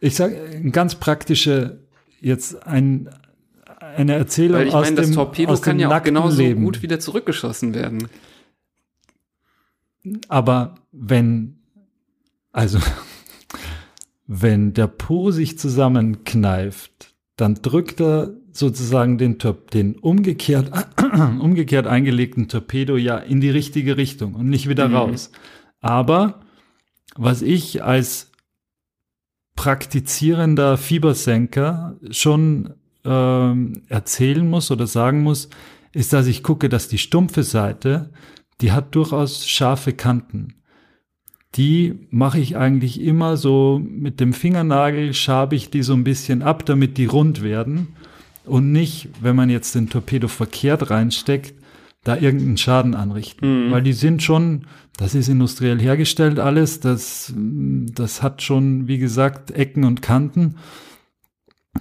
[0.00, 0.36] ich sage
[0.72, 1.86] ganz praktische,
[2.20, 3.08] jetzt ein,
[3.78, 6.64] eine Erzählung Weil ich aus meine, das dem, Torpedo aus kann ja auch genauso Leben.
[6.64, 8.08] gut wieder zurückgeschossen werden.
[10.28, 11.58] Aber wenn,
[12.52, 12.78] also,
[14.26, 19.38] wenn der Po sich zusammenkneift, dann drückt er sozusagen den,
[19.72, 20.72] den umgekehrt,
[21.40, 24.94] umgekehrt eingelegten Torpedo ja in die richtige Richtung und nicht wieder Mhm.
[24.96, 25.30] raus.
[25.80, 26.40] Aber
[27.14, 28.30] was ich als
[29.54, 35.48] praktizierender Fiebersenker schon ähm, erzählen muss oder sagen muss,
[35.92, 38.10] ist, dass ich gucke, dass die stumpfe Seite,
[38.60, 40.54] die hat durchaus scharfe Kanten.
[41.54, 46.42] Die mache ich eigentlich immer so mit dem Fingernagel, schabe ich die so ein bisschen
[46.42, 47.88] ab, damit die rund werden
[48.44, 51.54] und nicht, wenn man jetzt den Torpedo verkehrt reinsteckt,
[52.04, 53.70] da irgendeinen Schaden anrichten.
[53.70, 54.66] Weil die sind schon,
[54.96, 60.56] das ist industriell hergestellt alles, das, das hat schon, wie gesagt, Ecken und Kanten.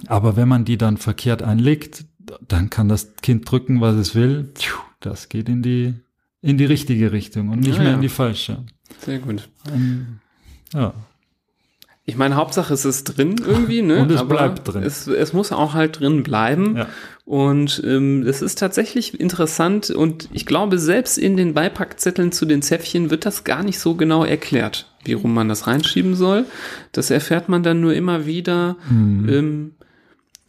[0.08, 2.06] Aber wenn man die dann verkehrt einlegt,
[2.48, 4.52] dann kann das Kind drücken, was es will.
[5.00, 5.96] Das geht in die,
[6.48, 8.64] in die richtige Richtung und nicht Ja, mehr in die falsche.
[9.06, 9.50] Sehr gut.
[9.74, 10.20] Ähm,
[10.74, 10.94] ja.
[12.10, 14.02] Ich meine, Hauptsache es ist drin irgendwie, ne?
[14.02, 14.82] Und es Aber bleibt drin.
[14.82, 16.78] Es, es muss auch halt drin bleiben.
[16.78, 16.88] Ja.
[17.26, 22.62] Und ähm, es ist tatsächlich interessant und ich glaube, selbst in den Beipackzetteln zu den
[22.62, 26.46] Zäpfchen wird das gar nicht so genau erklärt, wie rum man das reinschieben soll.
[26.94, 29.30] Das erfährt man dann nur immer wieder Mhm.
[29.30, 29.72] ähm,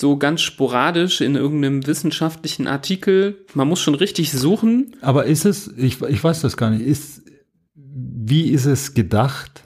[0.00, 3.44] so ganz sporadisch in irgendeinem wissenschaftlichen Artikel.
[3.54, 4.94] Man muss schon richtig suchen.
[5.00, 7.22] Aber ist es, ich, ich weiß das gar nicht, ist,
[7.74, 9.64] wie ist es gedacht?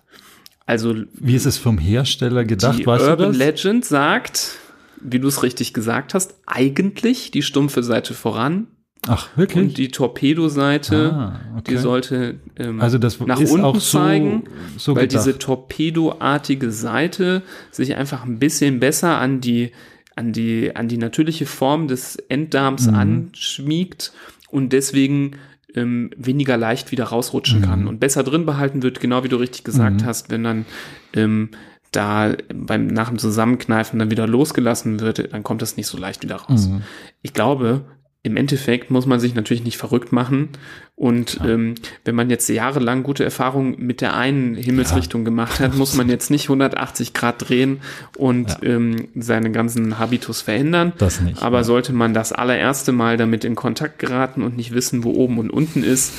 [0.64, 2.78] Also Wie ist es vom Hersteller gedacht?
[2.78, 3.38] Die weißt Urban du das?
[3.38, 4.56] Legend sagt,
[5.00, 8.68] wie du es richtig gesagt hast, eigentlich die stumpfe Seite voran
[9.08, 9.74] Ach, und wirklich?
[9.74, 11.72] die Torpedoseite, Ah, okay.
[11.72, 14.44] die sollte ähm, also nach unten so, zeigen,
[14.78, 17.42] so weil diese torpedoartige Seite
[17.72, 19.72] sich einfach ein bisschen besser an die
[20.16, 22.94] an die an die natürliche Form des Enddarms Mhm.
[22.94, 24.12] anschmiegt
[24.50, 25.32] und deswegen
[25.74, 27.64] ähm, weniger leicht wieder rausrutschen Mhm.
[27.64, 30.66] kann und besser drin behalten wird, genau wie du richtig gesagt hast, wenn dann
[31.14, 31.48] ähm,
[31.92, 36.22] da beim nach dem Zusammenkneifen dann wieder losgelassen wird, dann kommt das nicht so leicht
[36.22, 36.68] wieder raus.
[36.68, 36.82] Mhm.
[37.22, 37.84] Ich glaube,
[38.24, 40.50] im Endeffekt muss man sich natürlich nicht verrückt machen.
[40.94, 41.74] Und ähm,
[42.04, 46.30] wenn man jetzt jahrelang gute Erfahrungen mit der einen Himmelsrichtung gemacht hat, muss man jetzt
[46.30, 47.80] nicht 180 Grad drehen
[48.16, 50.92] und ähm, seinen ganzen Habitus verändern.
[50.98, 51.64] Das nicht, Aber ja.
[51.64, 55.50] sollte man das allererste Mal damit in Kontakt geraten und nicht wissen, wo oben und
[55.50, 56.12] unten ist,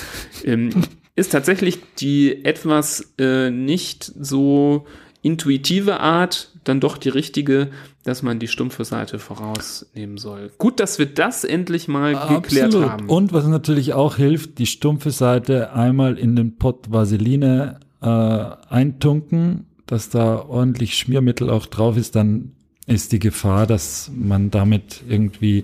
[0.43, 0.71] ähm,
[1.15, 4.85] ist tatsächlich die etwas äh, nicht so
[5.23, 7.69] intuitive Art dann doch die richtige,
[8.03, 10.51] dass man die stumpfe Seite vorausnehmen soll.
[10.57, 12.89] Gut, dass wir das endlich mal geklärt Absolut.
[12.89, 13.09] haben.
[13.09, 19.65] Und was natürlich auch hilft, die stumpfe Seite einmal in den Pott Vaseline äh, eintunken,
[19.87, 22.51] dass da ordentlich Schmiermittel auch drauf ist, dann
[22.85, 25.63] ist die Gefahr, dass man damit irgendwie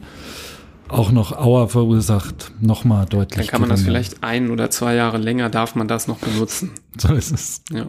[0.89, 3.99] auch noch Auer verursacht, nochmal deutlich dann kann man das geringer.
[3.99, 6.71] vielleicht ein oder zwei Jahre länger, darf man das noch benutzen.
[6.97, 7.61] So ist es.
[7.71, 7.87] Ja.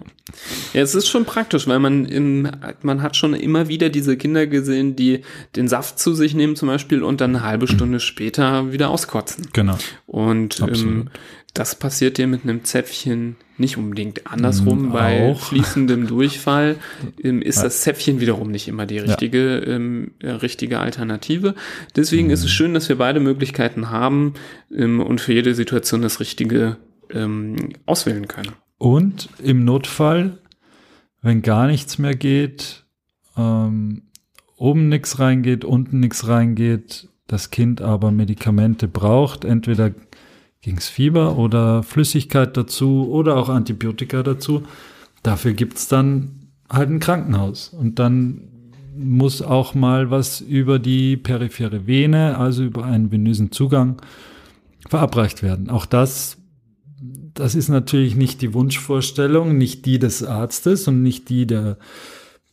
[0.73, 2.49] ja, es ist schon praktisch, weil man im,
[2.83, 5.23] man hat schon immer wieder diese Kinder gesehen, die
[5.57, 9.49] den Saft zu sich nehmen zum Beispiel und dann eine halbe Stunde später wieder auskotzen.
[9.53, 9.79] Genau.
[10.07, 11.09] Und ähm.
[11.55, 14.89] Das passiert dir mit einem Zäpfchen nicht unbedingt andersrum.
[14.89, 16.77] Mm, Bei fließendem Durchfall
[17.23, 21.55] ähm, ist das Zäpfchen wiederum nicht immer die richtige, ähm, äh, richtige Alternative.
[21.97, 22.31] Deswegen Mm.
[22.31, 24.35] ist es schön, dass wir beide Möglichkeiten haben
[24.75, 26.77] ähm, und für jede Situation das Richtige
[27.13, 27.57] ähm,
[27.87, 28.53] auswählen können.
[28.79, 30.39] Und im Notfall,
[31.21, 32.85] wenn gar nichts mehr geht,
[33.37, 34.03] ähm,
[34.57, 39.93] oben nichts reingeht, unten nichts reingeht, das Kind aber Medikamente braucht, entweder
[40.63, 44.63] gegens Fieber oder Flüssigkeit dazu oder auch Antibiotika dazu,
[45.23, 47.69] dafür gibt's dann halt ein Krankenhaus.
[47.71, 48.43] Und dann
[48.97, 54.03] muss auch mal was über die periphere Vene, also über einen venösen Zugang,
[54.89, 55.71] verabreicht werden.
[55.71, 56.37] Auch das
[57.33, 61.79] das ist natürlich nicht die Wunschvorstellung, nicht die des Arztes und nicht die der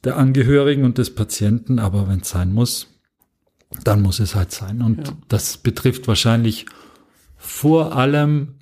[0.04, 2.88] der Angehörigen und des Patienten, aber wenn es sein muss,
[3.84, 4.82] dann muss es halt sein.
[4.82, 5.14] Und Ja.
[5.28, 6.68] das betrifft wahrscheinlich
[7.38, 8.56] vor allem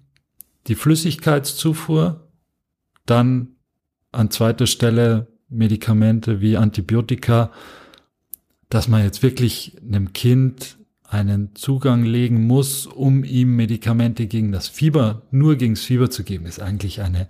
[0.68, 2.30] die Flüssigkeitszufuhr,
[3.06, 3.56] dann
[4.11, 7.52] an zweiter Stelle Medikamente wie Antibiotika,
[8.69, 10.77] dass man jetzt wirklich einem Kind
[11.07, 16.23] einen Zugang legen muss, um ihm Medikamente gegen das Fieber, nur gegen das Fieber zu
[16.23, 17.27] geben, ist eigentlich eine,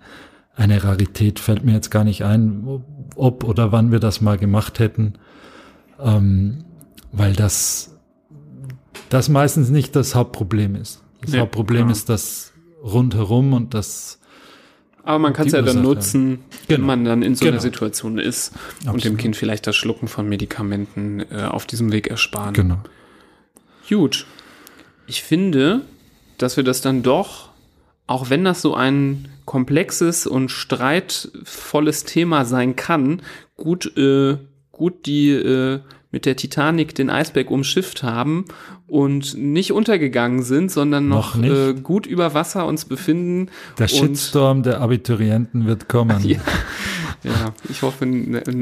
[0.54, 1.38] eine Rarität.
[1.38, 2.82] Fällt mir jetzt gar nicht ein,
[3.14, 5.14] ob oder wann wir das mal gemacht hätten,
[6.00, 6.64] ähm,
[7.12, 7.96] weil das,
[9.10, 11.02] das meistens nicht das Hauptproblem ist.
[11.26, 11.92] Das Nee, Hauptproblem klar.
[11.92, 14.18] ist das rundherum und das
[15.02, 16.86] Aber man kann es ja dann nutzen, wenn Genau.
[16.86, 17.62] man dann in so einer Genau.
[17.62, 19.04] Situation ist und Absolut.
[19.04, 22.54] dem Kind vielleicht das Schlucken von Medikamenten äh, auf diesem Weg ersparen.
[22.54, 22.78] genau.
[23.88, 24.26] Gut.
[25.06, 25.82] Ich finde,
[26.38, 27.50] dass wir das dann doch,
[28.08, 33.22] auch wenn das so ein komplexes und streitvolles Thema sein kann,
[33.56, 34.38] gut, äh,
[34.72, 35.80] gut die äh,
[36.16, 38.46] mit der Titanic den Eisberg umschifft haben
[38.86, 41.44] und nicht untergegangen sind, sondern noch, Noch.
[41.44, 43.50] Äh, gut über Wasser uns befinden.
[43.78, 46.16] Der Shitstorm der Abiturienten wird kommen.
[46.26, 46.38] Ja.
[47.26, 48.06] Ja, ich hoffe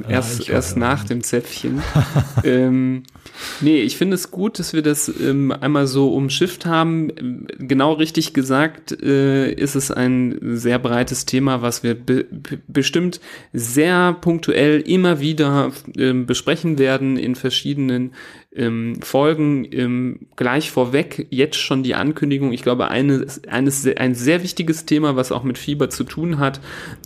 [0.08, 1.82] erst, ich erst nach dem Zäpfchen.
[2.44, 3.02] ähm,
[3.60, 7.46] nee, ich finde es gut, dass wir das ähm, einmal so umschifft haben.
[7.58, 13.20] Genau richtig gesagt äh, ist es ein sehr breites Thema, was wir be be- bestimmt
[13.52, 18.12] sehr punktuell immer wieder ähm, besprechen werden in verschiedenen
[18.56, 19.66] ähm, Folgen.
[19.72, 22.52] Ähm, gleich vorweg jetzt schon die Ankündigung.
[22.52, 26.60] Ich glaube, eine, eines, ein sehr wichtiges Thema, was auch mit Fieber zu tun hat,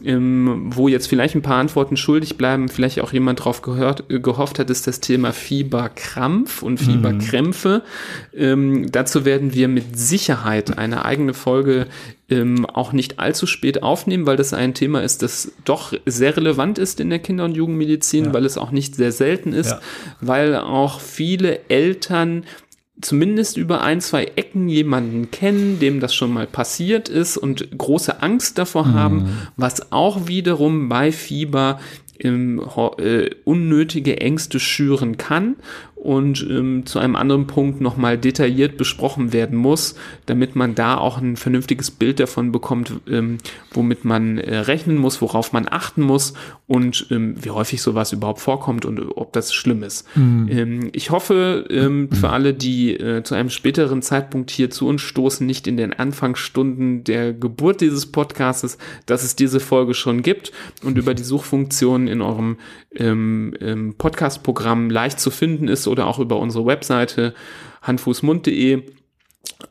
[0.04, 4.20] ähm, wo jetzt vielleicht ein paar Antworten schuldig bleiben, vielleicht auch jemand drauf gehört, äh,
[4.20, 7.82] gehofft hat, ist das Thema Fieberkrampf und Fieberkrämpfe.
[8.34, 11.86] Ähm, dazu werden wir mit Sicherheit eine eigene Folge
[12.30, 16.78] ähm, auch nicht allzu spät aufnehmen, weil das ein Thema ist, das doch sehr relevant
[16.78, 18.34] ist in der Kinder- und Jugendmedizin, Ja.
[18.34, 19.80] weil es auch nicht sehr selten ist, Ja.
[20.20, 22.44] weil auch viele Eltern
[23.00, 28.22] zumindest über ein, zwei Ecken jemanden kennen, dem das schon mal passiert ist und große
[28.22, 31.78] Angst davor haben, was auch wiederum bei Fieber
[32.20, 32.60] ähm,
[32.98, 35.55] äh, unnötige Ängste schüren kann
[36.02, 39.96] und ähm, zu einem anderen Punkt nochmal detailliert besprochen werden muss,
[40.26, 43.38] damit man da auch ein vernünftiges Bild davon bekommt, ähm,
[43.72, 46.34] womit man äh, rechnen muss, worauf man achten muss
[46.66, 50.06] und ähm, wie häufig sowas überhaupt vorkommt und ob das schlimm ist.
[50.16, 55.02] Ähm, ich hoffe, ähm, für alle, die äh, zu einem späteren Zeitpunkt hier zu uns
[55.02, 60.52] stoßen, nicht in den Anfangsstunden der Geburt dieses Podcastes, dass es diese Folge schon gibt
[60.84, 62.58] und über die Suchfunktion in eurem
[62.94, 67.35] ähm, ähm, Podcast-Programm leicht zu finden ist oder auch über unsere Webseite
[67.82, 68.82] handfußmund.de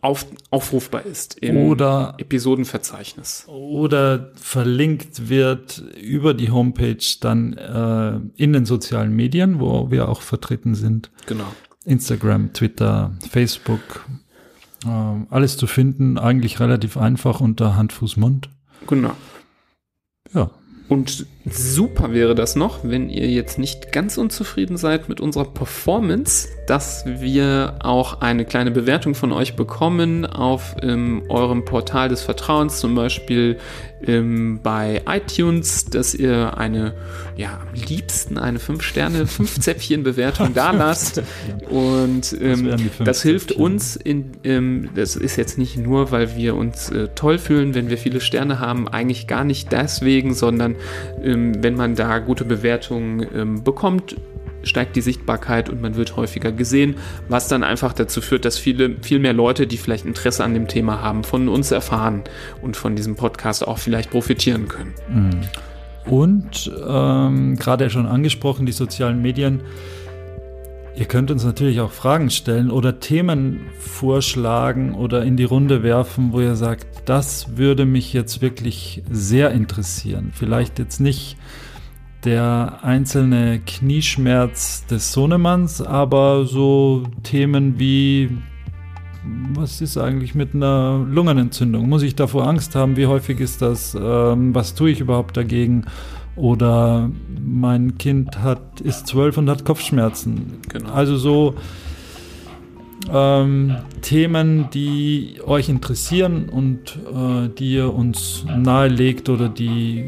[0.02, 3.46] auf, aufrufbar ist im Oder- Episodenverzeichnis.
[3.48, 10.22] Oder verlinkt wird über die Homepage dann äh, in den sozialen Medien, wo wir auch
[10.22, 11.12] vertreten sind.
[11.26, 11.46] Genau.
[11.86, 14.06] Instagram, Twitter, Facebook.
[14.86, 18.50] ähm, alles zu finden, eigentlich relativ einfach unter Hand, Fuß, Mund.
[18.88, 19.14] Genau.
[20.34, 20.52] Ja.
[20.90, 26.50] Und super wäre das noch, wenn ihr jetzt nicht ganz unzufrieden seid mit unserer Performance,
[26.68, 32.80] dass wir auch eine kleine Bewertung von euch bekommen auf ähm, eurem Portal des Vertrauens,
[32.80, 33.58] zum Beispiel
[34.06, 36.94] ähm, bei iTunes, dass ihr eine,
[37.36, 41.24] ja, am liebsten eine 5-Sterne, 5-Zäpfchen-Bewertung da lasst.
[41.70, 43.64] Und ähm, fünf das hilft Zäpfchen.
[43.64, 47.90] uns in, ähm, das ist jetzt nicht nur, weil wir uns äh, toll fühlen, wenn
[47.90, 50.76] wir viele Sterne haben, eigentlich gar nicht deswegen, sondern
[51.38, 54.16] ähm, wenn man da gute Bewertungen ähm, bekommt,
[54.64, 56.96] steigt die Sichtbarkeit und man wird häufiger gesehen,
[57.30, 60.68] was dann einfach dazu führt, dass viele, viel mehr Leute, die vielleicht Interesse an dem
[60.68, 62.24] Thema haben, von uns erfahren
[62.62, 64.94] und von diesem Podcast auch vielleicht profitieren können.
[66.06, 69.62] Und ähm, gerade schon angesprochen, die sozialen Medien.
[70.98, 76.34] Ihr könnt uns natürlich auch Fragen stellen oder Themen vorschlagen oder in die Runde werfen,
[76.34, 80.32] wo ihr sagt, das würde mich jetzt wirklich sehr interessieren.
[80.34, 81.38] Vielleicht jetzt nicht
[82.26, 88.36] der einzelne Knieschmerz des Sohnemanns, aber so Themen wie,
[89.54, 91.88] was ist eigentlich mit einer Lungenentzündung?
[91.88, 92.98] Muss ich davor Angst haben?
[92.98, 93.94] Wie häufig ist das?
[93.94, 95.86] Ähm, was tue ich überhaupt dagegen?
[96.38, 97.10] Oder
[97.44, 100.60] mein Kind hat, ist zwölf und hat Kopfschmerzen.
[100.70, 100.92] Genau.
[100.92, 101.56] Also so
[103.12, 110.04] ähm, Themen, die euch interessieren und äh, die ihr uns nahelegt oder die,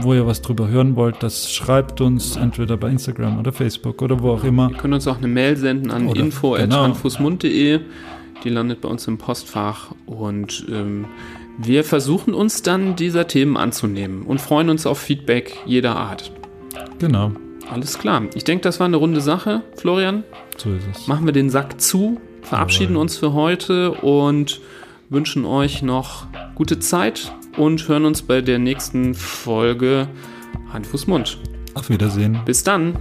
[0.00, 4.22] wo ihr was drüber hören wollt, das schreibt uns entweder bei Instagram oder Facebook oder
[4.22, 4.70] wo auch immer.
[4.70, 7.78] Ihr könnt uns auch eine Mail senden an info.handfußmund.de.
[7.78, 7.90] genau.
[8.42, 11.06] Die landet bei uns im Postfach und ähm,
[11.58, 16.32] wir versuchen uns dann dieser Themen anzunehmen und freuen uns auf Feedback jeder Art.
[16.98, 17.32] Genau.
[17.70, 18.22] Alles klar.
[18.34, 19.62] Ich denke, das war eine runde Sache.
[19.76, 20.24] Florian,
[20.56, 21.06] So ist es.
[21.06, 23.02] machen wir den Sack zu, verabschieden Jawohl.
[23.02, 24.60] uns für heute und
[25.08, 30.08] wünschen euch noch gute Zeit und hören uns bei der nächsten Folge
[30.72, 31.38] Hand, Fuß, Mund.
[31.74, 32.38] Auf Wiedersehen.
[32.44, 32.96] Bis dann.